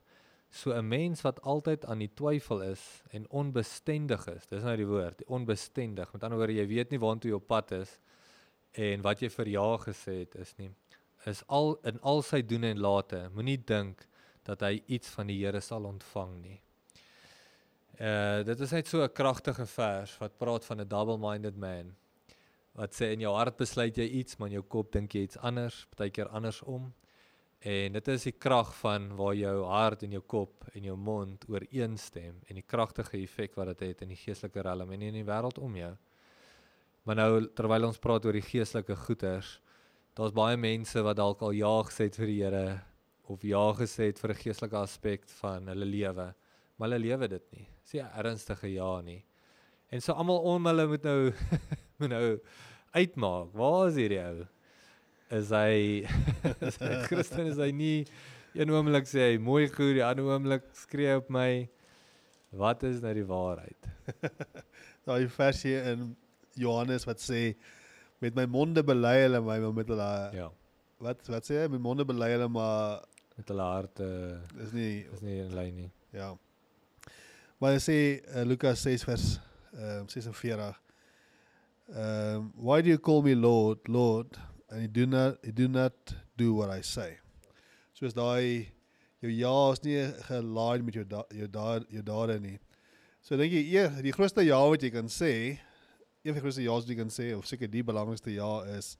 So 0.50 0.72
'n 0.74 0.88
mens 0.88 1.22
wat 1.22 1.40
altyd 1.42 1.86
aan 1.86 1.98
die 1.98 2.10
twyfel 2.14 2.62
is 2.62 3.02
en 3.10 3.28
onbestendig 3.30 4.26
is. 4.26 4.46
Dis 4.46 4.62
nou 4.62 4.76
die 4.76 4.86
woord, 4.86 5.24
onbestendig. 5.24 6.12
Met 6.12 6.24
ander 6.24 6.38
woorde, 6.38 6.58
jy 6.58 6.66
weet 6.66 6.90
nie 6.90 6.98
waartoe 6.98 7.30
jy 7.30 7.36
op 7.36 7.46
pad 7.46 7.72
is 7.72 7.98
en 8.72 9.02
wat 9.02 9.20
jy 9.20 9.28
vir 9.28 9.48
ja 9.48 9.76
gesê 9.78 10.18
het 10.18 10.34
is 10.34 10.54
nie. 10.58 10.70
Is 11.26 11.44
al 11.46 11.78
in 11.84 12.00
al 12.00 12.22
sy 12.22 12.42
doen 12.42 12.64
en 12.64 12.80
late, 12.80 13.30
moenie 13.34 13.64
dink 13.64 14.06
dat 14.42 14.60
hy 14.60 14.82
iets 14.86 15.08
van 15.08 15.26
die 15.26 15.38
Here 15.44 15.60
sal 15.60 15.84
ontvang 15.84 16.42
nie. 16.42 16.60
Uh 18.00 18.42
dit 18.42 18.60
is 18.60 18.72
net 18.72 18.86
so 18.86 19.02
'n 19.02 19.12
kragtige 19.12 19.66
vers 19.66 20.18
wat 20.18 20.38
praat 20.38 20.64
van 20.64 20.80
'n 20.80 20.88
double-minded 20.88 21.56
man 21.56 21.96
wat 22.78 22.96
sê 22.96 23.12
in 23.12 23.20
jou 23.20 23.34
hart 23.36 23.58
besluit 23.60 23.96
jy 23.96 24.06
iets, 24.20 24.38
maar 24.38 24.48
in 24.48 24.60
jou 24.60 24.66
kop 24.74 24.92
dink 24.92 25.14
jy 25.14 25.26
iets 25.26 25.40
anders, 25.44 25.84
partykeer 25.92 26.30
andersom. 26.32 26.92
En 27.62 27.94
dit 27.94 28.08
is 28.10 28.24
die 28.26 28.34
krag 28.34 28.72
van 28.80 29.12
waar 29.18 29.36
jou 29.38 29.56
hart 29.70 30.02
en 30.02 30.16
jou 30.16 30.22
kop 30.26 30.64
en 30.74 30.86
jou 30.88 30.96
mond 30.98 31.44
ooreenstem 31.48 32.40
en 32.48 32.58
die 32.58 32.64
kragtige 32.66 33.20
effek 33.20 33.54
wat 33.54 33.70
dit 33.70 33.84
het 33.90 34.02
in 34.02 34.10
die 34.10 34.18
geestelike 34.18 34.64
realm 34.66 34.90
en 34.90 35.04
in 35.06 35.20
die 35.20 35.26
wêreld 35.28 35.60
om 35.62 35.76
jou. 35.78 35.92
Maar 37.06 37.20
nou 37.20 37.30
terwyl 37.54 37.86
ons 37.86 38.00
praat 38.02 38.26
oor 38.26 38.38
die 38.38 38.46
geestelike 38.46 38.96
goeders, 39.04 39.60
daar's 40.18 40.34
baie 40.34 40.58
mense 40.58 41.02
wat 41.06 41.20
dalk 41.20 41.42
al 41.42 41.54
ja 41.54 41.70
gesê 41.86 42.08
het 42.08 42.18
vir 42.18 42.30
die 42.30 42.40
Here 42.42 42.66
of 43.30 43.46
ja 43.46 43.62
gesê 43.78 44.10
het 44.10 44.18
vir 44.18 44.30
'n 44.30 44.42
geestelike 44.42 44.76
aspek 44.76 45.28
van 45.40 45.68
hulle 45.68 45.86
lewe, 45.86 46.34
maar 46.76 46.88
hulle 46.88 46.98
lewe 46.98 47.28
dit 47.28 47.52
nie. 47.52 47.68
Dis 47.82 47.94
nie 47.94 48.02
'n 48.02 48.10
ernstige 48.18 48.72
ja 48.74 49.00
nie. 49.00 49.24
En 49.90 50.00
so 50.00 50.12
almal 50.12 50.38
om 50.38 50.66
hulle 50.66 50.86
moet 50.86 51.04
nou 51.04 51.32
nou 52.14 52.26
uitmaak. 52.96 53.52
Waar 53.56 53.88
is 53.88 53.98
hierdie 54.00 54.20
ou? 54.22 54.46
Is 55.32 55.52
hy 55.54 56.04
is 56.68 56.78
hy 56.82 56.94
Christen 57.08 57.48
is 57.52 57.60
hy 57.62 57.70
nie 57.72 57.98
een 58.52 58.72
oomblik 58.72 59.06
sê 59.08 59.30
hy 59.30 59.38
mooi 59.40 59.66
goed, 59.72 59.94
die 59.96 60.04
ander 60.04 60.28
oomblik 60.28 60.66
skree 60.76 61.14
op 61.16 61.30
my. 61.32 61.68
Wat 62.52 62.82
is 62.84 63.00
nou 63.00 63.14
die 63.16 63.24
waarheid? 63.28 63.88
daai 65.08 65.28
versie 65.32 65.78
in 65.92 66.10
Johannes 66.60 67.06
wat 67.08 67.22
sê 67.22 67.54
met 68.22 68.36
my 68.36 68.44
monde 68.46 68.84
bely 68.86 69.14
hulle 69.24 69.40
my 69.42 69.56
maar 69.62 69.74
met 69.74 69.88
hulle 69.90 70.10
Ja, 70.36 70.50
wat 71.02 71.26
wat 71.32 71.48
sê 71.48 71.62
hy 71.62 71.70
met 71.72 71.82
monde 71.82 72.04
bely 72.06 72.28
hulle 72.34 72.48
maar 72.52 73.00
met 73.38 73.48
hulle 73.48 73.66
harte 73.66 74.08
is 74.62 74.74
nie 74.76 74.92
is 75.14 75.22
nie 75.24 75.40
in 75.42 75.54
lyn 75.56 75.74
nie. 75.80 75.90
ja. 76.14 76.34
Maar 77.62 77.76
hy 77.76 77.82
sê 77.82 77.96
uh, 78.20 78.42
Lukas 78.46 78.82
6 78.84 79.06
vers 79.08 79.26
ehm 79.72 80.02
um, 80.04 80.08
46 80.12 80.80
um, 81.94 82.52
why 82.56 82.80
do 82.80 82.88
you 82.88 82.98
call 82.98 83.22
me 83.22 83.34
lord 83.34 83.78
lord 83.88 84.38
and 84.70 84.82
you 84.82 84.88
do 84.88 85.06
not 85.06 85.38
you 85.44 85.52
do 85.52 85.68
not 85.68 85.92
do 86.36 86.54
what 86.54 86.70
I 86.70 86.80
say. 86.80 87.18
Soos 87.98 88.14
daai 88.16 88.68
jou 89.22 89.30
ja 89.30 89.54
is 89.72 89.82
nie 89.84 90.00
gelaaid 90.26 90.84
met 90.84 90.96
jou 90.98 91.04
da, 91.06 91.22
jou 91.30 91.48
daad 91.48 91.86
jou 91.92 92.02
dade 92.02 92.38
nie. 92.40 92.58
So 93.22 93.36
dink 93.38 93.52
jy 93.54 93.62
eer 93.76 94.00
die 94.02 94.14
grootste 94.14 94.44
ja 94.46 94.58
wat 94.66 94.82
jy 94.82 94.90
kan 94.94 95.10
sê, 95.12 95.32
een 96.24 96.32
van 96.32 96.40
die 96.40 96.44
grootste 96.46 96.64
ja's 96.64 96.86
wat 96.86 96.94
jy 96.94 96.98
kan 96.98 97.12
sê 97.12 97.28
of 97.36 97.46
seker 97.46 97.70
die 97.70 97.84
belangrikste 97.86 98.34
ja 98.34 98.62
is 98.74 98.96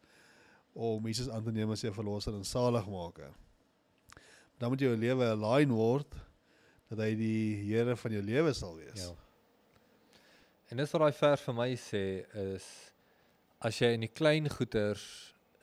om 0.72 1.08
Jesus 1.08 1.30
aan 1.32 1.44
te 1.44 1.52
neem 1.52 1.72
as 1.72 1.82
jou 1.84 1.92
verlosser 1.94 2.36
en 2.36 2.46
saligmaker. 2.46 3.32
Dan 4.60 4.72
moet 4.72 4.84
jou 4.84 4.92
lewe 4.96 5.32
align 5.32 5.74
word 5.74 6.14
dat 6.92 7.02
hy 7.02 7.12
die 7.16 7.42
Here 7.64 7.96
van 7.96 8.14
jou 8.14 8.22
lewe 8.22 8.52
sal 8.54 8.76
wees. 8.76 9.08
Ja. 9.08 9.12
En 10.72 10.78
dis 10.80 10.92
wat 10.94 11.02
daai 11.02 11.16
vers 11.18 11.42
vir 11.44 11.52
my 11.52 11.66
sê 11.76 12.02
is 12.40 12.66
as 13.68 13.76
jy 13.76 13.90
in 13.92 14.06
die 14.06 14.14
klein 14.20 14.48
goeters 14.48 15.02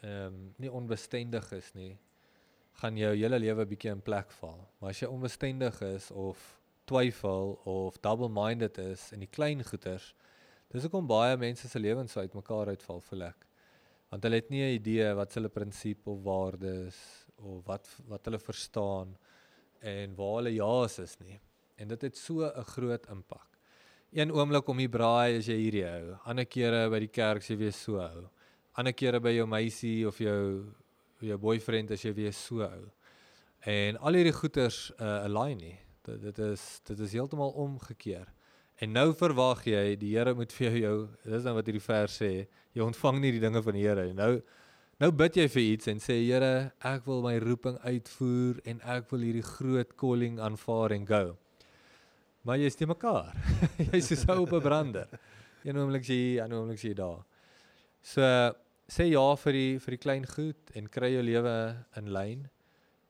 ehm 0.06 0.28
um, 0.28 0.36
nie 0.62 0.70
onbestendig 0.70 1.48
is 1.58 1.72
nie, 1.74 1.96
gaan 2.78 3.00
jou 3.02 3.10
hele 3.16 3.40
lewe 3.42 3.66
bietjie 3.72 3.90
in 3.90 4.04
plek 4.06 4.30
val. 4.38 4.62
Maar 4.78 4.94
as 4.94 5.02
jy 5.02 5.10
onbestendig 5.10 5.82
is 5.88 6.12
of 6.14 6.46
twyfel 6.92 7.58
of 7.74 7.98
double-minded 8.06 8.78
is 8.86 9.10
in 9.18 9.26
die 9.26 9.32
klein 9.40 9.66
goeters, 9.66 10.14
dis 10.70 10.86
hoekom 10.86 11.10
baie 11.10 11.42
mense 11.42 11.66
se 11.74 11.82
lewens 11.82 12.14
uitmekaar 12.14 12.76
uitval 12.76 13.02
voel 13.10 13.28
ek. 13.32 13.50
Want 14.14 14.30
hulle 14.30 14.44
het 14.44 14.54
nie 14.54 14.62
'n 14.62 14.78
idee 14.78 15.12
wat 15.18 15.34
hulle 15.34 15.50
prinsipie 15.50 16.14
of 16.14 16.22
waardes 16.22 17.02
of 17.42 17.66
wat 17.66 17.96
wat 18.14 18.26
hulle 18.30 18.46
verstaan 18.46 19.18
en 19.82 20.16
waar 20.16 20.36
hulle 20.38 20.54
ja's 20.62 21.00
is 21.00 21.18
nie. 21.20 21.42
En 21.82 21.88
dit 21.88 22.02
het 22.02 22.18
so 22.18 22.46
'n 22.46 22.74
groot 22.78 23.10
impak. 23.10 23.49
Een 24.12 24.32
oomblik 24.34 24.68
om 24.68 24.80
die 24.82 24.90
braai 24.90 25.38
as 25.38 25.46
jy 25.46 25.56
hierdie 25.60 25.86
hou, 25.86 26.16
ander 26.26 26.48
kere 26.50 26.88
by 26.90 26.98
die 27.04 27.12
kerk 27.14 27.44
jy 27.46 27.60
weer 27.60 27.74
so 27.78 28.00
hou. 28.02 28.24
Ander 28.74 28.96
kere 28.98 29.20
by 29.22 29.36
jou 29.36 29.46
meisie 29.46 30.08
of 30.10 30.18
jou 30.18 30.66
jou 31.22 31.36
boyfriend 31.38 31.92
as 31.94 32.02
jy 32.02 32.14
weer 32.18 32.34
so 32.34 32.64
hou. 32.66 32.88
En 33.70 34.00
al 34.02 34.18
hierdie 34.18 34.34
goeters 34.34 34.88
uh, 34.96 35.28
align 35.28 35.60
nie. 35.62 35.76
Dit 36.08 36.24
dit 36.24 36.40
is 36.48 36.64
dit 36.90 37.04
is 37.06 37.14
heeltemal 37.14 37.54
omgekeer. 37.62 38.32
En 38.82 38.96
nou 38.96 39.12
verwag 39.20 39.62
jy 39.68 39.84
die 40.02 40.16
Here 40.16 40.34
moet 40.34 40.56
vir 40.58 40.78
jou 40.80 40.96
dis 41.28 41.46
nou 41.46 41.54
wat 41.60 41.70
hierdie 41.70 41.84
vers 41.84 42.16
sê, 42.24 42.32
jy 42.74 42.82
ontvang 42.82 43.20
nie 43.22 43.34
die 43.36 43.44
dinge 43.44 43.62
van 43.62 43.78
die 43.78 43.84
Here 43.86 44.08
nie. 44.08 44.16
Nou 44.18 44.40
nou 45.00 45.12
bid 45.22 45.38
jy 45.38 45.46
vir 45.54 45.66
iets 45.76 45.92
en 45.94 46.02
sê 46.02 46.18
Here, 46.24 46.72
ek 46.82 47.06
wil 47.06 47.22
my 47.28 47.36
roeping 47.46 47.78
uitvoer 47.86 48.58
en 48.66 48.82
ek 48.98 49.14
wil 49.14 49.28
hierdie 49.28 49.46
groot 49.46 49.94
calling 50.02 50.42
aanvaar 50.42 50.98
en 50.98 51.06
go. 51.06 51.24
Maar 52.48 52.62
jy 52.62 52.70
is 52.72 52.78
te 52.80 52.88
mekaar. 52.88 53.36
Jy's 53.92 54.14
so 54.22 54.40
'n 54.46 54.62
brander. 54.64 55.10
Een 55.64 55.78
oomblik 55.78 56.06
sê 56.08 56.16
jy, 56.16 56.40
ander 56.44 56.62
oomblik 56.62 56.80
sê 56.80 56.94
jy 56.94 57.00
daar. 57.02 57.26
So 58.02 58.22
sê 58.90 59.10
ja 59.12 59.26
vir 59.36 59.54
die 59.54 59.74
vir 59.80 59.96
die 59.96 60.04
klein 60.06 60.26
goed 60.26 60.72
en 60.74 60.88
kry 60.88 61.12
jou 61.14 61.24
lewe 61.24 61.76
in 62.00 62.08
lyn 62.16 62.48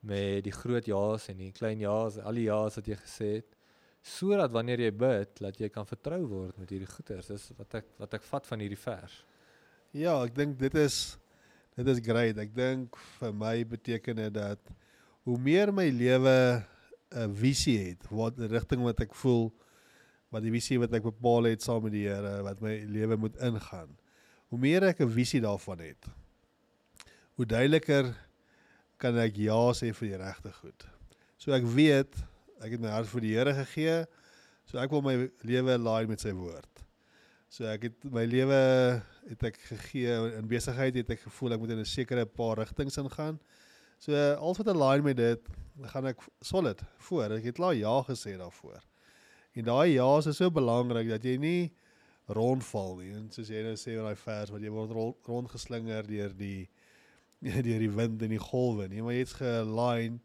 met 0.01 0.43
die 0.43 0.55
groot 0.55 0.87
ja's 0.87 1.29
en 1.29 1.37
die 1.37 1.51
klein 1.51 1.79
ja's, 1.79 2.17
al 2.17 2.33
die 2.33 2.47
ja's 2.47 2.79
wat 2.79 2.87
jy 2.87 2.97
gesê 2.99 3.29
het 3.37 3.55
sodat 4.09 4.51
wanneer 4.55 4.79
jy 4.79 4.91
bid, 4.95 5.33
dat 5.43 5.57
jy 5.59 5.69
kan 5.69 5.87
vertrou 5.87 6.21
word 6.27 6.57
met 6.57 6.71
hierdie 6.71 6.87
goeders. 6.87 7.27
Dis 7.27 7.49
wat 7.57 7.81
ek 7.81 7.89
wat 7.99 8.13
ek 8.15 8.25
vat 8.29 8.47
van 8.47 8.63
hierdie 8.63 8.79
vers. 8.79 9.17
Ja, 9.91 10.15
ek 10.23 10.35
dink 10.37 10.57
dit 10.59 10.75
is 10.79 11.17
dit 11.79 11.87
is 11.93 12.01
great. 12.03 12.39
Ek 12.39 12.53
dink 12.55 12.95
vir 13.19 13.33
my 13.35 13.55
beteken 13.67 14.19
dit 14.23 14.33
dat 14.35 14.71
hoe 15.27 15.37
meer 15.39 15.71
my 15.75 15.87
lewe 15.91 16.35
'n 17.11 17.33
visie 17.33 17.77
het, 17.77 18.07
wat 18.09 18.37
die 18.37 18.47
rigting 18.47 18.83
wat 18.83 19.01
ek 19.01 19.15
voel, 19.15 19.49
wat 20.29 20.43
die 20.43 20.53
visie 20.53 20.79
wat 20.79 20.93
ek 20.93 21.03
bepaal 21.03 21.49
het 21.49 21.61
saam 21.61 21.83
met 21.83 21.93
die 21.93 22.05
Here, 22.07 22.43
wat 22.45 22.61
my 22.61 22.75
lewe 22.85 23.17
moet 23.17 23.37
ingaan. 23.37 23.97
Hoe 24.49 24.59
meer 24.59 24.83
ek 24.83 25.01
'n 25.01 25.09
visie 25.09 25.41
daarvan 25.41 25.79
het, 25.79 26.05
hoe 27.35 27.45
duideliker 27.45 28.15
kan 28.97 29.17
ek 29.17 29.37
ja 29.37 29.73
sê 29.73 29.93
vir 29.93 30.07
die 30.09 30.17
regte 30.17 30.51
goed. 30.51 30.85
So 31.37 31.51
ek 31.55 31.63
weet 31.63 32.15
ek 32.59 32.71
het 32.75 32.81
my 32.81 32.91
hart 32.91 33.07
vir 33.07 33.21
die 33.21 33.35
Here 33.35 33.53
gegee. 33.53 34.05
So 34.65 34.77
ek 34.77 34.91
wil 34.91 35.01
my 35.01 35.15
lewe 35.47 35.77
laai 35.77 36.05
met 36.07 36.19
sy 36.19 36.33
woord. 36.35 36.83
So 37.49 37.65
ek 37.65 37.87
het 37.87 38.09
my 38.11 38.25
lewe 38.29 39.01
het 39.29 39.43
ek 39.43 39.57
gegee 39.69 40.17
in 40.37 40.49
besigheid 40.51 40.99
het 40.99 41.09
ek 41.15 41.23
gevoel 41.23 41.55
ek 41.55 41.59
moet 41.59 41.71
in 41.71 41.79
'n 41.79 41.85
sekere 41.85 42.25
paar 42.25 42.57
rigtings 42.57 42.97
ingaan. 42.97 43.39
So 43.99 44.15
alles 44.15 44.57
wat 44.61 44.71
align 44.71 45.03
met 45.03 45.17
dit, 45.19 45.49
gaan 45.91 46.07
ek 46.11 46.23
solid 46.43 46.81
voor. 47.07 47.35
Ek 47.35 47.49
het 47.49 47.57
klaar 47.57 47.75
ja 47.75 47.97
gesê 48.07 48.37
daarvoor. 48.39 48.79
En 49.59 49.67
daai 49.67 49.95
ja 49.95 50.07
is 50.17 50.37
so 50.37 50.51
belangrik 50.51 51.09
dat 51.09 51.25
jy 51.25 51.35
nie 51.41 51.71
rondval 52.31 52.95
nie. 53.01 53.11
En 53.17 53.27
soos 53.33 53.49
jy 53.51 53.63
nou 53.65 53.75
sê 53.79 53.97
in 53.97 54.05
daai 54.05 54.19
vers 54.19 54.53
wat 54.53 54.63
jy 54.63 54.71
word 54.71 54.93
rondgeslinger 55.27 56.07
deur 56.07 56.35
die 56.37 56.69
deur 57.67 57.79
die 57.79 57.91
wind 57.91 58.23
en 58.23 58.33
die 58.33 58.41
golwe 58.41 58.89
nie, 58.91 58.99
maar 58.99 59.15
jy's 59.15 59.31
ge-align 59.37 60.17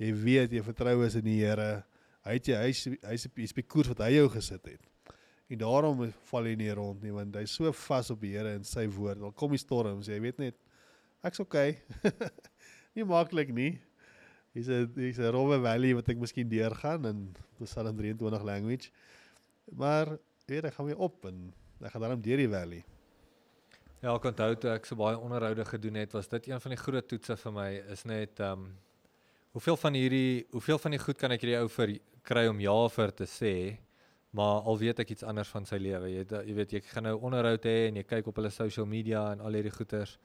jy 0.00 0.10
weet 0.16 0.52
jy 0.52 0.60
vertrou 0.64 0.98
is 1.06 1.16
in 1.16 1.24
die 1.24 1.38
Here. 1.40 1.82
Hy 2.24 2.36
het 2.36 2.50
jy 2.52 2.58
hy's 2.66 2.82
hy's 3.04 3.26
op 3.28 3.40
die 3.40 3.64
koers 3.64 3.92
wat 3.92 4.04
hy 4.04 4.14
jou 4.18 4.28
gesit 4.32 4.68
het. 4.68 5.14
En 5.50 5.60
daarom 5.60 6.04
val 6.30 6.48
jy 6.48 6.56
nie 6.60 6.72
rond 6.76 7.00
nie 7.04 7.12
want 7.12 7.36
hy's 7.40 7.56
so 7.56 7.72
vas 7.86 8.12
op 8.12 8.20
die 8.24 8.34
Here 8.36 8.54
en 8.56 8.64
sy 8.64 8.86
woord. 8.92 9.24
Al 9.24 9.36
kom 9.36 9.56
die 9.56 9.60
storms, 9.60 10.08
jy 10.08 10.20
weet 10.24 10.40
net 10.40 10.60
ek's 11.24 11.42
okay. 11.42 11.76
nie 13.00 13.08
maklik 13.08 13.52
nie. 13.56 13.72
Hier's 14.54 14.68
'n 14.68 14.92
hier's 14.96 15.18
'n 15.18 15.32
rowwe 15.32 15.60
valley 15.62 15.94
wat 15.94 16.08
ek 16.08 16.18
miskien 16.18 16.48
deurgaan 16.48 17.06
in 17.06 17.18
Psalm 17.64 17.96
23 17.96 18.42
language. 18.42 18.90
Maar 19.72 20.18
weet 20.46 20.64
ek 20.64 20.74
gaan 20.74 20.86
weer 20.86 20.98
op 20.98 21.24
en 21.24 21.52
ek 21.80 21.92
gaan 21.92 22.02
daarom 22.02 22.22
deur 22.22 22.36
die 22.36 22.48
valley. 22.48 22.84
Ja, 24.02 24.14
ek 24.14 24.24
onthou 24.24 24.54
toe 24.56 24.70
ek 24.70 24.86
so 24.86 24.96
baie 24.96 25.18
onderhoude 25.18 25.64
gedoen 25.64 25.94
het, 25.94 26.12
was 26.12 26.28
dit 26.28 26.48
een 26.48 26.60
van 26.60 26.70
die 26.70 26.80
groot 26.80 27.08
toetse 27.08 27.36
vir 27.36 27.52
my 27.52 27.70
is 27.92 28.04
net 28.04 28.40
ehm 28.40 28.52
um, 28.52 28.78
Hoeveel 29.50 29.76
van 29.76 29.94
hierdie 29.98 30.46
hoeveel 30.50 30.78
van 30.78 30.92
die 30.94 30.98
goed 31.02 31.18
kan 31.18 31.32
ek 31.34 31.42
hierdie 31.42 31.58
ou 31.58 31.68
vir 31.74 31.96
kry 32.22 32.44
om 32.46 32.60
ja 32.62 32.74
vir 32.88 33.10
te 33.10 33.26
sê? 33.26 33.54
Maar 34.30 34.60
al 34.62 34.78
weet 34.78 35.00
ek 35.02 35.10
iets 35.10 35.24
anders 35.26 35.48
van 35.50 35.64
sy 35.66 35.80
lewe. 35.82 36.06
Jy 36.06 36.22
jy 36.46 36.54
weet 36.54 36.74
jy 36.76 36.80
gaan 36.86 37.08
nou 37.08 37.16
onderhoud 37.18 37.66
hê 37.66 37.88
en 37.88 37.98
jy 37.98 38.04
kyk 38.06 38.28
op 38.30 38.38
hulle 38.38 38.52
social 38.54 38.86
media 38.86 39.32
en 39.32 39.42
al 39.42 39.58
hierdie 39.58 39.74
goeters. 39.74 40.18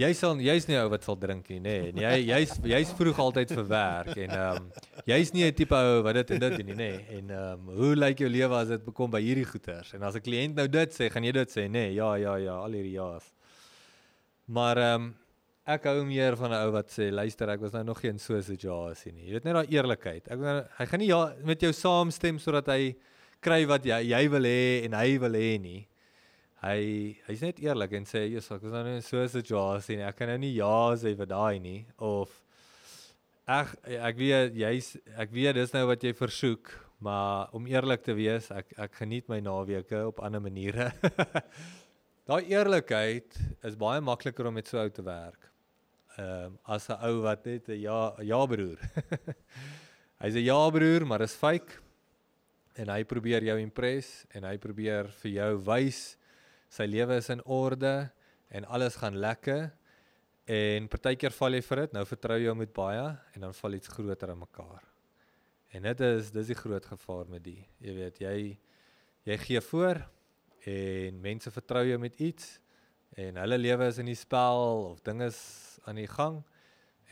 Jy 0.00 0.08
sal 0.16 0.38
jy's 0.40 0.64
nie 0.70 0.78
ou 0.80 0.88
wat 0.88 1.04
sal 1.04 1.18
drink 1.20 1.50
nie, 1.52 1.58
nê. 1.60 1.74
Nee. 1.92 2.02
Jy 2.02 2.20
jy's 2.30 2.52
jy's 2.64 2.92
vroeg 2.96 3.18
altyd 3.20 3.50
vir 3.52 3.66
werk 3.68 4.16
en 4.16 4.30
ehm 4.32 4.60
um, 4.62 4.70
jy's 5.04 5.32
nie 5.34 5.44
'n 5.44 5.54
tipe 5.54 5.76
ou 5.76 6.02
wat 6.02 6.14
dit 6.14 6.30
en 6.30 6.40
dit 6.40 6.56
doen 6.56 6.66
nie, 6.66 6.78
nê. 6.78 6.90
Nee. 6.96 7.18
En 7.18 7.30
ehm 7.30 7.68
um, 7.68 7.74
hoe 7.76 7.94
lyk 7.96 8.24
jou 8.24 8.30
lewe 8.30 8.56
as 8.56 8.68
dit 8.68 8.84
bekom 8.84 9.10
by 9.10 9.20
hierdie 9.20 9.44
goeters? 9.44 9.92
En 9.94 10.02
as 10.02 10.16
'n 10.16 10.24
kliënt 10.24 10.56
nou 10.56 10.66
dit 10.68 10.90
sê, 10.90 11.10
gaan 11.12 11.24
jy 11.24 11.32
dit 11.32 11.48
sê, 11.50 11.68
nê? 11.68 11.70
Nee, 11.72 11.94
ja, 11.94 12.14
ja, 12.16 12.36
ja, 12.36 12.56
al 12.56 12.72
hierdie 12.72 12.96
ja's. 12.96 13.32
Maar 14.46 14.78
ehm 14.78 15.02
um, 15.02 15.14
ek 15.66 15.84
hou 15.86 16.04
meer 16.04 16.36
van 16.36 16.50
'n 16.50 16.64
ou 16.66 16.72
wat 16.72 16.88
sê 16.88 17.12
luister 17.12 17.48
ek 17.50 17.60
was 17.60 17.72
nou 17.72 17.84
nog 17.84 18.00
geen 18.00 18.18
so 18.18 18.40
situasie 18.40 19.12
nie. 19.12 19.26
Jy 19.26 19.32
weet 19.32 19.44
net 19.44 19.54
daai 19.54 19.70
eerlikheid. 19.70 20.28
Ek 20.28 20.38
nou, 20.38 20.64
hy 20.78 20.86
gaan 20.86 21.00
nie 21.00 21.08
ja 21.12 21.34
met 21.44 21.60
jou 21.60 21.72
saamstem 21.72 22.38
sodat 22.38 22.66
hy 22.66 22.96
kry 23.40 23.66
wat 23.66 23.84
jy 23.84 24.00
jy 24.08 24.28
wil 24.30 24.42
hê 24.42 24.84
en 24.86 24.92
hy 24.94 25.18
wil 25.18 25.32
hê 25.32 25.60
nie. 25.60 25.86
Hy 26.62 26.78
hy's 27.26 27.42
net 27.42 27.58
eerlik 27.58 27.96
en 27.98 28.06
sê 28.06 28.28
jy's 28.28 28.46
ek 28.54 28.62
was 28.62 28.74
nou 28.76 28.86
in 28.86 29.02
so 29.02 29.18
'n 29.18 29.28
situasie 29.28 29.96
nie. 29.96 30.06
Ek 30.06 30.16
kan 30.16 30.28
nou 30.28 30.38
nie 30.38 30.54
ja 30.54 30.94
sê 30.94 31.16
vir 31.16 31.26
daai 31.26 31.58
nie 31.58 31.86
of 31.98 32.30
ek 33.48 33.74
ek 33.84 34.16
weet 34.16 34.54
jy's 34.54 34.96
ek 35.18 35.30
weet 35.32 35.54
dis 35.54 35.74
nou 35.74 35.86
wat 35.88 36.02
jy 36.02 36.12
versoek, 36.12 36.70
maar 37.00 37.48
om 37.52 37.66
eerlik 37.66 38.02
te 38.02 38.14
wees, 38.14 38.50
ek 38.50 38.78
ek 38.78 38.94
geniet 38.94 39.28
my 39.28 39.40
naweke 39.40 40.06
op 40.06 40.20
ander 40.20 40.40
maniere. 40.40 40.92
daai 42.30 42.46
eerlikheid 42.46 43.34
is 43.64 43.74
baie 43.74 44.00
makliker 44.00 44.46
om 44.46 44.54
met 44.54 44.68
so 44.68 44.78
ou 44.78 44.88
te 44.88 45.02
werk 45.02 45.52
ehm 46.18 46.44
um, 46.52 46.58
as 46.64 46.88
'n 46.88 46.98
ou 47.08 47.22
wat 47.22 47.44
net 47.46 47.68
'n 47.68 47.80
ja 47.80 48.14
ja 48.20 48.46
broer. 48.46 48.78
Hy's 50.22 50.34
'n 50.34 50.44
ja 50.44 50.70
broer, 50.70 51.06
maar 51.06 51.22
is 51.22 51.34
fake. 51.34 51.80
En 52.76 52.88
hy 52.88 53.04
probeer 53.04 53.42
jou 53.42 53.58
impress 53.58 54.26
en 54.30 54.44
hy 54.44 54.56
probeer 54.58 55.08
vir 55.08 55.30
jou 55.30 55.56
wys 55.64 56.16
sy 56.72 56.86
lewe 56.88 57.18
is 57.20 57.28
in 57.32 57.42
orde 57.44 58.10
en 58.52 58.64
alles 58.64 58.96
gaan 59.00 59.18
lekker. 59.20 59.68
En 60.48 60.88
partykeer 60.90 61.34
val 61.36 61.58
jy 61.58 61.62
vir 61.66 61.84
dit. 61.84 61.94
Nou 61.96 62.04
vertrou 62.08 62.38
jy 62.40 62.48
hom 62.50 62.62
met 62.64 62.72
baie 62.74 63.04
en 63.36 63.46
dan 63.46 63.54
val 63.56 63.76
iets 63.76 63.92
groter 63.92 64.32
in 64.32 64.40
mekaar. 64.40 64.82
En 65.72 65.86
dit 65.88 66.00
is 66.08 66.32
dis 66.32 66.52
die 66.52 66.58
groot 66.58 66.86
gevaar 66.86 67.28
met 67.32 67.44
die. 67.44 67.60
Jy 67.80 67.96
weet, 67.96 68.20
jy 68.24 68.36
jy 69.22 69.36
gee 69.38 69.60
voor 69.62 70.00
en 70.66 71.20
mense 71.22 71.50
vertrou 71.54 71.84
jou 71.86 71.98
met 72.02 72.16
iets 72.18 72.56
en 73.14 73.36
hulle 73.38 73.58
lewe 73.58 73.86
is 73.86 74.00
in 74.02 74.08
die 74.10 74.18
spel 74.18 74.88
of 74.88 75.02
dinge 75.06 75.28
is 75.30 75.38
aan 75.86 76.00
die 76.00 76.08
gang 76.10 76.40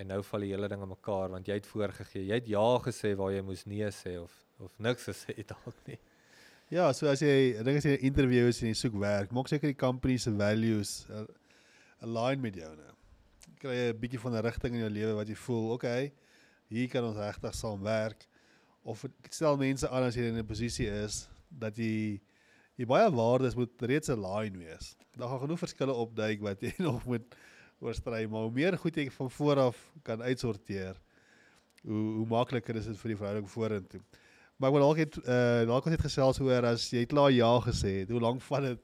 en 0.01 0.11
nou 0.11 0.19
val 0.27 0.43
die 0.43 0.51
hele 0.51 0.69
ding 0.73 0.83
in 0.83 0.91
mekaar 0.91 1.31
want 1.37 1.47
jy 1.47 1.61
het 1.61 1.69
voorgegee. 1.71 2.25
Jy 2.27 2.41
het 2.41 2.51
ja 2.51 2.67
gesê 2.83 3.13
waar 3.19 3.35
jy 3.35 3.45
moes 3.47 3.67
nee 3.71 3.91
sê 3.95 4.17
of 4.19 4.35
of 4.61 4.75
niks 4.83 5.07
gesê 5.09 5.37
dalk 5.53 5.87
nie. 5.87 6.01
Ja, 6.71 6.93
so 6.95 7.09
as 7.11 7.19
jy 7.19 7.59
dink 7.67 7.81
as 7.81 7.87
jy 7.89 7.97
'n 7.97 8.07
interview 8.07 8.47
is 8.47 8.61
en 8.63 8.69
jy 8.69 8.77
soek 8.79 8.95
werk, 9.03 9.33
maak 9.35 9.49
seker 9.51 9.73
die 9.73 9.79
company 9.79 10.15
se 10.23 10.31
values 10.31 11.09
uh, 11.11 11.25
align 12.07 12.39
met 12.41 12.55
jou 12.55 12.69
nou. 12.77 12.93
Kry 13.59 13.75
'n 13.91 13.99
bietjie 13.99 14.21
van 14.23 14.37
'n 14.37 14.43
rigting 14.47 14.75
in 14.79 14.85
jou 14.85 14.91
lewe 14.91 15.17
wat 15.19 15.27
jy 15.27 15.35
voel, 15.35 15.73
okay, 15.75 16.13
hier 16.71 16.87
kan 16.87 17.03
ons 17.03 17.19
regtig 17.19 17.55
saam 17.59 17.83
werk 17.83 18.23
of 18.87 19.03
stel 19.29 19.59
mense 19.59 19.91
aan 19.91 20.07
as 20.07 20.15
jy 20.15 20.31
in 20.31 20.39
'n 20.39 20.47
posisie 20.47 20.87
is 20.87 21.29
dat 21.51 21.75
jy 21.75 22.21
jy 22.79 22.87
baie 22.87 23.11
waardes 23.11 23.59
moet 23.59 23.75
reeds 23.83 24.09
align 24.09 24.63
wees. 24.63 24.95
Daar 25.19 25.29
gaan 25.29 25.43
genoeg 25.43 25.59
verskille 25.59 25.93
opduik 25.93 26.41
wat 26.41 26.63
jy 26.63 26.73
nog 26.89 27.05
moet 27.05 27.35
oorstry, 27.81 28.29
maar 28.31 28.47
hoe 28.47 28.55
meer 28.55 28.79
goed 28.79 28.95
jy 28.95 29.11
van 29.11 29.31
voor 29.31 29.59
af 29.59 29.93
kan 30.05 30.23
uitsorteer, 30.23 30.95
hoe 31.83 32.23
hoe 32.23 32.27
makliker 32.27 32.77
is 32.77 32.87
dit 32.87 32.97
vir 32.97 33.09
die 33.09 33.19
verhouding 33.19 33.51
vorentoe. 33.51 34.01
Maar 34.61 34.69
ek 34.69 34.75
wil 34.77 34.83
dalk 34.85 34.99
net 35.01 35.15
uh 35.25 35.61
dalk 35.71 35.87
net 35.89 36.03
gesels 36.05 36.39
oor 36.45 36.67
as 36.69 36.91
jy 36.93 37.07
klaar 37.09 37.33
ja 37.33 37.49
gesê 37.65 38.03
het, 38.03 38.11
hoe 38.13 38.21
lank 38.21 38.43
vat 38.45 38.67
dit 38.67 38.83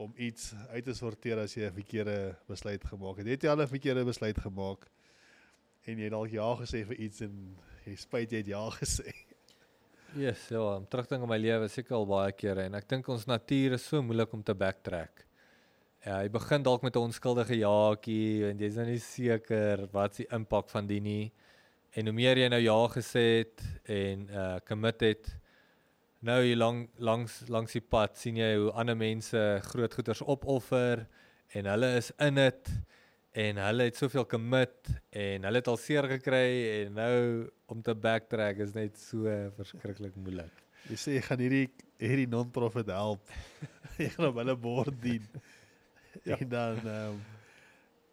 om 0.00 0.14
iets 0.16 0.54
uit 0.72 0.86
te 0.86 0.94
sorteer 0.96 1.42
as 1.42 1.52
jy 1.52 1.66
'n 1.68 1.76
verkeerde 1.76 2.14
besluit 2.48 2.84
gemaak 2.88 3.20
het? 3.20 3.26
Het 3.26 3.42
jy 3.44 3.50
al 3.52 3.60
'n 3.60 3.68
verkeerde 3.68 4.04
besluit 4.08 4.40
gemaak 4.40 4.88
en 5.84 5.98
jy 5.98 6.08
dalk 6.08 6.32
ja 6.32 6.48
gesê 6.56 6.86
vir 6.88 6.96
iets 6.96 7.20
en 7.20 7.34
jy 7.84 7.96
spyt 7.96 8.32
jy 8.32 8.38
het 8.40 8.46
ja 8.46 8.64
gesê? 8.80 9.12
Yes, 10.16 10.48
ja, 10.48 10.62
om 10.76 10.86
terugdink 10.88 11.22
aan 11.22 11.28
my 11.28 11.38
lewe 11.38 11.68
seker 11.68 11.94
al 12.00 12.06
baie 12.06 12.32
kere 12.32 12.64
en 12.64 12.74
ek 12.74 12.88
dink 12.88 13.08
ons 13.08 13.26
natuur 13.26 13.76
is 13.76 13.84
so 13.84 14.00
moeilik 14.02 14.32
om 14.32 14.42
te 14.42 14.54
backtrack. 14.54 15.26
Ja, 16.06 16.22
jy 16.24 16.30
begin 16.32 16.62
dalk 16.64 16.82
met 16.82 16.96
'n 16.96 17.04
onskuldige 17.04 17.60
jaakie 17.60 18.48
en 18.48 18.58
jy's 18.58 18.80
nou 18.80 18.86
nie 18.86 18.98
seker 18.98 19.86
wat 19.92 20.14
se 20.14 20.24
impak 20.32 20.70
van 20.70 20.86
die 20.86 21.00
nie. 21.00 21.32
En 21.98 22.06
hoe 22.06 22.14
meer 22.14 22.38
jy 22.38 22.48
nou 22.52 22.60
ja 22.62 22.78
gesê 22.92 23.24
het 23.40 23.62
en 23.90 24.28
uh 24.30 24.56
commit 24.66 25.00
het 25.00 25.32
nou 26.20 26.42
hier 26.44 26.56
lang 26.56 26.84
langs 27.00 27.40
langs 27.48 27.72
die 27.72 27.82
pad 27.82 28.18
sien 28.20 28.36
jy 28.38 28.50
hoe 28.60 28.70
ander 28.78 28.96
mense 28.96 29.40
groot 29.70 29.94
goeders 29.94 30.22
opoffer 30.22 31.06
en 31.56 31.66
hulle 31.66 31.94
is 31.98 32.12
in 32.20 32.38
dit 32.38 32.70
en 33.40 33.60
hulle 33.64 33.86
het 33.88 33.98
soveel 33.98 34.26
commit 34.26 34.90
en 35.10 35.46
hulle 35.48 35.62
het 35.62 35.70
al 35.70 35.80
seer 35.80 36.08
gekry 36.10 36.46
en 36.84 36.98
nou 36.98 37.16
om 37.70 37.82
te 37.82 37.94
backtrack 37.94 38.62
is 38.66 38.74
net 38.74 38.98
so 38.98 39.30
verskriklik 39.56 40.16
moeilik. 40.18 40.64
Jy 40.90 40.98
sê 40.98 41.16
jy 41.18 41.24
gaan 41.26 41.42
hierdie 41.42 41.66
hierdie 42.00 42.30
non-profit 42.30 42.90
help. 42.94 43.34
jy 44.00 44.08
gaan 44.14 44.30
op 44.30 44.40
hulle 44.42 44.56
bord 44.58 44.96
dien. 45.02 45.26
ja. 46.24 46.38
En 46.38 46.48
dan 46.48 46.80
ehm 46.84 47.12
um, 47.12 47.20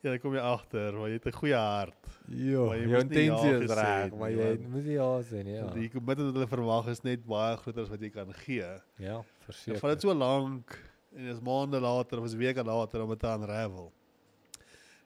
ja, 0.04 0.10
dan 0.10 0.20
kom 0.20 0.34
jy 0.34 0.40
agter, 0.42 0.94
maar 0.94 1.08
jy 1.10 1.14
het 1.14 1.26
'n 1.28 1.32
goeie 1.32 1.56
hart. 1.56 2.06
Ja, 2.28 2.36
jy 2.38 2.56
jou 2.58 2.74
nie 2.80 2.90
ja 2.92 3.00
intensie 3.00 3.64
is 3.64 3.72
reg, 3.72 4.04
het 4.04 4.18
maar 4.20 4.30
jy 4.32 4.38
want- 4.38 4.70
moet 4.70 4.84
nie 4.86 4.94
ja 4.94 5.22
sê 5.22 5.46
ja. 5.46 5.68
Die 5.74 5.90
kommitment 5.90 6.20
wat 6.20 6.34
hulle 6.36 6.48
verwag 6.48 6.88
is 6.88 7.02
net 7.04 7.26
baie 7.26 7.58
groter 7.58 7.82
as 7.84 7.90
wat 7.90 8.00
jy 8.02 8.10
kan 8.10 8.34
gee. 8.34 8.82
Ja, 8.98 9.20
Ek 9.20 9.26
verseker. 9.46 9.80
vat 9.80 9.92
dit 9.92 10.02
so 10.02 10.14
lank 10.14 10.78
en 11.16 11.26
dis 11.26 11.40
maande 11.42 11.80
later 11.80 12.20
of 12.20 12.26
is 12.26 12.36
weke 12.36 12.64
later 12.64 13.02
om 13.04 13.10
dit 13.10 13.20
te 13.20 13.28
unravel. 13.28 13.92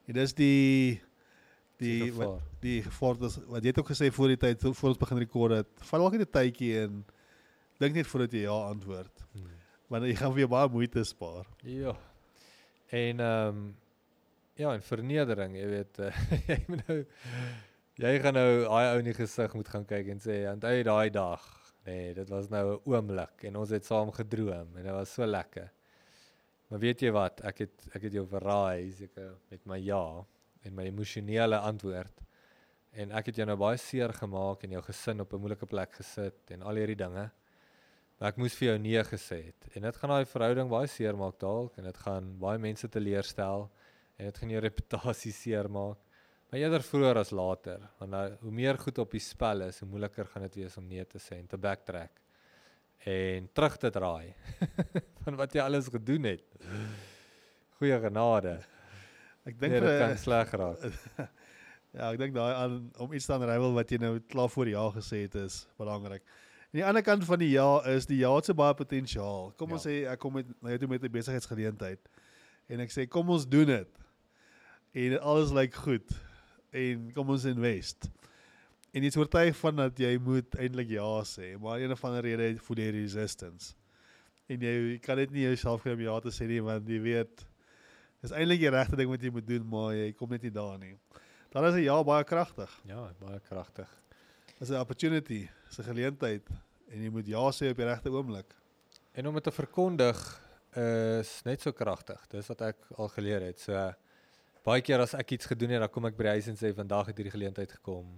En 0.08 0.14
dis 0.14 0.34
die 0.34 1.02
die 1.78 2.12
'n 2.12 2.16
wat 2.16 2.28
gevaar. 2.28 2.42
die 2.62 2.82
gevaar 2.84 3.24
is 3.26 3.38
wat 3.48 3.62
jy 3.64 3.68
het 3.68 3.80
ook 3.80 3.90
gesê 3.90 4.12
voor 4.12 4.28
die 4.28 4.38
tyd 4.38 4.62
voor 4.62 4.90
ons 4.90 4.98
begin 4.98 5.18
rekord 5.18 5.52
het. 5.52 5.68
Vat 5.80 6.00
dalk 6.00 6.12
net 6.14 6.28
'n 6.28 6.32
tydjie 6.32 6.80
en 6.84 7.06
dink 7.80 7.96
net 7.96 8.08
voordat 8.08 8.32
jy 8.32 8.42
ja 8.42 8.52
antwoord. 8.70 9.24
Hmm. 9.34 9.44
Want 9.90 10.04
jy 10.04 10.16
gaan 10.16 10.34
jou 10.36 10.48
baie 10.48 10.70
moeite 10.70 11.04
spaar. 11.04 11.46
Ja. 11.64 11.96
En 12.92 13.20
ehm 13.20 13.48
um, 13.48 13.76
ja, 14.62 14.74
en 14.78 14.84
vernedering, 14.86 15.56
jy 15.58 15.68
weet, 15.72 16.00
uh, 16.06 16.12
jy 16.50 16.58
moet 16.70 16.88
nou 16.88 17.00
jy 18.02 18.14
gaan 18.24 18.38
nou 18.38 18.50
daai 18.66 18.86
ou 18.94 19.02
in 19.02 19.10
die 19.10 19.18
gesig 19.18 19.54
moet 19.58 19.70
gaan 19.70 19.86
kyk 19.90 20.14
en 20.14 20.22
sê 20.24 20.42
aan 20.50 20.62
daai 20.62 20.82
daai 20.88 21.12
dag. 21.14 21.44
Nee, 21.86 22.14
dit 22.18 22.30
was 22.30 22.50
nou 22.50 22.64
'n 22.76 22.82
oomblik 22.90 23.46
en 23.50 23.58
ons 23.62 23.70
het 23.74 23.86
saam 23.86 24.12
gedroom 24.14 24.78
en 24.78 24.84
dit 24.84 24.94
was 24.94 25.14
so 25.14 25.26
lekker. 25.26 25.70
Maar 26.70 26.80
weet 26.80 27.02
jy 27.02 27.12
wat, 27.12 27.42
ek 27.46 27.58
het 27.66 27.88
ek 27.96 28.08
het 28.08 28.14
jou 28.14 28.26
verraai 28.28 28.92
seker 28.92 29.34
met 29.50 29.66
my 29.66 29.78
ja 29.78 30.26
en 30.64 30.76
my 30.76 30.86
emosionele 30.86 31.58
antwoord. 31.58 32.22
En 32.94 33.12
ek 33.12 33.32
het 33.32 33.36
jou 33.42 33.48
nou 33.48 33.58
baie 33.58 33.78
seer 33.78 34.14
gemaak 34.14 34.64
en 34.64 34.72
jou 34.72 34.82
gesin 34.82 35.22
op 35.22 35.34
'n 35.34 35.42
moeilike 35.42 35.66
plek 35.66 35.94
gesit 35.94 36.52
en 36.52 36.62
al 36.62 36.76
hierdie 36.76 36.96
dinge. 36.96 37.32
Maar 38.20 38.30
ek 38.30 38.38
moes 38.38 38.56
vir 38.56 38.68
jou 38.68 38.78
nee 38.78 39.04
gesê 39.04 39.46
het. 39.46 39.76
En 39.76 39.82
dit 39.82 39.96
gaan 39.96 40.10
daai 40.10 40.26
verhouding 40.26 40.70
baie 40.70 40.88
seer 40.88 41.18
maak 41.18 41.40
dalk 41.40 41.78
en 41.78 41.84
dit 41.84 41.98
gaan 41.98 42.40
baie 42.40 42.60
mense 42.60 42.88
teleurstel 42.88 43.70
en 44.22 44.28
dit 44.30 44.38
gaan 44.38 44.52
jou 44.54 44.62
reputasie 44.62 45.32
seer 45.34 45.70
maak. 45.74 45.98
Maar 46.52 46.60
eerder 46.62 46.84
vroeër 46.84 47.18
as 47.22 47.32
later, 47.32 47.80
want 48.00 48.12
nou 48.12 48.24
hoe 48.44 48.52
meer 48.52 48.78
goed 48.78 48.98
op 49.02 49.14
die 49.16 49.22
spel 49.24 49.64
is, 49.70 49.80
hoe 49.82 49.88
moeiliker 49.90 50.28
gaan 50.30 50.44
dit 50.46 50.56
wees 50.62 50.76
om 50.78 50.86
nee 50.88 51.06
te 51.10 51.18
sê 51.24 51.38
en 51.40 51.48
te 51.48 51.58
backtrack 51.58 52.20
en 53.08 53.48
terug 53.56 53.78
te 53.82 53.90
draai 53.90 54.34
van 55.24 55.36
wat 55.40 55.54
jy 55.56 55.64
alles 55.64 55.88
gedoen 55.90 56.28
het. 56.30 56.44
Goeie 57.80 57.98
genade. 58.04 58.60
Ek 59.48 59.56
dink 59.58 59.74
Nee, 59.74 59.80
dit 59.82 59.98
kan 60.04 60.18
sleg 60.22 60.52
raak. 60.54 60.84
ja, 61.98 62.12
ek 62.12 62.20
dink 62.22 62.36
daai 62.36 62.52
aan 62.54 62.76
om 63.02 63.14
iets 63.18 63.26
te 63.26 63.34
unravel 63.40 63.74
wat 63.80 63.90
jy 63.96 63.98
nou 64.04 64.20
klaar 64.30 64.52
voor 64.54 64.70
ja 64.70 64.84
gesê 65.00 65.24
het 65.26 65.40
is 65.42 65.64
belangrik. 65.82 66.22
En 66.72 66.78
die 66.80 66.86
ander 66.88 67.04
kant 67.04 67.26
van 67.28 67.40
die 67.42 67.50
ja 67.56 67.72
is 67.96 68.06
die 68.12 68.20
ja 68.22 68.30
het 68.36 68.46
so 68.52 68.54
baie 68.54 68.76
potensiaal. 68.78 69.50
Kom 69.58 69.72
ons 69.74 69.88
Ja. 69.88 69.90
sê 69.90 69.96
ek 70.14 70.20
kom 70.22 70.38
met 70.38 70.52
na 70.62 70.76
jou 70.76 70.84
toe 70.84 70.92
met 70.94 71.04
'n 71.04 71.12
besigheidsgeleentheid 71.12 72.06
en 72.70 72.80
ek 72.86 72.92
sê 72.92 73.08
kom 73.10 73.30
ons 73.30 73.48
doen 73.48 73.66
dit. 73.66 73.90
En 74.92 75.20
alles 75.22 75.52
lyk 75.52 75.74
goed. 75.74 76.10
En 76.72 77.12
kom 77.16 77.30
ons 77.30 77.46
invest. 77.48 78.10
En 78.92 79.04
jy 79.04 79.08
is 79.08 79.16
oortuig 79.20 79.56
van 79.56 79.78
dat 79.80 80.00
jy 80.04 80.18
moet 80.20 80.58
eintlik 80.60 80.90
ja 80.92 81.08
sê, 81.28 81.54
maar 81.60 81.80
een 81.80 81.94
of 81.96 82.02
ander 82.04 82.26
rede 82.28 82.58
voel 82.60 82.82
jy 82.84 82.90
resistance. 82.98 83.72
En 84.52 84.60
jy, 84.60 84.74
jy 84.92 84.98
kan 85.04 85.20
dit 85.22 85.32
nie 85.32 85.46
jouself 85.46 85.86
kry 85.86 85.94
om 85.96 86.04
ja 86.04 86.18
te 86.24 86.34
sê 86.36 86.48
nie 86.50 86.60
want 86.64 86.90
jy 86.92 87.00
weet 87.00 87.46
dis 88.22 88.34
eintlik 88.36 88.60
die 88.62 88.74
regte 88.74 89.00
ding 89.00 89.08
wat 89.10 89.24
jy 89.24 89.32
moet 89.32 89.48
doen, 89.48 89.64
maar 89.72 89.94
jy 89.96 90.12
kom 90.20 90.36
net 90.36 90.44
nie 90.44 90.52
daar 90.54 90.76
nie. 90.82 90.98
Dan 91.56 91.66
is 91.70 91.76
'n 91.76 91.88
ja 91.88 92.04
baie 92.04 92.24
kragtig. 92.24 92.72
Ja, 92.86 93.10
baie 93.20 93.40
kragtig. 93.40 93.90
Dis 94.60 94.70
'n 94.70 94.80
opportunity, 94.84 95.48
dis 95.68 95.80
'n 95.80 95.84
geleentheid 95.84 96.48
en 96.92 97.02
jy 97.02 97.10
moet 97.10 97.28
ja 97.28 97.52
sê 97.52 97.72
op 97.72 97.78
die 97.78 97.86
regte 97.86 98.12
oomblik. 98.12 98.54
En 99.14 99.28
om 99.28 99.34
dit 99.34 99.44
te 99.44 99.52
verkondig 99.52 100.20
is 100.76 101.42
net 101.44 101.62
so 101.62 101.72
kragtig. 101.72 102.20
Dis 102.28 102.48
wat 102.48 102.62
ek 102.62 102.78
al 102.98 103.08
geleer 103.08 103.42
het. 103.42 103.60
So 103.60 103.94
baie 104.66 104.84
keer 104.86 105.02
as 105.02 105.16
ek 105.18 105.36
iets 105.38 105.50
gedoen 105.50 105.74
het, 105.74 105.82
dan 105.82 105.92
kom 105.94 106.06
ek 106.10 106.18
by 106.18 106.28
die 106.28 106.36
huis 106.38 106.50
en 106.52 106.60
sê 106.60 106.72
vandag 106.78 107.10
het 107.10 107.18
hierdie 107.18 107.34
geleentheid 107.34 107.74
gekom. 107.80 108.12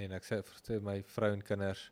En 0.00 0.12
ek 0.16 0.26
sê 0.26 0.40
vir 0.44 0.84
my 0.84 1.00
vrou 1.14 1.32
en 1.34 1.42
kinders 1.44 1.88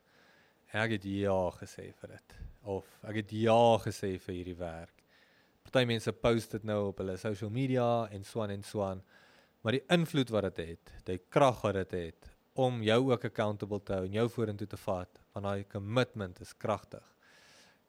en 0.69 0.83
ek 0.83 0.97
het 0.97 1.05
ja 1.09 1.39
gesê 1.57 1.89
vir 2.01 2.15
dit. 2.15 2.35
Of 2.69 2.89
ek 3.09 3.23
het 3.23 3.33
ja 3.33 3.61
gesê 3.81 4.15
vir 4.21 4.35
hierdie 4.35 4.57
werk. 4.59 4.95
Party 5.65 5.85
mense 5.89 6.13
post 6.17 6.55
dit 6.57 6.65
nou 6.65 6.89
op 6.89 7.01
hulle 7.01 7.17
social 7.21 7.51
media 7.53 8.07
en 8.13 8.23
so 8.25 8.41
aan 8.41 8.53
en 8.53 8.65
so 8.65 8.83
aan. 8.85 9.01
Maar 9.61 9.77
die 9.77 9.85
invloed 9.93 10.31
wat 10.33 10.47
dit 10.49 10.73
het, 10.73 10.93
die 11.05 11.19
krag 11.29 11.63
wat 11.65 11.77
dit 11.81 11.95
het 11.97 12.29
om 12.59 12.81
jou 12.83 12.99
ook 13.11 13.25
accountable 13.29 13.79
te 13.85 13.95
hou 13.95 14.05
en 14.07 14.15
jou 14.17 14.25
vorentoe 14.33 14.67
te 14.67 14.79
vat, 14.81 15.21
want 15.33 15.45
daai 15.45 15.67
commitment 15.71 16.41
is 16.43 16.51
kragtig. 16.57 17.05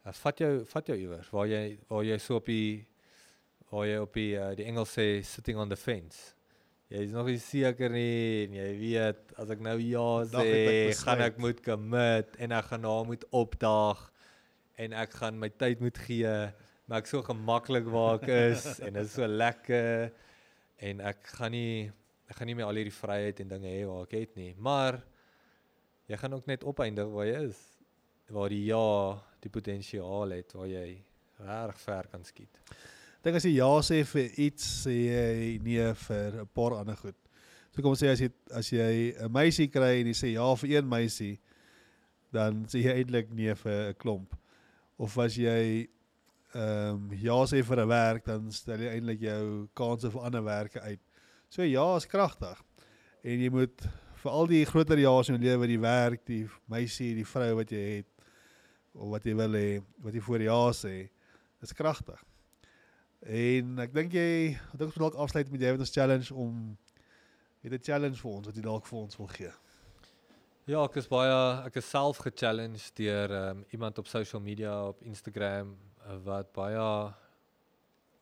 Uh, 0.04 0.12
vat 0.16 0.40
jou 0.40 0.52
vat 0.70 0.86
jou 0.88 0.96
iewers 0.96 1.28
waar 1.34 1.48
jy 1.50 1.64
waar 1.90 2.04
jy 2.06 2.16
so 2.22 2.38
op 2.40 2.46
die 2.48 2.86
waar 3.70 3.86
jy 3.86 3.98
op 4.02 4.16
die 4.18 4.30
uh, 4.38 4.50
die 4.58 4.66
Engels 4.66 4.94
sê 4.96 5.06
sitting 5.26 5.58
on 5.60 5.70
the 5.70 5.78
fence. 5.78 6.32
Jy 6.90 7.04
is 7.06 7.12
nog 7.14 7.28
nie 7.30 7.38
seker 7.38 7.92
nie 7.94 8.46
en 8.46 8.56
jy 8.58 8.70
weet 8.80 9.34
as 9.38 9.52
ek 9.54 9.60
nou 9.62 9.76
ja 9.78 10.06
het 10.24 10.32
ek 10.40 10.48
sê, 10.50 10.96
gaan 11.04 11.22
ek 11.22 11.38
moet 11.38 11.60
commit 11.62 12.34
en 12.42 12.56
ek 12.58 12.72
gaan 12.72 12.88
daar 12.88 13.06
moet 13.06 13.26
opdaag 13.30 14.02
en 14.82 14.96
ek 14.98 15.14
gaan 15.20 15.38
my 15.38 15.52
tyd 15.54 15.84
moet 15.84 16.00
gee, 16.02 16.34
maar 16.90 17.04
ek 17.04 17.10
so 17.12 17.22
gemaklik 17.22 17.86
waar 17.94 18.18
ek 18.18 18.26
is 18.50 18.66
en 18.84 18.96
dit 18.96 19.06
is 19.06 19.14
so 19.14 19.28
lekker 19.30 20.10
en 20.90 21.06
ek 21.12 21.30
gaan 21.36 21.54
nie 21.54 21.86
ek 22.30 22.38
gaan 22.38 22.50
nie 22.50 22.58
meer 22.58 22.70
al 22.70 22.78
hierdie 22.78 22.94
vryheid 22.94 23.42
en 23.42 23.54
dinge 23.54 23.70
hê 23.70 23.86
waar 23.86 24.06
ek 24.08 24.18
het 24.18 24.36
nie, 24.38 24.50
maar 24.58 24.98
jy 26.10 26.18
gaan 26.18 26.34
ook 26.40 26.50
net 26.50 26.66
opeindig 26.66 27.10
waar 27.14 27.30
jy 27.30 27.42
is 27.52 27.66
waar 28.34 28.50
die 28.50 28.64
ja 28.66 28.86
die 29.42 29.50
potensiaal 29.52 30.34
het 30.34 30.58
waar 30.58 30.70
jy 30.70 30.88
reg 31.40 31.78
ver 31.86 32.10
kan 32.10 32.26
skiet. 32.26 32.58
Dink 33.20 33.36
as 33.36 33.44
jy 33.44 33.58
ja 33.58 33.68
sê 33.84 34.00
vir 34.08 34.30
iets, 34.40 34.64
sê 34.86 34.94
jy 34.96 35.58
nee 35.60 35.88
vir 36.06 36.40
'n 36.40 36.48
paar 36.56 36.78
ander 36.78 36.96
goed. 36.96 37.16
So 37.70 37.82
kom 37.82 37.92
ons 37.92 38.00
sê 38.00 38.08
as 38.08 38.20
jy 38.20 38.30
as 38.50 38.70
jy 38.72 39.12
'n 39.12 39.32
meisie 39.32 39.68
kry 39.68 40.00
en 40.00 40.06
jy 40.06 40.16
sê 40.16 40.32
ja 40.32 40.54
vir 40.54 40.70
een 40.70 40.88
meisie, 40.88 41.38
dan 42.32 42.64
sê 42.64 42.80
jy 42.80 42.94
eintlik 42.96 43.28
nee 43.30 43.54
vir 43.54 43.90
'n 43.90 43.94
klomp. 44.00 44.32
Of 44.98 45.18
as 45.18 45.36
jy 45.36 45.88
ehm 46.54 46.96
um, 46.96 47.12
ja 47.12 47.36
sê 47.44 47.62
vir 47.62 47.80
'n 47.84 47.88
werk, 47.88 48.24
dan 48.24 48.50
stel 48.50 48.80
jy 48.80 48.88
eintlik 48.88 49.20
jou 49.20 49.68
kansse 49.74 50.10
vir 50.10 50.22
ander 50.22 50.42
werke 50.42 50.80
uit. 50.80 51.00
So 51.50 51.62
ja 51.62 51.96
is 51.96 52.06
kragtig. 52.06 52.56
En 53.22 53.38
jy 53.38 53.50
moet 53.50 53.88
vir 54.22 54.32
al 54.32 54.46
die 54.46 54.64
groter 54.64 54.98
ja's 54.98 55.28
in 55.28 55.36
jou 55.36 55.44
lewe, 55.44 55.66
die 55.66 55.80
werk, 55.80 56.24
die 56.24 56.48
meisie, 56.66 57.14
die 57.14 57.24
vrou 57.24 57.54
wat 57.54 57.70
jy 57.70 57.84
het 57.98 58.06
of 58.94 59.10
wat 59.10 59.24
jy 59.24 59.34
wil 59.34 59.52
hê, 59.52 59.80
wat 59.98 60.14
jy 60.14 60.20
voor 60.20 60.40
ja 60.40 60.72
sê, 60.72 61.10
is 61.60 61.72
kragtig. 61.72 62.29
En 63.20 63.78
ek 63.84 63.92
dink 63.92 64.14
jy, 64.16 64.56
ek 64.56 64.78
dink 64.78 64.88
ons 64.88 64.94
moet 64.96 65.04
dalk 65.10 65.18
afsluit 65.20 65.50
met 65.52 65.60
jy 65.60 65.72
met 65.74 65.82
ons 65.84 65.92
challenge 65.92 66.34
om 66.34 66.78
het 67.60 67.72
'n 67.72 67.82
challenge 67.84 68.16
vir 68.16 68.30
ons 68.30 68.46
wat 68.46 68.56
jy 68.56 68.62
dalk 68.62 68.86
vir 68.86 68.98
ons 68.98 69.16
wil 69.16 69.26
gee. 69.26 69.52
Ja, 70.66 70.84
ek 70.84 70.96
is 70.96 71.08
baie 71.08 71.66
ek 71.66 71.76
is 71.76 71.90
self 71.90 72.18
ge-challenged 72.18 72.96
deur 72.96 73.30
um, 73.30 73.64
iemand 73.72 73.98
op 73.98 74.06
social 74.06 74.40
media 74.40 74.88
op 74.88 75.02
Instagram 75.02 75.76
uh, 76.06 76.16
wat 76.24 76.52
baie 76.52 77.12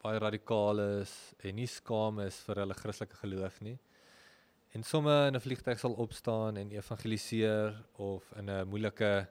baie 0.02 0.18
radikaal 0.18 0.80
is 1.00 1.34
en 1.44 1.54
nie 1.54 1.66
skaam 1.66 2.18
is 2.20 2.40
vir 2.46 2.56
hulle 2.56 2.74
Christelike 2.74 3.16
geloof 3.22 3.60
nie. 3.60 3.78
En 4.74 4.82
somme 4.82 5.26
in 5.28 5.36
'n 5.36 5.40
vliegtyg 5.40 5.78
sal 5.78 5.92
opstaan 5.92 6.56
en 6.56 6.70
evangeliseer 6.70 7.84
of 7.96 8.32
in 8.36 8.50
'n 8.50 8.68
moeilike 8.68 9.28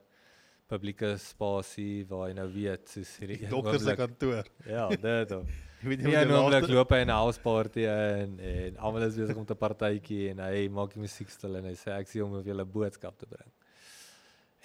publieke 0.68 1.14
spasie 1.22 2.04
waar 2.08 2.28
jy 2.28 2.34
nou 2.38 2.48
weet 2.52 2.92
soos 2.92 3.14
hierdie 3.22 3.48
Dokter 3.48 3.80
se 3.80 3.96
kantoor. 3.98 4.50
Ja, 4.68 4.88
dit 4.92 5.32
of. 5.36 5.56
Jy 5.78 5.92
weet 5.92 6.02
Nie 6.02 6.16
die 6.16 6.34
oomblik 6.34 6.64
laaste 6.64 6.74
loop 6.74 6.90
hy 6.90 6.98
in 7.04 7.10
'n 7.12 7.14
house 7.14 7.40
party 7.40 7.84
in 7.86 8.38
en 8.42 8.78
almal 8.82 9.06
is 9.06 9.16
besig 9.16 9.36
om 9.38 9.46
te 9.46 9.54
partytjie 9.54 10.32
en 10.32 10.42
hy 10.42 10.66
maak 10.68 10.94
die 10.94 11.00
musiek 11.00 11.30
stil 11.30 11.56
en 11.60 11.68
hy 11.70 11.74
sê 11.78 11.94
ek 11.94 12.10
sien 12.10 12.24
om 12.26 12.34
vir 12.40 12.52
julle 12.52 12.66
boodskap 12.66 13.18
te 13.18 13.26
bring. 13.30 13.50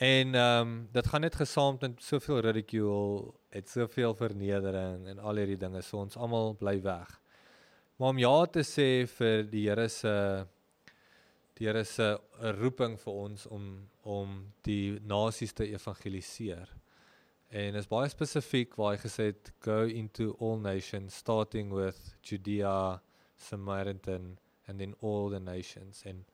En 0.01 0.35
ehm 0.35 0.67
um, 0.67 0.87
dit 0.91 1.07
gaan 1.07 1.21
net 1.21 1.35
gesaam 1.35 1.77
met 1.81 2.01
soveel 2.01 2.39
ridicule, 2.39 3.33
het 3.49 3.69
soveel 3.69 4.15
vernedering 4.15 5.07
en 5.07 5.19
al 5.19 5.37
hierdie 5.37 5.57
dinge 5.57 5.81
so 5.81 6.01
ons 6.01 6.17
almal 6.17 6.55
bly 6.57 6.81
weg. 6.81 7.19
Maar 7.97 8.09
om 8.09 8.17
ja 8.17 8.45
te 8.45 8.63
sê 8.65 9.05
vir 9.05 9.43
die 9.51 9.67
Here 9.69 9.87
se 9.89 10.47
Here 11.59 11.83
se 11.85 12.17
'n 12.41 12.55
roeping 12.59 12.99
vir 12.99 13.13
ons 13.13 13.45
om 13.47 13.89
om 14.03 14.53
die 14.63 14.99
nasies 14.99 15.53
te 15.53 15.67
evangeliseer. 15.67 16.69
En 17.49 17.75
is 17.75 17.87
baie 17.87 18.09
spesifiek 18.09 18.75
waar 18.75 18.95
hy 18.95 19.01
gesê 19.03 19.23
het 19.29 19.51
go 19.59 19.83
into 19.85 20.35
all 20.39 20.57
nations 20.57 21.15
starting 21.15 21.71
with 21.71 22.15
Judea, 22.21 23.01
Samaritan 23.37 24.39
and 24.67 24.79
then 24.79 24.95
all 25.01 25.29
the 25.29 25.39
nations. 25.39 26.03
En 26.05 26.25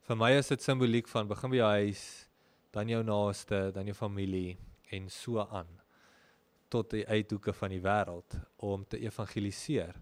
vir 0.00 0.16
my 0.16 0.30
is 0.38 0.48
dit 0.48 0.62
simboliek 0.62 1.08
van 1.08 1.28
begin 1.28 1.50
by 1.50 1.56
jou 1.56 1.70
huis, 1.70 2.28
dan 2.72 2.88
jou 2.88 3.02
naaste, 3.02 3.72
dan 3.74 3.86
jou 3.86 3.94
familie 3.94 4.58
en 4.92 5.08
so 5.10 5.40
aan 5.50 5.80
tot 6.72 6.90
die 6.90 7.04
uithoeke 7.06 7.52
van 7.52 7.74
die 7.74 7.82
wêreld 7.84 8.38
om 8.56 8.84
te 8.88 9.00
evangeliseer. 9.02 9.98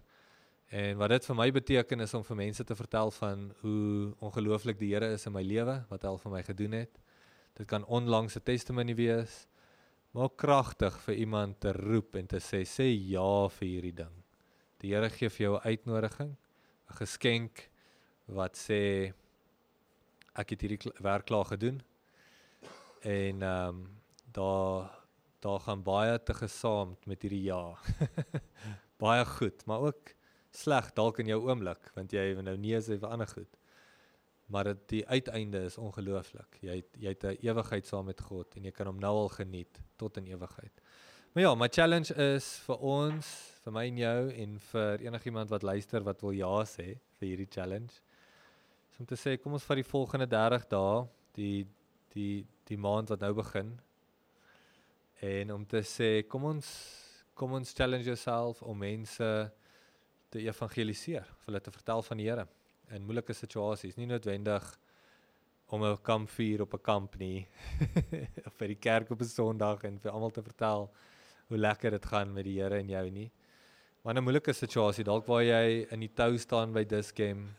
En 0.71 0.95
wat 0.95 1.11
dit 1.11 1.25
vir 1.27 1.35
my 1.35 1.49
beteken 1.51 1.99
is 1.99 2.13
om 2.15 2.23
vir 2.23 2.37
mense 2.39 2.63
te 2.63 2.75
vertel 2.79 3.09
van 3.11 3.49
hoe 3.59 4.11
ongelooflik 4.23 4.77
die 4.79 4.93
Here 4.93 5.09
is 5.11 5.25
in 5.27 5.33
my 5.35 5.41
lewe, 5.43 5.81
wat 5.89 6.05
hy 6.05 6.11
al 6.13 6.19
vir 6.21 6.31
my 6.31 6.43
gedoen 6.47 6.77
het. 6.77 7.01
Dit 7.59 7.67
kan 7.67 7.83
onlangs 7.91 8.37
'n 8.37 8.43
testimony 8.47 8.95
wees, 8.95 9.47
maar 10.11 10.29
ook 10.29 10.37
kragtig 10.37 10.95
vir 11.03 11.15
iemand 11.15 11.59
te 11.59 11.73
roep 11.73 12.15
en 12.15 12.27
te 12.27 12.39
sê 12.39 12.63
sê 12.63 12.87
ja 12.87 13.49
vir 13.49 13.67
hierdie 13.67 13.95
ding. 13.95 14.15
Die 14.79 14.93
Here 14.93 15.09
gee 15.09 15.29
vir 15.29 15.45
jou 15.45 15.55
'n 15.57 15.67
uitnodiging, 15.67 16.37
'n 16.89 16.95
geskenk 16.95 17.69
wat 18.27 18.55
sê 18.55 19.13
ek 20.35 20.49
het 20.51 20.61
hierdie 20.61 20.91
werk 21.01 21.25
klaar 21.25 21.45
gedoen. 21.45 21.83
En 23.03 23.43
ehm 23.43 23.67
um, 23.67 23.99
daar 24.31 24.89
daar 25.41 25.59
gaan 25.59 25.83
baie 25.83 26.23
te 26.23 26.33
gesaamd 26.33 27.05
met 27.05 27.21
hierdie 27.21 27.43
ja. 27.43 27.75
baie 29.03 29.25
goed, 29.25 29.65
maar 29.65 29.79
ook 29.79 30.20
sleg 30.55 30.91
dalk 30.97 31.19
in 31.19 31.31
jou 31.31 31.39
oomblik 31.47 31.91
want 31.95 32.13
jy 32.13 32.33
nou 32.41 32.57
nee 32.57 32.79
sê 32.81 32.97
vir 32.99 33.09
ander 33.09 33.27
goed. 33.27 33.57
Maar 34.51 34.73
dit 34.73 34.87
die 34.89 35.05
uiteinde 35.07 35.63
is 35.69 35.77
ongelooflik. 35.79 36.57
Jy 36.59 36.75
het, 36.81 36.89
jy 36.99 37.13
het 37.13 37.23
'n 37.23 37.37
ewigheid 37.47 37.87
saam 37.87 38.05
met 38.05 38.21
God 38.21 38.55
en 38.55 38.63
jy 38.63 38.71
kan 38.71 38.87
hom 38.87 38.99
nou 38.99 39.13
al 39.15 39.29
geniet 39.29 39.79
tot 39.97 40.17
in 40.17 40.27
ewigheid. 40.27 40.81
Maar 41.33 41.43
ja, 41.43 41.55
my 41.55 41.67
challenge 41.71 42.13
is 42.15 42.57
vir 42.65 42.77
ons, 42.77 43.27
vir 43.63 43.71
my 43.71 43.85
en 43.87 43.97
jou 43.97 44.31
en 44.43 44.59
vir 44.59 45.01
enigiemand 45.01 45.49
wat 45.49 45.63
luister 45.63 46.03
wat 46.03 46.21
wil 46.21 46.31
ja 46.31 46.65
sê 46.67 46.97
vir 47.19 47.27
hierdie 47.27 47.47
challenge. 47.47 48.01
Is 48.91 48.99
om 48.99 49.05
te 49.05 49.15
sê 49.15 49.37
kom 49.39 49.53
ons 49.53 49.63
vat 49.63 49.79
die 49.79 49.87
volgende 49.87 50.27
30 50.27 50.67
dae, 50.67 51.07
die 51.37 51.67
die 52.11 52.45
die 52.67 52.77
maand 52.77 53.09
wat 53.09 53.23
nou 53.23 53.33
begin. 53.33 53.79
En 55.21 55.53
om 55.53 55.65
te 55.65 55.83
sê 55.87 56.27
kom 56.27 56.43
ons 56.43 56.67
kom 57.33 57.53
ons 57.53 57.73
challenge 57.73 58.05
yourself 58.05 58.61
om 58.61 58.77
mense 58.77 59.51
te 60.31 60.39
evangeliseer, 60.47 61.25
vir 61.41 61.51
hulle 61.51 61.61
te 61.63 61.71
vertel 61.73 62.03
van 62.07 62.17
die 62.21 62.29
Here 62.29 62.47
in 62.95 63.05
moeilike 63.07 63.33
situasies, 63.35 63.97
nie 63.97 64.07
noodwendig 64.09 64.65
om 65.71 65.83
'n 65.83 65.97
kampvuur 66.03 66.61
op 66.65 66.73
'n 66.73 66.81
kamp 66.83 67.15
nie 67.19 67.47
of 68.47 68.57
by 68.57 68.67
die 68.67 68.79
kerk 68.79 69.11
op 69.11 69.21
'n 69.21 69.25
Sondag 69.29 69.83
en 69.87 69.99
vir 69.99 70.11
almal 70.11 70.31
te 70.31 70.43
vertel 70.43 70.89
hoe 71.47 71.57
lekker 71.57 71.91
dit 71.91 72.05
gaan 72.05 72.33
met 72.33 72.43
die 72.43 72.59
Here 72.61 72.79
en 72.79 72.89
jou 72.89 73.09
nie. 73.09 73.31
Maar 74.03 74.15
'n 74.15 74.23
moeilike 74.23 74.53
situasie, 74.53 75.03
dalk 75.03 75.27
waar 75.27 75.43
jy 75.43 75.87
in 75.91 75.99
die 75.99 76.11
tou 76.13 76.37
staan 76.37 76.73
by 76.73 76.83
Discam. 76.83 77.49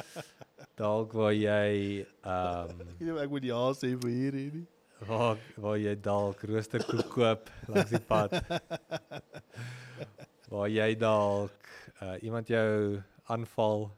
dalk 0.82 1.12
waar 1.12 1.32
jy 1.34 2.06
ehm 2.24 2.70
um, 2.80 2.88
Ek 2.88 2.98
weet 3.00 3.18
ek 3.24 3.30
moet 3.30 3.44
ja 3.44 3.72
sê 3.72 3.96
vir 4.00 4.10
hierdie 4.10 4.50
nie. 4.52 4.66
waar 5.06 5.36
waar 5.56 5.76
jy 5.78 5.94
dalk 6.00 6.42
roosterkoek 6.44 7.08
koop 7.10 7.50
langs 7.68 7.90
die 7.90 8.00
pad. 8.00 8.32
waar 10.48 10.68
jy 10.68 10.94
dalk 10.94 11.50
uh, 12.02 12.14
iemand 12.22 12.48
jou 12.48 13.00
aanval. 13.30 13.90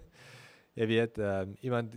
jy 0.78 0.86
weet, 0.86 1.18
um, 1.18 1.54
iemand 1.60 1.94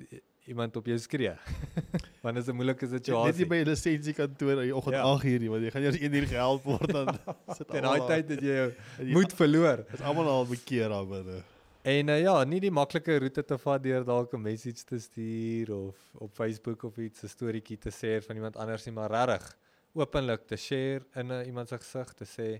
iemand 0.49 0.75
op 0.79 0.85
jou 0.89 0.97
skree. 0.97 1.33
Want 2.23 2.35
dit 2.35 2.43
is 2.43 2.49
'n 2.49 2.55
moeilike 2.57 2.85
Net 2.85 2.91
nie 2.91 2.97
situasie. 2.99 3.45
by 3.45 3.55
'n 3.61 3.67
lisensiekantoor 3.69 4.51
in 4.51 4.61
die 4.69 4.75
oggend 4.75 4.95
Ja. 4.95 5.01
8 5.03 5.23
uur 5.23 5.39
nie, 5.39 5.49
want 5.49 5.63
jy 5.63 5.69
gaan 5.71 5.81
eers 5.83 5.99
1 5.99 6.13
uur 6.13 6.27
gehelp 6.27 6.63
word 6.63 6.91
dan 6.91 7.07
sit 7.57 7.69
almal 7.71 7.81
daai 8.07 8.07
tyd 8.07 8.29
het 8.29 8.41
jy 8.41 8.55
jou 8.55 8.69
al- 8.71 9.05
moed 9.13 9.33
verloor. 9.33 9.85
Is 9.93 10.01
almal 10.01 10.27
al 10.27 10.45
bekeer 10.49 10.89
daar 10.89 11.05
binne. 11.07 11.43
En 11.83 12.07
uh, 12.09 12.19
ja, 12.21 12.43
nie 12.43 12.59
die 12.59 12.71
maklike 12.71 13.19
roete 13.19 13.43
te 13.45 13.57
vat 13.57 13.83
deur 13.83 14.03
dalk 14.03 14.33
'n 14.33 14.41
message 14.41 14.83
te 14.85 14.97
stuur 14.99 15.69
of 15.75 15.95
op 16.17 16.33
Facebook 16.33 16.83
of 16.83 16.97
iets 16.97 17.23
'n 17.23 17.27
storieetjie 17.27 17.77
te 17.77 17.91
share 17.91 18.21
van 18.21 18.35
iemand 18.35 18.57
anders 18.57 18.85
nie, 18.85 18.93
maar 18.95 19.11
regtig 19.11 19.55
openlik 19.93 20.47
te 20.47 20.55
share 20.57 21.01
in 21.15 21.27
'n 21.31 21.45
iemand 21.45 21.67
se 21.69 21.77
gesig 21.77 22.13
te 22.13 22.25
sê 22.25 22.59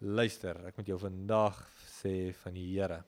luister, 0.00 0.58
ek 0.68 0.76
moet 0.78 0.90
jou 0.90 0.98
vandag 1.00 1.58
sê 1.88 2.32
van 2.42 2.56
die 2.56 2.66
Here. 2.74 3.00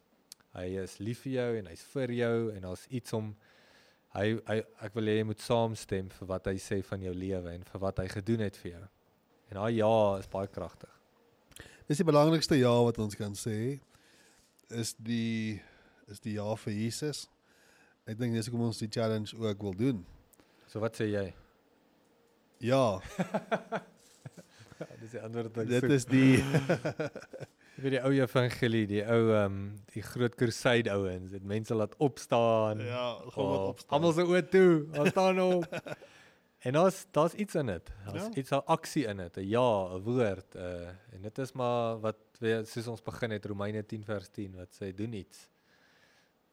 Hy 0.57 0.67
is 0.83 0.97
lief 1.03 1.25
vir 1.27 1.35
jou 1.35 1.49
en 1.61 1.71
hy's 1.71 1.85
vir 1.93 2.15
jou 2.17 2.37
en 2.55 2.65
daar's 2.65 2.85
iets 2.89 3.13
om 3.17 3.33
hy, 4.17 4.39
hy 4.49 4.57
ek 4.87 4.95
wil 4.97 5.11
hê 5.11 5.19
jy 5.19 5.27
moet 5.29 5.45
saamstem 5.45 6.09
vir 6.15 6.31
wat 6.31 6.49
hy 6.49 6.57
sê 6.63 6.81
van 6.89 7.05
jou 7.05 7.13
lewe 7.15 7.53
en 7.53 7.67
vir 7.69 7.83
wat 7.83 8.01
hy 8.03 8.09
gedoen 8.13 8.47
het 8.47 8.57
vir 8.59 8.73
jou. 8.73 8.85
En 9.53 9.61
daai 9.61 9.77
ja 9.77 9.93
is 10.21 10.31
baie 10.33 10.49
kragtig. 10.53 10.93
Dis 11.89 12.01
die 12.01 12.09
belangrikste 12.09 12.57
ja 12.59 12.73
wat 12.85 13.01
ons 13.01 13.17
kan 13.17 13.37
sê 13.39 13.79
is 14.69 14.95
die 14.97 15.61
is 16.09 16.25
die 16.25 16.39
ja 16.39 16.49
vir 16.65 16.73
Jesus. 16.73 17.27
Ek 18.09 18.17
dink 18.17 18.33
dis 18.33 18.49
hoekom 18.49 18.71
ons 18.71 18.81
die 18.81 18.91
challenge 18.93 19.37
ook 19.37 19.69
wil 19.69 19.77
doen. 19.77 20.01
So 20.69 20.81
wat 20.81 20.97
sê 20.97 21.11
jy? 21.13 21.27
Ja, 21.29 21.45
Ja, 22.61 23.01
dis 25.01 25.11
die 25.11 25.21
antwoord 25.21 25.57
wat 25.57 25.65
ek 25.65 25.81
dit 25.81 25.91
is 25.91 26.05
die 26.05 26.37
weet 27.83 27.93
die 27.95 28.01
ou 28.03 28.11
evangelie, 28.13 28.87
die 28.91 29.03
ou 29.07 29.21
ehm 29.33 29.45
um, 29.45 29.59
die 29.95 30.03
groot 30.03 30.35
crusade 30.35 30.91
ouens, 30.91 31.31
dit 31.31 31.45
mense 31.45 31.75
laat 31.75 31.95
opstaan. 32.03 32.81
ja, 32.85 33.15
gaan 33.31 33.51
wat 33.53 33.59
Oh, 33.61 33.69
opstaan. 33.75 33.99
Almal 33.99 34.13
se 34.13 34.25
oë 34.27 34.43
toe, 34.51 34.71
ons 34.99 35.11
staan 35.15 35.41
op. 35.41 35.67
en 36.67 36.73
daar's 36.73 37.07
daar's 37.13 37.35
iets 37.35 37.55
in 37.55 37.67
dit. 37.67 37.91
Daar's 38.07 38.25
Ja. 38.25 38.35
iets 38.35 38.51
'n 38.51 38.63
aksie 38.67 39.07
in 39.07 39.17
dit, 39.17 39.37
'n 39.37 39.47
ja, 39.49 39.69
'n 39.95 40.03
woord, 40.03 40.55
uh 40.57 40.89
en 41.15 41.23
dit 41.23 41.39
is 41.39 41.53
maar 41.53 42.01
wat 42.01 42.17
weer 42.41 42.67
soos 42.67 42.87
ons 42.89 43.03
begin 43.03 43.31
het 43.31 43.47
Romeine 43.47 43.83
10 43.87 44.05
vers 44.05 44.29
10 44.29 44.57
wat 44.57 44.69
sê 44.81 44.95
doen 44.95 45.13
iets. 45.13 45.49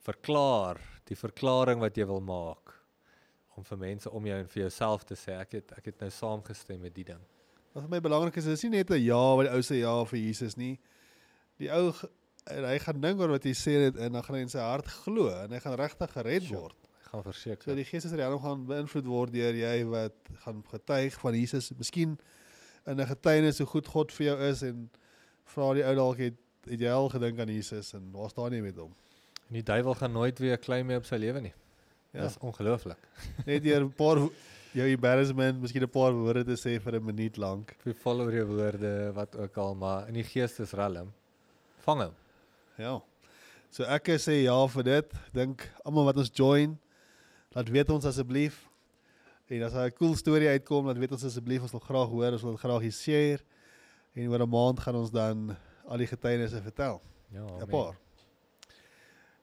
Verklaar 0.05 0.77
die 1.09 1.15
verklaring 1.17 1.79
wat 1.81 1.95
jy 1.97 2.05
wil 2.05 2.21
maak 2.21 2.73
om 3.57 3.63
vir 3.63 3.77
mense 3.77 4.09
om 4.11 4.25
jou 4.25 4.37
en 4.39 4.47
vir 4.47 4.61
jouself 4.61 5.03
te 5.03 5.15
sê 5.15 5.39
ek 5.39 5.51
het 5.53 5.71
ek 5.77 5.85
het 5.85 5.99
nou 6.01 6.09
saamgestem 6.09 6.81
met 6.81 6.93
die 6.93 7.03
ding. 7.05 7.21
Wat 7.75 7.83
vir 7.83 7.91
my 7.91 7.99
belangrik 8.05 8.37
is, 8.39 8.45
is 8.47 8.63
nie 8.63 8.77
net 8.77 8.89
'n 8.91 9.01
ja 9.03 9.19
wat 9.35 9.47
die 9.49 9.53
ou 9.53 9.61
sê 9.61 9.79
ja 9.81 9.95
vir 10.07 10.19
Jesus 10.19 10.55
nie. 10.57 10.79
Die 11.59 11.69
ou 11.71 11.91
hy 12.47 12.77
gaan 12.79 13.01
dink 13.01 13.19
oor 13.19 13.33
wat 13.35 13.43
hy 13.43 13.51
sê 13.57 13.73
dit 13.91 13.97
en 13.97 14.13
dan 14.13 14.23
gaan 14.23 14.35
hy 14.37 14.41
in 14.45 14.49
sy 14.53 14.59
hart 14.63 14.87
glo 15.03 15.27
en 15.29 15.51
hy 15.51 15.59
gaan 15.59 15.75
regtig 15.79 16.11
gered 16.13 16.43
Sure. 16.43 16.61
word. 16.61 16.75
Ek 17.03 17.11
gaan 17.11 17.23
verseker. 17.23 17.63
So 17.63 17.75
die 17.75 17.83
geestesriem 17.85 18.39
gaan 18.39 18.65
beïnvloed 18.69 19.05
word 19.05 19.33
deur 19.33 19.53
jy 19.53 19.83
wat 19.85 20.13
gaan 20.45 20.63
getuig 20.71 21.13
van 21.19 21.33
Jesus. 21.33 21.71
Miskien 21.77 22.17
in 22.87 22.99
'n 22.99 23.07
getuienis 23.07 23.57
hoe 23.57 23.67
goed 23.67 23.87
God 23.87 24.11
vir 24.11 24.25
jou 24.27 24.37
is 24.49 24.61
en 24.63 24.89
vra 25.45 25.73
die 25.73 25.83
ou 25.83 25.95
dalk 25.95 26.17
het 26.17 26.33
het 26.69 26.79
jy 26.79 26.89
al 26.89 27.09
gedink 27.09 27.39
aan 27.39 27.47
Jesus 27.49 27.93
en 27.93 28.11
waar 28.11 28.29
staan 28.29 28.51
jy 28.53 28.61
met 28.61 28.75
hom? 28.77 28.93
En 29.49 29.53
die 29.53 29.63
duiwel 29.63 29.93
gaan 29.95 30.11
nooit 30.13 30.39
weer 30.39 30.57
klein 30.57 30.85
mee 30.85 30.97
op 30.97 31.05
sy 31.05 31.15
lewe 31.15 31.41
nie. 31.41 31.53
Ja. 32.13 32.21
Ja. 32.21 32.27
Dis 32.27 32.37
ongelooflik. 32.39 32.97
Net 33.45 33.63
deur 33.63 33.81
'n 33.83 33.91
paar 33.93 34.17
jou 34.75 34.87
embarrassment, 34.91 35.61
miskien 35.61 35.83
'n 35.83 35.89
paar 35.89 36.13
woorde 36.13 36.43
te 36.43 36.55
sê 36.59 36.79
vir 36.79 36.95
'n 36.95 37.05
minuut 37.05 37.37
lank. 37.37 37.75
Vol 38.03 38.21
oor 38.21 38.33
jou 38.33 38.45
woorde 38.45 39.11
wat 39.13 39.35
ook 39.35 39.57
al, 39.57 39.75
maar 39.75 40.07
in 40.07 40.13
die 40.13 40.23
geestesrelm 40.23 41.13
vang 41.85 42.01
hom. 42.01 42.13
Ja. 42.77 43.01
So 43.69 43.83
ek 43.83 44.07
sê 44.19 44.43
ja 44.43 44.67
vir 44.67 44.83
dit. 44.83 45.13
Dink 45.33 45.71
almal 45.85 46.05
wat 46.05 46.17
ons 46.17 46.31
join, 46.33 46.77
laat 47.55 47.69
weet 47.69 47.89
ons 47.89 48.05
asseblief. 48.05 48.69
En 49.47 49.63
as 49.63 49.73
daar 49.73 49.87
'n 49.87 49.97
cool 49.97 50.15
storie 50.15 50.49
uitkom, 50.49 50.85
laat 50.85 50.97
weet 50.97 51.11
ons 51.11 51.23
asseblief, 51.23 51.61
ons 51.61 51.71
wil 51.71 51.79
graag 51.79 52.09
hoor, 52.09 52.31
ons 52.31 52.41
wil 52.41 52.51
dit 52.51 52.59
graag 52.59 52.81
hier 52.81 52.91
share. 52.91 53.39
En 54.15 54.29
oor 54.29 54.41
'n 54.41 54.49
maand 54.49 54.79
gaan 54.79 54.95
ons 54.95 55.11
dan 55.11 55.57
al 55.87 55.97
die 55.97 56.07
getuienisse 56.07 56.61
vertel. 56.61 57.01
Ja, 57.31 57.45
'n. 57.45 57.67
Paar. 57.67 57.95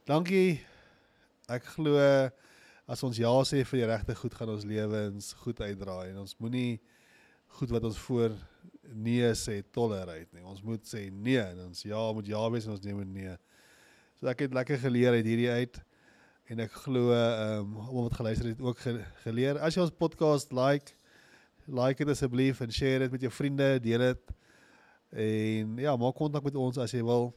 Dankie. 0.05 0.61
Ek 1.49 1.65
glo 1.65 2.31
as 2.87 3.03
ons 3.07 3.19
ja 3.19 3.31
sê 3.47 3.63
vir 3.65 3.83
die 3.83 3.91
regte 3.91 4.17
goed 4.19 4.35
gaan 4.35 4.51
ons 4.53 4.67
lewens 4.67 5.33
goed 5.45 5.61
uitdraai 5.61 6.11
en 6.11 6.23
ons 6.25 6.35
moenie 6.43 6.81
goed 7.59 7.71
wat 7.71 7.85
ons 7.85 7.99
voor 8.07 8.35
nee 8.93 9.29
sê 9.39 9.61
tolerate 9.75 10.29
nie. 10.33 10.45
Ons 10.45 10.63
moet 10.65 10.83
sê 10.89 11.07
nee 11.13 11.41
en 11.41 11.69
ons 11.69 11.85
ja 11.87 12.03
moet 12.17 12.29
ja 12.29 12.43
wees 12.53 12.67
en 12.67 12.75
ons 12.77 12.85
nee 12.85 12.97
moet 12.97 13.09
nee. 13.13 13.35
So 14.19 14.31
ek 14.31 14.47
het 14.47 14.57
lekker 14.57 14.81
geleer 14.83 15.19
uit 15.19 15.29
hierdie 15.29 15.51
uit 15.51 15.79
en 16.53 16.65
ek 16.65 16.75
glo 16.85 17.13
ehm 17.15 17.63
um, 17.63 17.77
almal 17.87 18.09
wat 18.09 18.19
geluister 18.19 18.51
het 18.51 18.61
ook 18.61 18.81
ge 18.83 18.97
geleer. 19.25 19.61
As 19.63 19.77
jy 19.77 19.85
ons 19.85 19.95
podcast 19.95 20.53
like, 20.57 20.97
like 21.69 22.03
dit 22.03 22.13
asseblief 22.13 22.61
en 22.65 22.73
share 22.73 23.07
dit 23.07 23.15
met 23.15 23.25
jou 23.29 23.33
vriende, 23.33 23.69
deel 23.85 24.05
dit. 24.09 24.35
En 25.13 25.79
ja, 25.81 25.97
maak 25.97 26.17
kontak 26.19 26.45
met 26.45 26.57
ons 26.57 26.81
as 26.83 26.93
jy 26.93 27.03
wil 27.07 27.31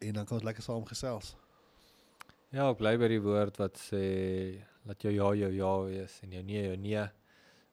en 0.00 0.18
dan 0.18 0.26
kan 0.26 0.38
ons 0.38 0.46
lekker 0.46 0.64
saam 0.64 0.86
gesels. 0.88 1.34
Ja, 2.52 2.66
bly 2.76 2.98
by 3.00 3.06
die 3.08 3.22
woord 3.24 3.56
wat 3.56 3.78
sê 3.80 3.98
laat 4.84 5.00
jou 5.00 5.08
ja 5.14 5.30
jou 5.40 5.48
ja 5.56 5.68
wees 5.86 6.18
en 6.20 6.34
jou 6.36 6.42
nee 6.44 6.66
jou 6.66 6.74
nee. 6.76 7.04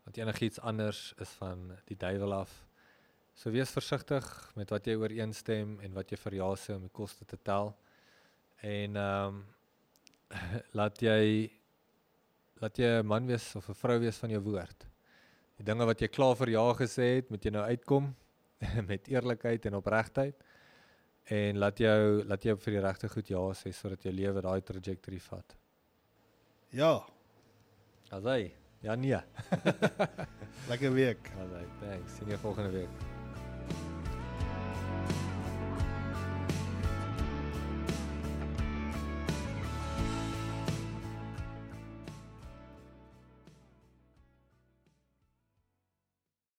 Want 0.06 0.20
enigiets 0.22 0.62
anders 0.64 1.02
is 1.20 1.34
van 1.36 1.66
die 1.90 1.98
duiwel 2.00 2.32
af. 2.38 2.54
So 3.36 3.52
wees 3.52 3.74
versigtig 3.76 4.24
met 4.56 4.72
wat 4.72 4.88
jy 4.88 4.96
ooreenstem 5.02 5.74
en 5.84 5.98
wat 5.98 6.14
jy 6.14 6.20
vir 6.22 6.38
ja 6.38 6.48
sê 6.56 6.78
om 6.78 6.86
die 6.88 6.94
koste 6.96 7.28
te 7.28 7.36
tel. 7.44 7.74
En 8.64 8.96
ehm 8.96 9.42
um, 9.42 9.44
laat 10.80 11.04
jy 11.04 11.52
laat 12.64 12.80
jy 12.80 12.96
'n 13.02 13.12
man 13.12 13.28
wees 13.28 13.52
of 13.60 13.68
'n 13.68 13.82
vrou 13.84 14.00
wees 14.00 14.24
van 14.24 14.32
jou 14.32 14.42
woord. 14.48 14.88
Die 15.58 15.68
dinge 15.68 15.92
wat 15.92 16.00
jy 16.00 16.08
klaar 16.08 16.40
vir 16.40 16.56
ja 16.56 16.64
gesê 16.72 17.18
het, 17.20 17.30
moet 17.30 17.44
jy 17.44 17.52
nou 17.52 17.66
uitkom 17.68 18.16
met 18.92 19.12
eerlikheid 19.12 19.66
en 19.66 19.76
opregtheid. 19.84 20.40
En 21.30 21.58
laat 21.62 21.78
jou 21.78 22.24
laat 22.26 22.44
jou 22.44 22.56
vir 22.58 22.78
die 22.78 22.82
regte 22.82 23.10
goed 23.14 23.30
ja 23.30 23.42
sê 23.58 23.74
sodat 23.76 24.06
jou 24.06 24.14
lewe 24.14 24.42
daai 24.42 24.62
trajectory 24.66 25.22
vat. 25.30 25.56
Ja, 26.74 26.94
Asai. 28.10 28.52
Ja 28.82 28.96
nee. 28.96 29.20
lekker 30.72 30.92
week. 30.94 31.32
Asai. 31.46 31.66
Thanks. 31.80 32.18
Sien 32.18 32.34
jou 32.34 32.42
volgende 32.42 32.70
week. 32.80 33.19